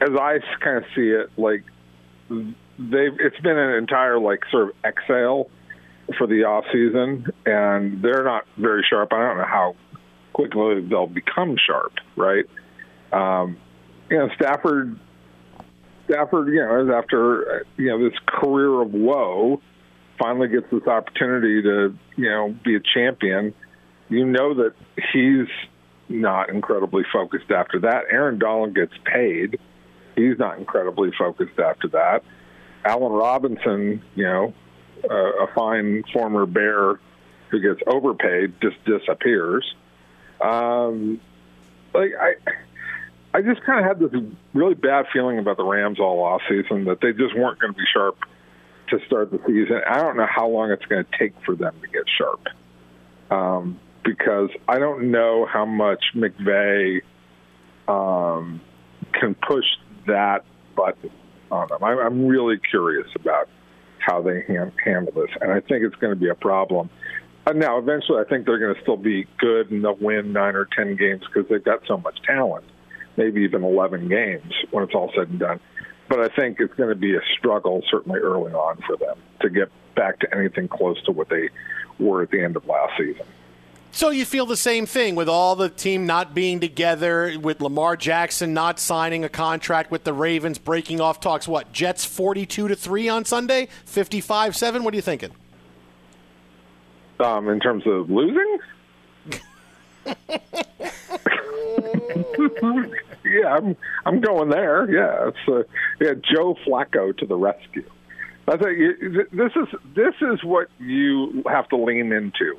as 0.00 0.10
I 0.10 0.38
kind 0.60 0.78
of 0.78 0.84
see 0.94 1.08
it, 1.10 1.30
like 1.36 1.64
they've 2.90 3.18
it's 3.18 3.38
been 3.40 3.58
an 3.58 3.74
entire 3.76 4.18
like 4.18 4.40
sort 4.50 4.70
of 4.70 4.74
exhale 4.84 5.50
for 6.18 6.26
the 6.26 6.44
off 6.44 6.64
season, 6.72 7.26
and 7.46 8.02
they're 8.02 8.24
not 8.24 8.44
very 8.56 8.84
sharp. 8.88 9.12
I 9.12 9.20
don't 9.20 9.38
know 9.38 9.44
how 9.44 9.76
quickly 10.32 10.80
they'll 10.88 11.06
become 11.06 11.56
sharp, 11.64 11.92
right? 12.16 12.44
Um, 13.12 13.56
you 14.10 14.18
know, 14.18 14.28
Stafford. 14.34 14.98
Stafford, 16.10 16.48
you 16.48 16.56
know, 16.56 16.92
after 16.98 17.64
you 17.76 17.88
know 17.88 18.08
this 18.08 18.18
career 18.26 18.82
of 18.82 18.92
woe, 18.92 19.62
finally 20.18 20.48
gets 20.48 20.66
this 20.70 20.86
opportunity 20.86 21.62
to 21.62 21.96
you 22.16 22.30
know 22.30 22.54
be 22.64 22.76
a 22.76 22.80
champion. 22.80 23.54
You 24.08 24.26
know 24.26 24.54
that 24.54 24.74
he's 25.12 25.46
not 26.08 26.50
incredibly 26.50 27.04
focused 27.12 27.50
after 27.50 27.80
that. 27.80 28.04
Aaron 28.10 28.38
Donald 28.38 28.74
gets 28.74 28.92
paid. 29.04 29.58
He's 30.16 30.38
not 30.38 30.58
incredibly 30.58 31.10
focused 31.16 31.58
after 31.58 31.88
that. 31.88 32.22
Allen 32.84 33.12
Robinson, 33.12 34.02
you 34.14 34.24
know, 34.24 34.54
uh, 35.08 35.44
a 35.44 35.46
fine 35.54 36.04
former 36.12 36.46
Bear 36.46 37.00
who 37.50 37.60
gets 37.60 37.80
overpaid, 37.86 38.54
just 38.60 38.82
disappears. 38.84 39.74
Um, 40.40 41.20
like 41.94 42.12
I, 42.18 42.34
I 43.34 43.42
just 43.42 43.62
kind 43.62 43.80
of 43.80 43.84
had 43.84 43.98
this 43.98 44.20
really 44.54 44.74
bad 44.74 45.06
feeling 45.12 45.38
about 45.38 45.56
the 45.56 45.64
Rams 45.64 46.00
all 46.00 46.22
off 46.22 46.42
season 46.48 46.84
that 46.86 47.00
they 47.00 47.12
just 47.12 47.36
weren't 47.36 47.58
going 47.58 47.72
to 47.72 47.78
be 47.78 47.84
sharp 47.92 48.18
to 48.88 48.98
start 49.06 49.30
the 49.30 49.38
season. 49.46 49.80
I 49.88 49.98
don't 49.98 50.16
know 50.16 50.26
how 50.26 50.48
long 50.48 50.70
it's 50.70 50.84
going 50.86 51.04
to 51.04 51.18
take 51.18 51.34
for 51.44 51.54
them 51.54 51.74
to 51.80 51.88
get 51.88 52.04
sharp. 52.18 52.46
Um, 53.30 53.78
because 54.04 54.50
I 54.68 54.78
don't 54.78 55.10
know 55.10 55.46
how 55.46 55.64
much 55.64 56.04
McVay 56.14 57.02
um, 57.88 58.60
can 59.12 59.34
push 59.34 59.64
that 60.06 60.44
button 60.74 61.10
on 61.52 61.68
them. 61.68 61.84
I'm, 61.84 61.98
I'm 61.98 62.26
really 62.26 62.58
curious 62.70 63.06
about 63.14 63.48
how 63.98 64.22
they 64.22 64.42
han- 64.48 64.72
handle 64.84 65.12
this, 65.12 65.30
and 65.40 65.52
I 65.52 65.60
think 65.60 65.84
it's 65.84 65.94
going 65.96 66.12
to 66.12 66.18
be 66.20 66.28
a 66.28 66.34
problem. 66.34 66.90
Uh, 67.46 67.52
now, 67.52 67.78
eventually, 67.78 68.20
I 68.20 68.24
think 68.28 68.46
they're 68.46 68.58
going 68.58 68.74
to 68.74 68.80
still 68.82 68.96
be 68.96 69.26
good 69.38 69.70
and 69.70 69.84
they'll 69.84 69.96
win 69.96 70.32
nine 70.32 70.54
or 70.54 70.68
ten 70.76 70.96
games 70.96 71.22
because 71.26 71.48
they've 71.50 71.64
got 71.64 71.80
so 71.86 71.96
much 71.98 72.20
talent. 72.22 72.64
Maybe 73.16 73.42
even 73.42 73.62
eleven 73.64 74.08
games 74.08 74.52
when 74.70 74.84
it's 74.84 74.94
all 74.94 75.12
said 75.14 75.28
and 75.28 75.38
done. 75.38 75.60
But 76.08 76.20
I 76.20 76.28
think 76.34 76.58
it's 76.60 76.74
going 76.74 76.88
to 76.88 76.94
be 76.94 77.14
a 77.14 77.20
struggle, 77.38 77.82
certainly 77.90 78.20
early 78.20 78.52
on, 78.52 78.78
for 78.86 78.96
them 78.96 79.18
to 79.40 79.50
get 79.50 79.70
back 79.94 80.20
to 80.20 80.34
anything 80.34 80.68
close 80.68 81.02
to 81.04 81.12
what 81.12 81.28
they 81.28 81.50
were 81.98 82.22
at 82.22 82.30
the 82.30 82.42
end 82.42 82.56
of 82.56 82.66
last 82.66 82.92
season. 82.98 83.26
So 83.94 84.08
you 84.08 84.24
feel 84.24 84.46
the 84.46 84.56
same 84.56 84.86
thing 84.86 85.16
with 85.16 85.28
all 85.28 85.54
the 85.54 85.68
team 85.68 86.06
not 86.06 86.34
being 86.34 86.60
together, 86.60 87.38
with 87.38 87.60
Lamar 87.60 87.94
Jackson 87.94 88.54
not 88.54 88.80
signing 88.80 89.22
a 89.22 89.28
contract 89.28 89.90
with 89.90 90.04
the 90.04 90.14
Ravens, 90.14 90.58
breaking 90.58 91.02
off 91.02 91.20
talks. 91.20 91.46
What 91.46 91.72
Jets 91.72 92.02
forty-two 92.06 92.68
to 92.68 92.74
three 92.74 93.10
on 93.10 93.26
Sunday, 93.26 93.68
fifty-five 93.84 94.56
seven. 94.56 94.82
What 94.82 94.94
are 94.94 94.96
you 94.96 95.02
thinking? 95.02 95.30
Um, 97.20 97.50
in 97.50 97.60
terms 97.60 97.86
of 97.86 98.10
losing, 98.10 98.58
yeah, 103.24 103.54
I'm 103.54 103.76
I'm 104.06 104.20
going 104.20 104.48
there. 104.48 104.90
Yeah, 104.90 105.28
it's 105.28 105.48
uh, 105.48 105.64
yeah, 106.00 106.14
Joe 106.14 106.56
Flacco 106.66 107.16
to 107.18 107.26
the 107.26 107.36
rescue. 107.36 107.88
I 108.48 108.56
think 108.56 108.98
this 109.32 109.52
is 109.54 109.68
this 109.94 110.14
is 110.22 110.42
what 110.42 110.68
you 110.80 111.42
have 111.46 111.68
to 111.68 111.76
lean 111.76 112.10
into. 112.10 112.56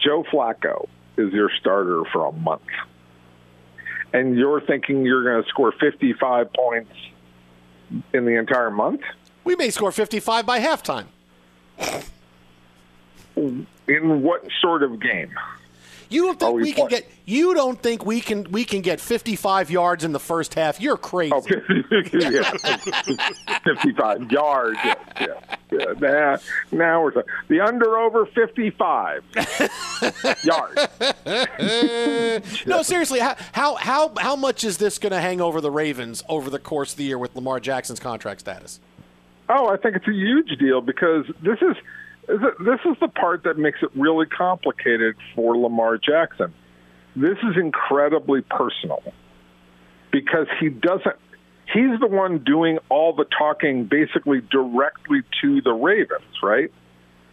Joe 0.00 0.24
Flacco 0.24 0.88
is 1.16 1.32
your 1.32 1.50
starter 1.60 2.02
for 2.12 2.26
a 2.26 2.32
month, 2.32 2.62
and 4.12 4.36
you're 4.36 4.60
thinking 4.60 5.04
you're 5.04 5.24
going 5.24 5.42
to 5.42 5.48
score 5.48 5.72
55 5.72 6.52
points 6.52 6.92
in 8.12 8.24
the 8.24 8.38
entire 8.38 8.70
month. 8.70 9.02
We 9.44 9.56
may 9.56 9.70
score 9.70 9.90
fifty-five 9.90 10.44
by 10.46 10.60
halftime. 10.60 11.06
In 13.36 14.22
what 14.22 14.46
sort 14.60 14.82
of 14.82 15.00
game? 15.00 15.32
You 16.10 16.26
don't 16.26 16.38
think 16.40 16.50
Are 16.50 16.54
we 16.54 16.72
can 16.72 16.88
get? 16.88 17.08
You 17.24 17.54
don't 17.54 17.80
think 17.80 18.04
we 18.04 18.20
can? 18.20 18.50
We 18.50 18.64
can 18.64 18.80
get 18.80 19.00
55 19.00 19.70
yards 19.70 20.02
in 20.02 20.10
the 20.10 20.18
first 20.18 20.54
half? 20.54 20.80
You're 20.80 20.96
crazy. 20.96 21.32
Oh, 21.32 21.40
55 23.64 24.32
yards. 24.32 24.76
Yeah, 24.84 24.94
yeah, 25.20 25.26
yeah. 25.70 25.84
Now, 26.00 26.38
now 26.72 27.00
we're 27.02 27.12
talking. 27.12 27.32
The 27.46 27.60
under 27.60 27.96
over 27.96 28.26
55 28.26 29.22
yards. 30.44 30.88
no, 32.66 32.82
seriously, 32.82 33.20
how, 33.20 33.36
how 33.52 33.76
how 33.76 34.12
how 34.18 34.34
much 34.34 34.64
is 34.64 34.78
this 34.78 34.98
going 34.98 35.12
to 35.12 35.20
hang 35.20 35.40
over 35.40 35.60
the 35.60 35.70
Ravens 35.70 36.24
over 36.28 36.50
the 36.50 36.58
course 36.58 36.90
of 36.90 36.98
the 36.98 37.04
year 37.04 37.18
with 37.18 37.36
Lamar 37.36 37.60
Jackson's 37.60 38.00
contract 38.00 38.40
status? 38.40 38.80
Oh, 39.48 39.68
I 39.68 39.76
think 39.76 39.94
it's 39.94 40.08
a 40.08 40.12
huge 40.12 40.58
deal 40.58 40.80
because 40.80 41.26
this 41.42 41.62
is 41.62 41.76
this 42.38 42.80
is 42.84 42.96
the 43.00 43.08
part 43.08 43.44
that 43.44 43.58
makes 43.58 43.78
it 43.82 43.90
really 43.94 44.26
complicated 44.26 45.16
for 45.34 45.56
Lamar 45.56 45.98
Jackson. 45.98 46.52
This 47.16 47.38
is 47.38 47.56
incredibly 47.56 48.42
personal 48.42 49.02
because 50.12 50.46
he 50.60 50.68
doesn't 50.68 51.16
he's 51.72 51.98
the 52.00 52.06
one 52.06 52.38
doing 52.38 52.78
all 52.88 53.14
the 53.14 53.24
talking 53.24 53.84
basically 53.84 54.40
directly 54.50 55.22
to 55.42 55.60
the 55.62 55.72
Ravens, 55.72 56.42
right? 56.42 56.72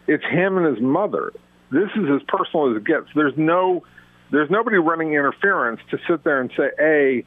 It's 0.06 0.24
him 0.24 0.56
and 0.56 0.66
his 0.66 0.82
mother. 0.82 1.32
This 1.70 1.90
is 1.96 2.04
as 2.14 2.22
personal 2.26 2.70
as 2.70 2.76
it 2.78 2.84
gets. 2.84 3.06
There's 3.14 3.36
no 3.36 3.84
there's 4.30 4.50
nobody 4.50 4.76
running 4.76 5.14
interference 5.14 5.80
to 5.90 5.98
sit 6.08 6.24
there 6.24 6.40
and 6.40 6.50
say, 6.56 6.70
"Hey, 6.78 7.24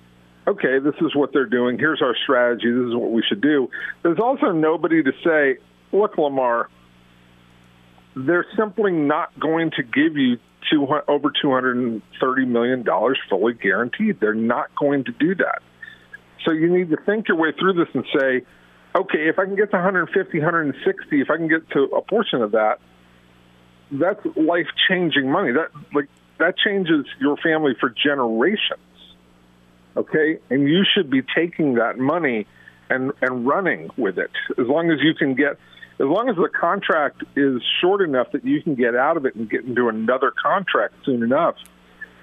okay, 0.47 0.80
this 0.80 0.95
is 1.01 1.15
what 1.15 1.34
they're 1.34 1.45
doing. 1.45 1.80
Here's 1.80 2.01
our 2.01 2.15
strategy. 2.15 2.72
This 2.72 2.89
is 2.89 2.95
what 2.95 3.11
we 3.11 3.24
should 3.28 3.41
do." 3.41 3.69
There's 4.03 4.19
also 4.19 4.51
nobody 4.51 5.03
to 5.03 5.11
say, 5.24 5.57
"Look, 5.91 6.17
Lamar, 6.17 6.69
they're 8.16 8.45
simply 8.57 8.91
not 8.91 9.38
going 9.39 9.72
to 9.72 9.84
give 9.84 10.18
you 10.18 10.38
two, 10.70 10.88
over 11.07 11.32
$230 11.43 12.01
million 12.47 12.86
fully 13.30 13.53
guaranteed. 13.53 14.20
They're 14.20 14.34
not 14.34 14.74
going 14.76 15.05
to 15.05 15.12
do 15.12 15.36
that. 15.36 15.62
So 16.45 16.51
you 16.51 16.76
need 16.76 16.89
to 16.89 16.97
think 17.05 17.28
your 17.28 17.38
way 17.38 17.51
through 17.57 17.74
this 17.74 17.88
and 17.93 18.03
say, 18.14 18.41
okay, 18.95 19.30
if 19.30 19.39
I 19.39 19.45
can 19.45 19.55
get 19.55 19.72
to 19.72 19.78
150, 19.78 20.39
160, 20.39 21.22
if 21.22 21.30
I 21.30 21.38
can 21.38 21.47
get 21.47 21.70
to 21.72 21.84
a 21.84 22.01
portion 22.01 22.41
of 22.41 22.51
that, 22.51 22.80
that's 23.91 24.26
life 24.36 24.68
changing 24.89 25.30
money. 25.30 25.51
That 25.51 25.70
like 25.93 26.07
that 26.39 26.57
changes 26.57 27.05
your 27.20 27.38
family 27.38 27.74
for 27.80 27.89
generations. 27.89 28.80
Okay, 29.97 30.39
and 30.49 30.68
you 30.68 30.84
should 30.95 31.09
be 31.09 31.22
taking 31.36 31.76
that 31.76 31.97
money 31.97 32.47
and 32.89 33.12
and 33.22 33.45
running 33.45 33.89
with 33.97 34.18
it 34.18 34.32
as 34.57 34.68
long 34.68 34.91
as 34.91 34.99
you 35.01 35.14
can 35.14 35.36
get 35.36 35.57
as 36.02 36.08
long 36.08 36.30
as 36.30 36.36
the 36.36 36.49
contract 36.49 37.24
is 37.36 37.62
short 37.80 38.02
enough 38.02 38.32
that 38.32 38.43
you 38.43 38.62
can 38.64 38.74
get 38.74 38.95
out 38.95 39.18
of 39.18 39.26
it 39.28 39.36
and 39.36 39.47
get 39.47 39.66
into 39.66 39.88
another 39.88 40.32
contract 40.32 40.95
soon 41.06 41.22
enough, 41.22 41.56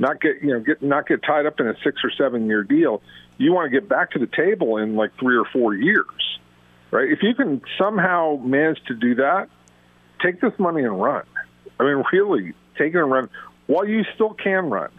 not 0.01 0.21
get 0.21 0.43
you 0.43 0.49
know 0.49 0.61
get 0.61 0.83
not 0.83 1.07
get 1.07 1.23
tied 1.23 1.47
up 1.47 1.61
in 1.61 1.69
a 1.69 1.75
six 1.85 2.01
or 2.03 2.11
seven 2.19 2.47
year 2.47 2.65
deal. 2.65 3.03
You 3.37 3.53
want 3.53 3.71
to 3.71 3.81
get 3.81 3.89
back 3.89 4.11
to 4.13 4.19
the 4.19 4.27
table 4.27 4.79
in 4.79 4.97
like 4.97 5.13
three 5.21 5.37
or 5.37 5.45
four 5.53 5.75
years, 5.75 6.39
right? 6.91 7.09
If 7.09 7.23
you 7.23 7.35
can 7.35 7.63
somehow 7.79 8.41
manage 8.43 8.83
to 8.89 8.95
do 8.95 9.15
that, 9.17 9.49
take 10.21 10.41
this 10.41 10.53
money 10.59 10.83
and 10.83 11.01
run. 11.01 11.25
I 11.79 11.85
mean, 11.85 12.03
really, 12.13 12.55
take 12.77 12.95
it 12.95 12.99
and 12.99 13.11
run 13.11 13.31
while 13.69 13.87
you 13.87 14.03
still 14.15 14.35
can 14.35 14.71
run, 14.71 14.91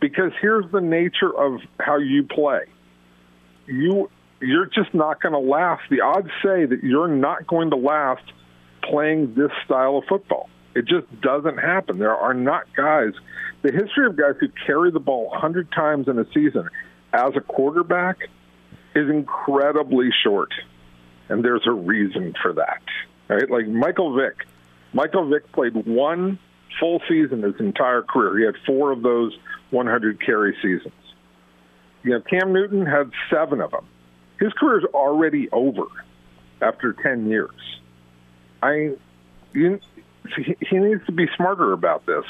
because 0.00 0.32
here's 0.40 0.64
the 0.72 0.80
nature 0.80 1.32
of 1.32 1.60
how 1.78 1.98
you 1.98 2.24
play. 2.24 2.64
You 3.66 4.10
you're 4.44 4.66
just 4.66 4.94
not 4.94 5.22
going 5.22 5.32
to 5.32 5.38
last. 5.38 5.82
The 5.90 6.00
odds 6.00 6.30
say 6.42 6.66
that 6.66 6.80
you're 6.82 7.08
not 7.08 7.46
going 7.46 7.70
to 7.70 7.76
last 7.76 8.24
playing 8.82 9.34
this 9.34 9.50
style 9.64 9.98
of 9.98 10.04
football. 10.08 10.48
It 10.74 10.86
just 10.86 11.06
doesn't 11.20 11.58
happen. 11.58 11.98
There 11.98 12.14
are 12.14 12.34
not 12.34 12.64
guys. 12.76 13.12
The 13.62 13.72
history 13.72 14.06
of 14.06 14.16
guys 14.16 14.34
who 14.40 14.48
carry 14.66 14.90
the 14.90 15.00
ball 15.00 15.30
100 15.30 15.72
times 15.72 16.08
in 16.08 16.18
a 16.18 16.26
season 16.32 16.68
as 17.12 17.36
a 17.36 17.40
quarterback 17.40 18.28
is 18.94 19.08
incredibly 19.08 20.10
short. 20.22 20.52
And 21.28 21.44
there's 21.44 21.66
a 21.66 21.72
reason 21.72 22.34
for 22.42 22.52
that. 22.54 22.82
Right? 23.28 23.48
Like 23.48 23.66
Michael 23.68 24.14
Vick. 24.14 24.46
Michael 24.92 25.28
Vick 25.28 25.50
played 25.52 25.74
one 25.86 26.38
full 26.78 27.00
season 27.08 27.42
his 27.42 27.58
entire 27.58 28.02
career. 28.02 28.38
He 28.38 28.44
had 28.44 28.56
four 28.66 28.92
of 28.92 29.02
those 29.02 29.36
100 29.70 30.24
carry 30.24 30.56
seasons. 30.60 30.92
You 32.02 32.10
know, 32.10 32.20
Cam 32.20 32.52
Newton 32.52 32.84
had 32.84 33.10
seven 33.30 33.60
of 33.60 33.70
them 33.70 33.86
his 34.44 34.52
career 34.52 34.78
is 34.80 34.84
already 34.92 35.48
over 35.50 35.84
after 36.60 36.92
10 36.92 37.30
years. 37.30 37.50
I, 38.62 38.92
you, 39.54 39.80
he 40.36 40.76
needs 40.76 41.04
to 41.06 41.12
be 41.12 41.26
smarter 41.34 41.72
about 41.72 42.04
this 42.04 42.24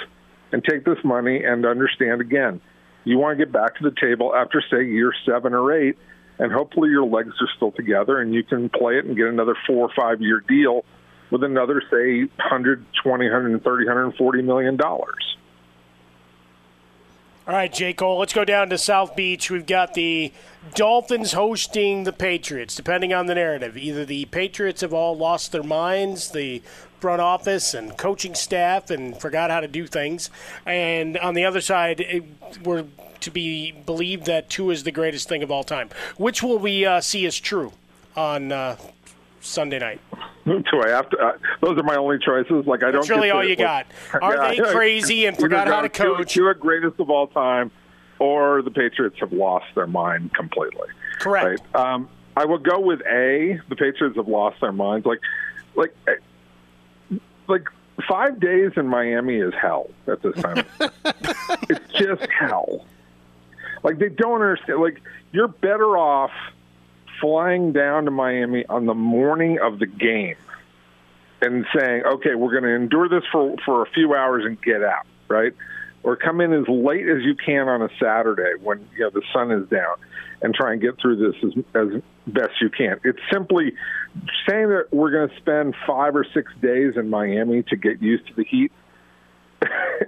and 0.52 0.62
take 0.62 0.84
this 0.84 0.98
money 1.02 1.42
and 1.42 1.66
understand 1.66 2.20
again. 2.20 2.60
You 3.02 3.18
want 3.18 3.36
to 3.36 3.44
get 3.44 3.52
back 3.52 3.76
to 3.78 3.82
the 3.82 3.94
table 4.00 4.32
after, 4.34 4.62
say, 4.70 4.84
year 4.84 5.12
seven 5.26 5.54
or 5.54 5.72
eight, 5.72 5.98
and 6.38 6.52
hopefully 6.52 6.90
your 6.90 7.04
legs 7.04 7.34
are 7.40 7.48
still 7.56 7.72
together 7.72 8.20
and 8.20 8.32
you 8.32 8.44
can 8.44 8.68
play 8.68 8.96
it 8.96 9.04
and 9.04 9.16
get 9.16 9.26
another 9.26 9.56
four 9.66 9.88
or 9.88 9.92
five 9.96 10.20
year 10.20 10.40
deal 10.48 10.84
with 11.32 11.42
another, 11.42 11.82
say, 11.90 12.20
120, 12.36 13.24
130, 13.24 13.86
140 13.86 14.42
million 14.42 14.76
dollars. 14.76 15.33
All 17.46 17.52
right, 17.52 17.70
J. 17.70 17.92
Cole, 17.92 18.20
let's 18.20 18.32
go 18.32 18.46
down 18.46 18.70
to 18.70 18.78
South 18.78 19.14
Beach. 19.14 19.50
We've 19.50 19.66
got 19.66 19.92
the 19.92 20.32
Dolphins 20.74 21.32
hosting 21.32 22.04
the 22.04 22.12
Patriots, 22.12 22.74
depending 22.74 23.12
on 23.12 23.26
the 23.26 23.34
narrative. 23.34 23.76
Either 23.76 24.06
the 24.06 24.24
Patriots 24.24 24.80
have 24.80 24.94
all 24.94 25.14
lost 25.14 25.52
their 25.52 25.62
minds, 25.62 26.30
the 26.30 26.62
front 27.00 27.20
office 27.20 27.74
and 27.74 27.98
coaching 27.98 28.34
staff, 28.34 28.88
and 28.88 29.20
forgot 29.20 29.50
how 29.50 29.60
to 29.60 29.68
do 29.68 29.86
things. 29.86 30.30
And 30.64 31.18
on 31.18 31.34
the 31.34 31.44
other 31.44 31.60
side, 31.60 32.00
it, 32.00 32.24
we're 32.62 32.86
to 33.20 33.30
be 33.30 33.72
believed 33.72 34.24
that 34.24 34.48
Tua 34.48 34.72
is 34.72 34.84
the 34.84 34.90
greatest 34.90 35.28
thing 35.28 35.42
of 35.42 35.50
all 35.50 35.64
time. 35.64 35.90
Which 36.16 36.42
will 36.42 36.58
we 36.58 36.86
uh, 36.86 37.02
see 37.02 37.26
as 37.26 37.38
true 37.38 37.74
on 38.16 38.52
uh, 38.52 38.78
Sunday 39.44 39.78
night? 39.78 40.00
Do 40.46 40.82
I 40.82 40.88
have 40.88 41.08
to? 41.10 41.18
Uh, 41.18 41.32
those 41.60 41.78
are 41.78 41.82
my 41.82 41.96
only 41.96 42.18
choices. 42.18 42.66
Like 42.66 42.82
I 42.82 42.90
That's 42.90 43.06
don't. 43.08 43.16
really 43.18 43.30
all 43.30 43.42
to- 43.42 43.48
you 43.48 43.56
got. 43.56 43.86
Are 44.20 44.34
Yeah. 44.34 44.48
they 44.64 44.72
crazy 44.72 45.26
and 45.26 45.36
forgot 45.38 45.68
how 45.68 45.80
to 45.82 45.88
coach? 45.88 46.32
Tua 46.34 46.50
are 46.50 46.54
greatest 46.54 46.98
of 47.00 47.10
all 47.10 47.26
time, 47.28 47.70
or 48.18 48.62
the 48.62 48.70
Patriots 48.70 49.16
have 49.20 49.32
lost 49.32 49.66
their 49.74 49.86
mind 49.86 50.32
completely. 50.34 50.88
Correct. 51.18 51.60
Right? 51.74 51.94
Um, 51.94 52.08
I 52.36 52.44
would 52.44 52.62
go 52.64 52.80
with 52.80 53.00
A. 53.02 53.60
The 53.68 53.76
Patriots 53.76 54.16
have 54.16 54.28
lost 54.28 54.60
their 54.60 54.72
minds. 54.72 55.06
Like, 55.06 55.20
like, 55.76 55.94
eh, 56.08 57.16
like 57.46 57.68
five 58.08 58.40
days 58.40 58.72
in 58.76 58.86
Miami 58.88 59.36
is 59.36 59.54
hell 59.54 59.88
at 60.08 60.20
this 60.22 60.34
time. 60.42 60.64
it's 61.68 61.92
just 61.92 62.26
hell. 62.30 62.84
Like 63.82 63.98
they 63.98 64.08
don't 64.08 64.40
understand. 64.42 64.80
Like 64.80 65.00
you're 65.32 65.48
better 65.48 65.96
off 65.96 66.32
flying 67.20 67.72
down 67.72 68.04
to 68.04 68.10
Miami 68.10 68.64
on 68.66 68.86
the 68.86 68.94
morning 68.94 69.58
of 69.62 69.78
the 69.78 69.86
game 69.86 70.36
and 71.42 71.66
saying, 71.76 72.02
okay, 72.04 72.34
we're 72.34 72.52
going 72.52 72.64
to 72.64 72.74
endure 72.74 73.08
this 73.08 73.24
for, 73.30 73.54
for 73.64 73.82
a 73.82 73.90
few 73.90 74.14
hours 74.14 74.44
and 74.46 74.60
get 74.62 74.82
out, 74.82 75.06
right? 75.28 75.52
Or 76.02 76.16
come 76.16 76.40
in 76.40 76.52
as 76.52 76.68
late 76.68 77.08
as 77.08 77.22
you 77.22 77.34
can 77.34 77.68
on 77.68 77.82
a 77.82 77.88
Saturday 78.00 78.52
when 78.62 78.86
you 78.94 79.00
know 79.00 79.10
the 79.10 79.22
sun 79.32 79.50
is 79.50 79.68
down 79.68 79.96
and 80.42 80.54
try 80.54 80.72
and 80.72 80.80
get 80.80 81.00
through 81.00 81.16
this 81.16 81.34
as, 81.42 81.64
as 81.74 82.02
best 82.26 82.60
you 82.60 82.68
can. 82.68 83.00
It's 83.04 83.18
simply 83.32 83.72
saying 84.48 84.68
that 84.68 84.88
we're 84.90 85.10
going 85.10 85.30
to 85.30 85.36
spend 85.36 85.74
five 85.86 86.14
or 86.14 86.26
six 86.34 86.52
days 86.60 86.94
in 86.96 87.08
Miami 87.08 87.62
to 87.64 87.76
get 87.76 88.02
used 88.02 88.26
to 88.28 88.34
the 88.34 88.44
heat. 88.44 88.70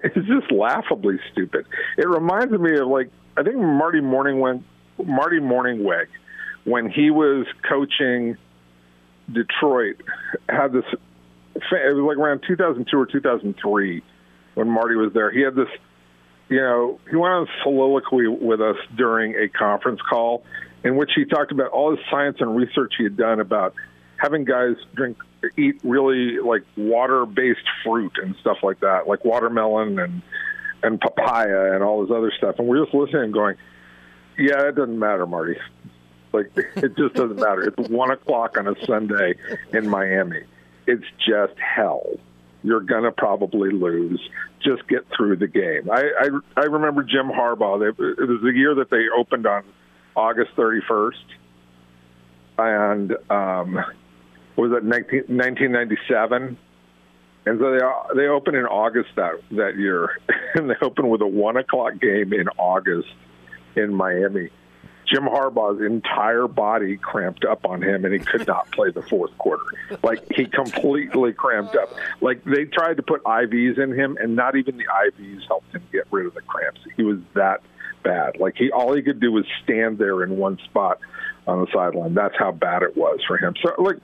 it's 0.05 0.15
just 0.15 0.53
laughably 0.53 1.19
stupid. 1.33 1.67
It 1.97 2.07
reminds 2.07 2.53
me 2.53 2.77
of 2.79 2.89
like 2.89 3.11
I 3.37 3.43
think 3.43 3.57
Marty 3.57 4.01
Morning 4.01 4.41
went 4.41 4.65
Marty 5.03 5.41
Mornhinweg, 5.41 6.07
when 6.67 6.91
he 6.91 7.11
was 7.11 7.47
coaching 7.69 8.37
Detroit, 9.33 10.03
had 10.49 10.73
this. 10.73 10.85
It 11.55 11.62
was 11.95 12.05
like 12.07 12.19
around 12.19 12.43
2002 12.47 12.97
or 12.97 13.07
2003 13.07 14.03
when 14.55 14.69
Marty 14.69 14.97
was 14.97 15.12
there. 15.14 15.31
He 15.31 15.41
had 15.41 15.55
this, 15.55 15.69
you 16.49 16.61
know, 16.61 17.01
he 17.09 17.17
went 17.17 17.33
on 17.33 17.43
a 17.45 17.62
soliloquy 17.62 18.29
with 18.29 18.61
us 18.61 18.77
during 18.95 19.35
a 19.35 19.49
conference 19.49 20.01
call 20.03 20.45
in 20.85 20.97
which 20.97 21.11
he 21.17 21.25
talked 21.25 21.53
about 21.53 21.71
all 21.71 21.93
the 21.93 21.99
science 22.11 22.37
and 22.41 22.55
research 22.57 22.95
he 22.99 23.05
had 23.05 23.17
done 23.17 23.41
about 23.41 23.75
having 24.19 24.45
guys 24.45 24.77
drink 24.95 25.17
eat 25.57 25.81
really 25.85 26.39
like 26.39 26.62
water-based 26.77 27.67
fruit 27.85 28.12
and 28.23 28.35
stuff 28.41 28.59
like 28.62 28.81
that, 28.81 29.07
like 29.07 29.25
watermelon 29.25 29.99
and 29.99 30.23
and 30.83 31.01
papaya 31.01 31.75
and 31.75 31.83
all 31.83 32.03
this 32.03 32.14
other 32.14 32.33
stuff. 32.37 32.57
And 32.59 32.69
we're 32.69 32.85
just 32.85 32.95
listening 32.95 33.25
and 33.25 33.33
going, 33.33 33.57
"Yeah, 34.39 34.69
it 34.69 34.75
doesn't 34.75 34.99
matter, 34.99 35.27
Marty. 35.27 35.57
Like 36.37 36.53
it 36.76 36.97
just 36.97 37.14
doesn't 37.14 37.37
matter. 37.37 37.62
It's 37.62 37.89
one 37.89 38.11
o'clock 38.11 38.59
on 38.59 38.68
a 38.68 38.74
Sunday 38.84 39.34
in 39.72 39.89
Miami. 39.89 40.43
It's 40.87 41.05
just 41.26 41.59
hell. 41.59 42.07
You're 42.62 42.80
gonna 42.80 43.12
probably 43.12 43.70
lose. 43.70 44.20
Just 44.61 44.87
get 44.89 45.07
through 45.16 45.37
the 45.37 45.47
game." 45.47 45.91
I 45.91 46.03
I, 46.18 46.28
I 46.57 46.64
remember 46.64 47.03
Jim 47.03 47.28
Harbaugh. 47.28 47.89
It 47.89 47.99
was 47.99 48.41
the 48.43 48.53
year 48.53 48.74
that 48.76 48.91
they 48.91 49.05
opened 49.16 49.47
on 49.47 49.64
August 50.14 50.51
31st, 50.57 51.12
and 52.59 53.12
um, 53.30 53.84
was 54.57 54.72
it 54.72 54.84
19, 54.84 55.24
1997? 55.28 56.59
And 57.47 57.61
so 57.61 57.70
they 57.70 58.22
they 58.22 58.26
opened 58.28 58.57
in 58.57 58.66
August 58.66 59.11
that 59.16 59.34
that 59.53 59.76
year, 59.76 60.18
and 60.55 60.68
they 60.68 60.74
opened 60.82 61.09
with 61.11 61.20
a 61.22 61.26
one 61.26 61.57
o'clock 61.57 62.01
game 62.01 62.32
in 62.32 62.49
August 62.59 63.09
in 63.76 63.95
Miami. 63.95 64.51
Jim 65.07 65.25
Harbaugh's 65.25 65.81
entire 65.81 66.49
body 66.49 66.97
cramped 66.97 67.45
up 67.45 67.65
on 67.65 67.83
him, 67.83 68.05
and 68.05 68.13
he 68.13 68.21
could 68.21 68.47
not 68.47 68.71
play 68.73 68.91
the 68.91 69.03
fourth 69.03 69.37
quarter. 69.39 69.65
Like 70.03 70.25
he 70.35 70.47
completely 70.47 71.33
cramped 71.33 71.77
up. 71.77 71.95
Like 72.21 72.45
they 72.45 72.65
tried 72.65 72.97
to 72.99 73.03
put 73.03 73.23
IVs 73.25 73.79
in 73.79 73.93
him, 73.93 74.17
and 74.21 74.37
not 74.37 74.57
even 74.57 74.77
the 74.77 74.85
IVs 74.85 75.47
helped 75.47 75.75
him 75.75 75.83
get 75.93 76.07
rid 76.11 76.27
of 76.27 76.35
the 76.35 76.43
cramps. 76.43 76.81
He 76.97 77.03
was 77.03 77.19
that 77.35 77.63
bad. 78.03 78.39
Like 78.39 78.57
he, 78.57 78.71
all 78.71 78.95
he 78.95 79.03
could 79.03 79.21
do 79.21 79.33
was 79.33 79.45
stand 79.63 79.99
there 79.99 80.23
in 80.23 80.37
one 80.37 80.59
spot 80.65 81.01
on 81.47 81.61
the 81.61 81.67
sideline. 81.73 82.15
That's 82.15 82.37
how 82.39 82.53
bad 82.53 82.83
it 82.83 82.97
was 82.97 83.21
for 83.27 83.37
him. 83.37 83.55
So 83.63 83.75
like, 83.83 83.99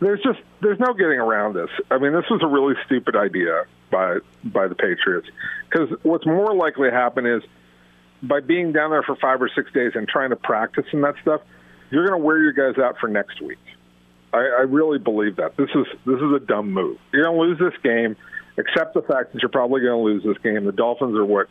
there's 0.00 0.22
just 0.22 0.40
there's 0.60 0.78
no 0.78 0.92
getting 0.92 1.18
around 1.18 1.54
this. 1.54 1.70
I 1.90 1.98
mean, 1.98 2.12
this 2.12 2.28
was 2.30 2.42
a 2.42 2.46
really 2.46 2.74
stupid 2.86 3.16
idea 3.16 3.64
by 3.90 4.18
by 4.44 4.68
the 4.68 4.74
Patriots 4.74 5.28
because 5.70 5.90
what's 6.02 6.26
more 6.26 6.54
likely 6.54 6.90
to 6.90 6.94
happen 6.94 7.26
is 7.26 7.42
by 8.26 8.40
being 8.40 8.72
down 8.72 8.90
there 8.90 9.02
for 9.02 9.16
five 9.16 9.40
or 9.42 9.50
six 9.54 9.72
days 9.72 9.92
and 9.94 10.08
trying 10.08 10.30
to 10.30 10.36
practice 10.36 10.84
and 10.92 11.02
that 11.04 11.14
stuff, 11.22 11.40
you're 11.90 12.06
going 12.06 12.20
to 12.20 12.24
wear 12.24 12.38
your 12.38 12.52
guys 12.52 12.82
out 12.82 12.98
for 12.98 13.08
next 13.08 13.40
week. 13.40 13.58
I, 14.32 14.38
I 14.38 14.62
really 14.62 14.98
believe 14.98 15.36
that 15.36 15.56
this 15.56 15.70
is 15.74 15.86
this 16.04 16.16
is 16.16 16.32
a 16.34 16.40
dumb 16.40 16.72
move. 16.72 16.98
You're 17.12 17.24
going 17.24 17.36
to 17.36 17.42
lose 17.42 17.58
this 17.58 17.80
game. 17.82 18.16
Accept 18.58 18.94
the 18.94 19.02
fact 19.02 19.32
that 19.32 19.42
you're 19.42 19.50
probably 19.50 19.82
going 19.82 19.98
to 19.98 20.04
lose 20.04 20.24
this 20.24 20.42
game. 20.42 20.64
The 20.64 20.72
Dolphins 20.72 21.16
are 21.16 21.24
what 21.24 21.48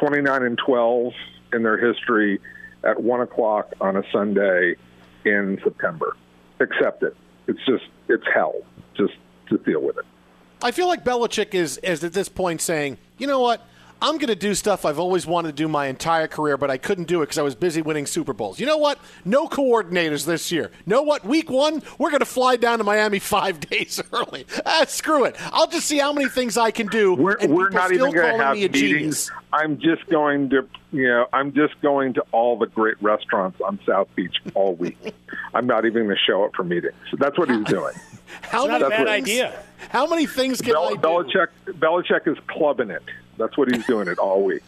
29 0.00 0.42
and 0.42 0.58
12 0.58 1.12
in 1.52 1.62
their 1.62 1.76
history 1.76 2.40
at 2.82 3.02
one 3.02 3.20
o'clock 3.20 3.72
on 3.80 3.96
a 3.96 4.02
Sunday 4.12 4.76
in 5.24 5.60
September. 5.62 6.16
Accept 6.60 7.02
it. 7.02 7.16
It's 7.46 7.60
just 7.66 7.84
it's 8.08 8.24
hell. 8.32 8.54
Just 8.96 9.14
to 9.48 9.58
deal 9.58 9.82
with 9.82 9.98
it. 9.98 10.04
I 10.62 10.72
feel 10.72 10.88
like 10.88 11.04
Belichick 11.04 11.54
is 11.54 11.78
is 11.78 12.04
at 12.04 12.12
this 12.12 12.28
point 12.28 12.60
saying, 12.60 12.98
you 13.18 13.26
know 13.26 13.40
what? 13.40 13.66
I'm 14.02 14.16
going 14.16 14.28
to 14.28 14.34
do 14.34 14.54
stuff 14.54 14.84
I've 14.84 14.98
always 14.98 15.26
wanted 15.26 15.48
to 15.48 15.54
do 15.54 15.68
my 15.68 15.86
entire 15.86 16.26
career, 16.26 16.56
but 16.56 16.70
I 16.70 16.78
couldn't 16.78 17.04
do 17.04 17.20
it 17.22 17.26
because 17.26 17.38
I 17.38 17.42
was 17.42 17.54
busy 17.54 17.82
winning 17.82 18.06
Super 18.06 18.32
Bowls. 18.32 18.58
You 18.58 18.66
know 18.66 18.78
what? 18.78 18.98
No 19.24 19.46
coordinators 19.46 20.24
this 20.24 20.50
year. 20.50 20.70
Know 20.86 21.02
what? 21.02 21.24
Week 21.24 21.50
one, 21.50 21.82
we're 21.98 22.10
going 22.10 22.20
to 22.20 22.24
fly 22.26 22.56
down 22.56 22.78
to 22.78 22.84
Miami 22.84 23.18
five 23.20 23.60
days 23.60 24.00
early. 24.12 24.46
Ah, 24.64 24.84
screw 24.88 25.24
it. 25.24 25.36
I'll 25.52 25.66
just 25.66 25.86
see 25.86 25.98
how 25.98 26.12
many 26.12 26.28
things 26.28 26.56
I 26.56 26.70
can 26.70 26.86
do. 26.86 27.14
We're, 27.14 27.36
and 27.36 27.54
we're 27.54 27.68
not 27.70 27.86
still 27.88 28.08
even 28.08 28.14
going 28.14 28.26
calling 28.26 28.38
to 28.38 28.44
have 28.44 28.56
me 28.56 28.64
a 28.64 28.68
meetings. 28.68 28.80
genius. 28.90 29.30
I'm 29.52 29.78
just 29.78 30.06
going 30.06 30.48
to, 30.50 30.66
you 30.92 31.08
know, 31.08 31.26
I'm 31.32 31.52
just 31.52 31.78
going 31.82 32.14
to 32.14 32.24
all 32.32 32.56
the 32.58 32.66
great 32.66 33.00
restaurants 33.02 33.60
on 33.60 33.80
South 33.84 34.08
Beach 34.14 34.36
all 34.54 34.74
week. 34.76 34.96
I'm 35.54 35.66
not 35.66 35.84
even 35.84 36.04
going 36.04 36.16
to 36.16 36.22
show 36.24 36.44
up 36.44 36.54
for 36.54 36.62
meetings. 36.64 36.94
So 37.10 37.16
that's 37.18 37.36
what 37.36 37.50
he's 37.50 37.64
doing. 37.64 37.94
How 38.42 38.64
not 38.64 38.80
many 38.80 38.84
a 38.84 38.88
bad 38.90 39.06
things- 39.08 39.28
idea. 39.28 39.62
How 39.90 40.06
many 40.06 40.26
things 40.26 40.60
can 40.60 40.72
Bel- 40.74 40.84
I 40.84 40.90
do? 40.92 40.98
Belichick, 40.98 41.48
Belichick 41.66 42.28
is 42.28 42.38
clubbing 42.46 42.90
it. 42.90 43.02
That's 43.40 43.56
what 43.56 43.74
he's 43.74 43.84
doing 43.86 44.06
it 44.06 44.18
all 44.18 44.44
week. 44.44 44.62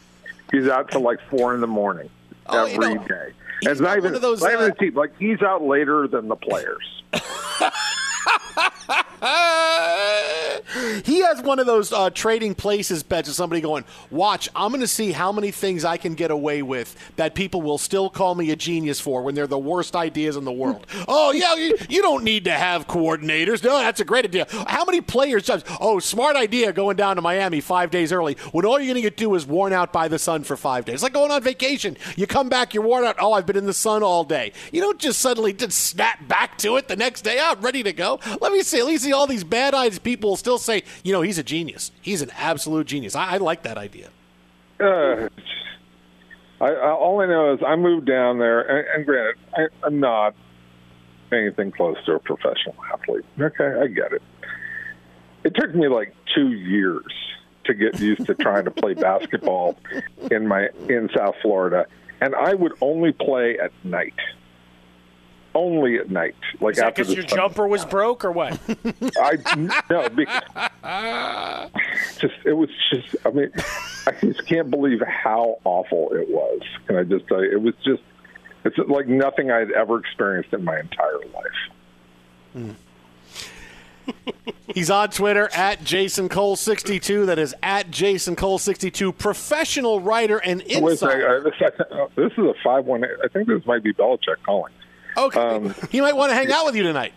He's 0.50 0.66
out 0.68 0.90
till 0.90 1.02
like 1.02 1.20
four 1.30 1.54
in 1.54 1.60
the 1.60 1.66
morning 1.66 2.10
Oh, 2.46 2.64
every 2.64 2.92
you 2.92 2.98
day. 3.08 3.32
And 3.62 3.70
it's 3.70 3.80
not 3.80 3.96
even, 3.96 4.14
those, 4.20 4.42
not 4.42 4.52
even 4.52 4.70
uh, 4.72 4.74
team. 4.74 4.94
Like 4.94 5.16
he's 5.18 5.40
out 5.42 5.62
later 5.62 6.08
than 6.08 6.26
the 6.28 6.36
players. 6.36 7.02
he 11.04 11.20
has 11.20 11.40
one 11.42 11.58
of 11.58 11.66
those 11.66 11.92
uh, 11.92 12.10
trading 12.10 12.54
places 12.54 13.02
bets 13.02 13.28
of 13.28 13.34
somebody 13.34 13.60
going, 13.60 13.84
Watch, 14.10 14.48
I'm 14.54 14.70
going 14.70 14.80
to 14.80 14.86
see 14.86 15.12
how 15.12 15.32
many 15.32 15.50
things 15.50 15.84
I 15.84 15.96
can 15.96 16.14
get 16.14 16.30
away 16.30 16.62
with 16.62 16.96
that 17.16 17.34
people 17.34 17.62
will 17.62 17.78
still 17.78 18.10
call 18.10 18.34
me 18.34 18.50
a 18.50 18.56
genius 18.56 19.00
for 19.00 19.22
when 19.22 19.34
they're 19.34 19.46
the 19.46 19.58
worst 19.58 19.94
ideas 19.94 20.36
in 20.36 20.44
the 20.44 20.52
world. 20.52 20.86
oh, 21.08 21.32
yeah, 21.32 21.54
you, 21.54 21.76
you 21.88 22.02
don't 22.02 22.24
need 22.24 22.44
to 22.44 22.52
have 22.52 22.86
coordinators. 22.86 23.62
No, 23.62 23.78
that's 23.78 24.00
a 24.00 24.04
great 24.04 24.24
idea. 24.24 24.46
How 24.66 24.84
many 24.84 25.00
players 25.00 25.44
just, 25.44 25.66
oh, 25.80 25.98
smart 25.98 26.36
idea 26.36 26.72
going 26.72 26.96
down 26.96 27.16
to 27.16 27.22
Miami 27.22 27.60
five 27.60 27.90
days 27.90 28.12
early 28.12 28.36
when 28.52 28.64
all 28.64 28.78
you're 28.78 28.86
going 28.86 28.96
to 28.96 29.02
get 29.02 29.16
do 29.16 29.34
is 29.34 29.46
worn 29.46 29.72
out 29.72 29.92
by 29.92 30.08
the 30.08 30.18
sun 30.18 30.44
for 30.44 30.56
five 30.56 30.84
days? 30.84 30.94
It's 30.94 31.02
like 31.02 31.12
going 31.12 31.30
on 31.30 31.42
vacation. 31.42 31.96
You 32.16 32.26
come 32.26 32.48
back, 32.48 32.74
you're 32.74 32.82
worn 32.82 33.04
out. 33.04 33.16
Oh, 33.18 33.32
I've 33.32 33.46
been 33.46 33.56
in 33.56 33.66
the 33.66 33.72
sun 33.72 34.02
all 34.02 34.24
day. 34.24 34.52
You 34.72 34.80
don't 34.80 34.98
just 34.98 35.20
suddenly 35.20 35.52
just 35.52 35.78
snap 35.78 36.26
back 36.28 36.58
to 36.58 36.76
it 36.76 36.88
the 36.88 36.96
next 36.96 37.22
day. 37.22 37.38
I'm 37.40 37.60
ready 37.60 37.82
to 37.82 37.92
go. 37.92 38.20
Let 38.40 38.52
me 38.52 38.62
see. 38.62 38.78
At 38.78 38.86
least 38.86 39.02
see 39.02 39.12
all 39.12 39.26
these 39.26 39.44
bad 39.44 39.74
eyes 39.74 39.98
people 39.98 40.36
still 40.42 40.58
say, 40.58 40.82
you 41.04 41.12
know, 41.12 41.22
he's 41.22 41.38
a 41.38 41.44
genius. 41.44 41.92
He's 42.00 42.20
an 42.20 42.30
absolute 42.36 42.88
genius. 42.88 43.14
I, 43.14 43.34
I 43.34 43.36
like 43.36 43.62
that 43.62 43.78
idea. 43.78 44.08
Uh, 44.80 45.28
I, 46.60 46.66
I, 46.66 46.90
all 46.90 47.20
I 47.20 47.26
know 47.26 47.54
is 47.54 47.60
I 47.64 47.76
moved 47.76 48.06
down 48.06 48.38
there, 48.38 48.60
and, 48.60 48.86
and 48.94 49.06
granted, 49.06 49.36
I, 49.56 49.68
I'm 49.84 50.00
not 50.00 50.34
anything 51.30 51.70
close 51.70 51.96
to 52.06 52.14
a 52.14 52.18
professional 52.18 52.74
athlete. 52.92 53.24
Okay, 53.40 53.80
I 53.80 53.86
get 53.86 54.12
it. 54.12 54.22
It 55.44 55.54
took 55.54 55.74
me 55.74 55.86
like 55.88 56.14
two 56.34 56.50
years 56.50 57.06
to 57.64 57.74
get 57.74 58.00
used 58.00 58.26
to 58.26 58.34
trying 58.34 58.64
to 58.64 58.70
play 58.72 58.94
basketball 58.94 59.78
in 60.30 60.48
my 60.48 60.68
in 60.88 61.08
South 61.16 61.36
Florida, 61.40 61.86
and 62.20 62.34
I 62.34 62.54
would 62.54 62.72
only 62.80 63.12
play 63.12 63.58
at 63.58 63.70
night. 63.84 64.18
Only 65.54 65.96
at 65.98 66.10
night, 66.10 66.34
like 66.60 66.72
Is 66.72 66.78
that 66.78 66.86
after 66.88 67.02
because 67.02 67.08
the 67.08 67.14
your 67.20 67.28
sun- 67.28 67.38
jumper 67.38 67.66
was 67.66 67.84
broke 67.84 68.24
or 68.24 68.32
what? 68.32 68.58
I 69.20 69.36
no, 69.90 70.08
because 70.08 70.42
just 72.18 72.34
it 72.46 72.54
was 72.54 72.70
just. 72.90 73.14
I 73.26 73.30
mean, 73.30 73.50
I 74.06 74.12
just 74.20 74.46
can't 74.46 74.70
believe 74.70 75.02
how 75.06 75.58
awful 75.64 76.10
it 76.14 76.28
was. 76.30 76.62
Can 76.86 76.96
I 76.96 77.04
just 77.04 77.26
tell 77.28 77.44
you? 77.44 77.52
It 77.52 77.60
was 77.60 77.74
just. 77.84 78.02
It's 78.64 78.78
like 78.88 79.08
nothing 79.08 79.50
I'd 79.50 79.72
ever 79.72 79.98
experienced 79.98 80.52
in 80.54 80.64
my 80.64 80.80
entire 80.80 81.18
life. 82.54 82.76
He's 84.74 84.90
on 84.90 85.10
Twitter 85.10 85.48
at 85.54 85.84
Jason 85.84 86.28
Cole62. 86.28 87.26
That 87.26 87.38
is 87.38 87.54
at 87.62 87.90
Jason 87.90 88.36
Cole62, 88.36 89.16
professional 89.18 90.00
writer 90.00 90.38
and 90.38 90.60
Wait 90.66 90.70
a 90.94 90.96
second. 90.96 91.20
insider. 91.20 91.36
uh, 91.36 91.40
This, 91.42 91.52
uh, 91.90 92.06
this 92.16 92.32
is 92.32 92.38
a 92.38 92.54
five 92.64 92.84
one. 92.86 93.04
I 93.04 93.28
think 93.28 93.48
this 93.48 93.64
might 93.66 93.82
be 93.82 93.92
Belichick 93.92 94.42
calling. 94.44 94.72
Okay, 95.16 95.38
Um, 95.40 95.74
he 95.90 96.00
might 96.00 96.16
want 96.16 96.30
to 96.30 96.34
hang 96.36 96.50
out 96.52 96.64
with 96.64 96.74
you 96.76 96.82
tonight. 96.82 97.12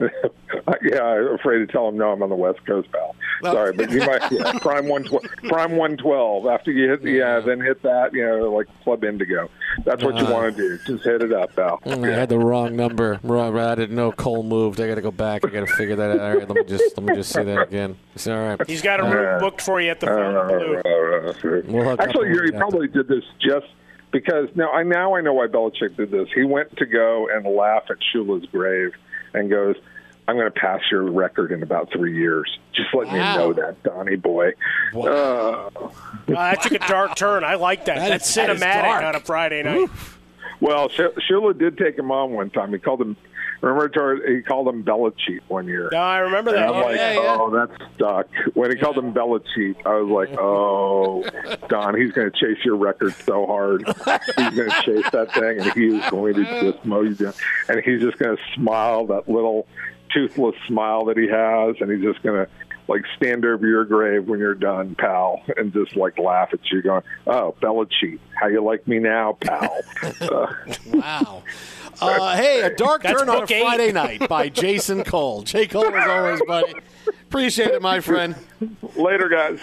yeah, 0.00 1.02
I'm 1.02 1.34
afraid 1.34 1.58
to 1.58 1.66
tell 1.66 1.86
him 1.88 1.98
no. 1.98 2.10
I'm 2.12 2.22
on 2.22 2.30
the 2.30 2.34
West 2.34 2.64
Coast, 2.64 2.90
pal. 2.90 3.14
No. 3.42 3.52
Sorry, 3.52 3.72
but 3.74 3.90
you 3.90 3.98
might 4.00 4.32
yeah, 4.32 4.58
prime 4.60 4.88
one 4.88 5.04
prime 5.48 5.76
one 5.76 5.98
twelve. 5.98 6.46
After 6.46 6.70
you 6.72 6.88
hit 6.88 7.02
the 7.02 7.10
yeah, 7.10 7.40
then 7.40 7.60
hit 7.60 7.82
that. 7.82 8.14
You 8.14 8.26
know, 8.26 8.50
like 8.50 8.66
Club 8.82 9.04
Indigo. 9.04 9.50
That's 9.84 10.02
what 10.02 10.16
you 10.16 10.22
Uh-huh. 10.22 10.32
want 10.32 10.56
to 10.56 10.62
do. 10.62 10.78
Just 10.86 11.04
hit 11.04 11.22
it 11.22 11.32
up, 11.34 11.54
pal. 11.54 11.80
Mm, 11.84 12.10
I 12.10 12.18
had 12.18 12.30
the 12.30 12.38
wrong 12.38 12.76
number. 12.76 13.20
Wrong- 13.22 13.58
I 13.58 13.74
didn't 13.74 13.94
know 13.96 14.10
Cole 14.10 14.42
moved. 14.42 14.80
I 14.80 14.88
got 14.88 14.94
to 14.94 15.02
go 15.02 15.10
back. 15.10 15.44
I 15.44 15.50
got 15.50 15.66
to 15.66 15.74
figure 15.74 15.96
that 15.96 16.10
out. 16.12 16.20
All 16.20 16.34
right, 16.38 16.48
let 16.48 16.56
me 16.56 16.64
just 16.64 16.96
let 16.96 17.06
me 17.06 17.14
just 17.14 17.32
see 17.32 17.42
that 17.42 17.62
again. 17.68 17.96
It's 18.14 18.26
all 18.26 18.36
right. 18.38 18.66
He's 18.66 18.80
got 18.82 19.00
a 19.00 19.04
room 19.04 19.38
booked 19.40 19.60
for 19.60 19.82
you 19.82 19.90
at 19.90 20.00
the 20.00 20.06
Blue. 20.06 21.72
We'll 21.72 21.84
hook 21.84 22.00
up 22.00 22.06
Actually, 22.08 22.28
when 22.30 22.38
we 22.38 22.44
he 22.46 22.50
get 22.52 22.54
out 22.54 22.70
probably 22.70 22.88
did 22.88 23.06
this 23.06 23.24
just 23.38 23.66
because 24.12 24.48
now 24.54 24.70
I 24.72 24.82
now 24.82 25.14
I 25.16 25.20
know 25.20 25.32
why 25.34 25.46
Belichick 25.46 25.96
did 25.96 26.10
this. 26.10 26.28
He 26.34 26.44
went 26.44 26.76
to 26.78 26.86
go 26.86 27.28
and 27.32 27.44
laugh 27.46 27.84
at 27.90 27.96
Shula's 28.12 28.46
grave 28.46 28.92
and 29.34 29.48
goes, 29.50 29.76
"I'm 30.28 30.36
going 30.36 30.50
to 30.52 30.58
pass 30.60 30.80
your 30.90 31.10
record 31.10 31.52
in 31.52 31.62
about 31.62 31.90
three 31.92 32.16
years. 32.16 32.58
Just 32.72 32.92
let 32.94 33.08
me 33.08 33.18
know 33.18 33.52
that, 33.54 33.82
Donnie 33.82 34.16
boy." 34.16 34.50
Uh, 34.94 35.70
Wow, 35.72 35.92
that 36.26 36.62
took 36.62 36.72
a 36.72 36.78
dark 36.88 37.14
turn. 37.16 37.44
I 37.44 37.54
like 37.54 37.84
that. 37.86 37.96
That 37.96 38.08
That's 38.08 38.36
is- 38.36 38.36
cinematic 38.44 38.82
dark. 38.82 39.04
on 39.04 39.14
a 39.16 39.20
Friday 39.20 39.62
night. 39.62 39.88
Well, 40.60 40.88
Sh- 40.88 41.16
Shula 41.30 41.56
did 41.58 41.76
take 41.78 41.98
him 41.98 42.10
on 42.10 42.32
one 42.32 42.50
time. 42.50 42.72
He 42.72 42.78
called 42.78 43.00
him. 43.00 43.16
Remember, 43.62 44.26
he 44.26 44.40
called 44.40 44.68
him 44.68 44.80
Bella 44.82 45.10
Cheat 45.26 45.42
one 45.48 45.66
year. 45.66 45.90
No, 45.92 45.98
I 45.98 46.18
remember 46.20 46.54
And 46.54 46.62
that. 46.62 46.74
I'm 46.74 46.82
like, 46.82 46.98
oh, 46.98 47.50
that's 47.50 47.92
stuck. 47.94 48.26
When 48.54 48.70
he 48.70 48.78
called 48.78 48.96
him 48.96 49.12
Bella 49.12 49.40
Cheat, 49.54 49.76
I 49.84 49.96
was 49.96 50.08
like, 50.08 50.38
oh, 50.40 51.22
Don, 51.68 51.94
he's 52.00 52.12
going 52.12 52.30
to 52.30 52.38
chase 52.38 52.64
your 52.64 52.76
record 52.76 53.12
so 53.26 53.44
hard. 53.46 53.84
He's 53.86 54.54
going 54.56 54.70
to 54.70 54.82
chase 54.82 55.10
that 55.12 55.34
thing, 55.34 55.60
and 55.60 55.72
he 55.74 55.88
is 55.98 56.10
going 56.10 56.34
to 56.36 56.72
just 56.72 56.82
mow 56.86 57.02
you 57.02 57.14
down. 57.14 57.34
And 57.68 57.82
he's 57.84 58.00
just 58.00 58.16
going 58.18 58.34
to 58.34 58.42
smile, 58.54 59.04
that 59.08 59.28
little 59.28 59.66
toothless 60.14 60.56
smile 60.66 61.04
that 61.04 61.18
he 61.18 61.28
has, 61.28 61.76
and 61.80 61.90
he's 61.90 62.02
just 62.02 62.22
going 62.22 62.46
to 62.46 62.50
like 62.88 63.02
stand 63.16 63.44
over 63.44 63.66
your 63.66 63.84
grave 63.84 64.26
when 64.28 64.38
you're 64.40 64.54
done, 64.54 64.94
pal, 64.96 65.42
and 65.56 65.72
just 65.72 65.96
like 65.96 66.18
laugh 66.18 66.50
at 66.52 66.60
you, 66.70 66.82
going, 66.82 67.02
"Oh, 67.26 67.54
Bella 67.60 67.86
Cheat, 67.86 68.20
how 68.40 68.48
you 68.48 68.62
like 68.62 68.86
me 68.88 68.98
now, 68.98 69.36
pal?" 69.40 69.80
Uh, 70.20 70.46
Wow. 70.92 71.42
Uh, 72.02 72.34
hey, 72.34 72.62
a 72.62 72.74
dark 72.74 73.02
turn 73.02 73.28
on 73.28 73.36
a 73.36 73.40
book 73.40 73.50
eight. 73.50 73.60
Friday 73.62 73.92
night 73.92 74.26
by 74.26 74.48
Jason 74.48 75.04
Cole. 75.04 75.42
Jay 75.42 75.66
Cole, 75.66 75.94
as 75.94 76.08
always, 76.08 76.40
buddy. 76.46 76.72
Appreciate 77.24 77.72
it, 77.72 77.82
my 77.82 78.00
friend. 78.00 78.34
Later, 78.96 79.28
guys. 79.28 79.62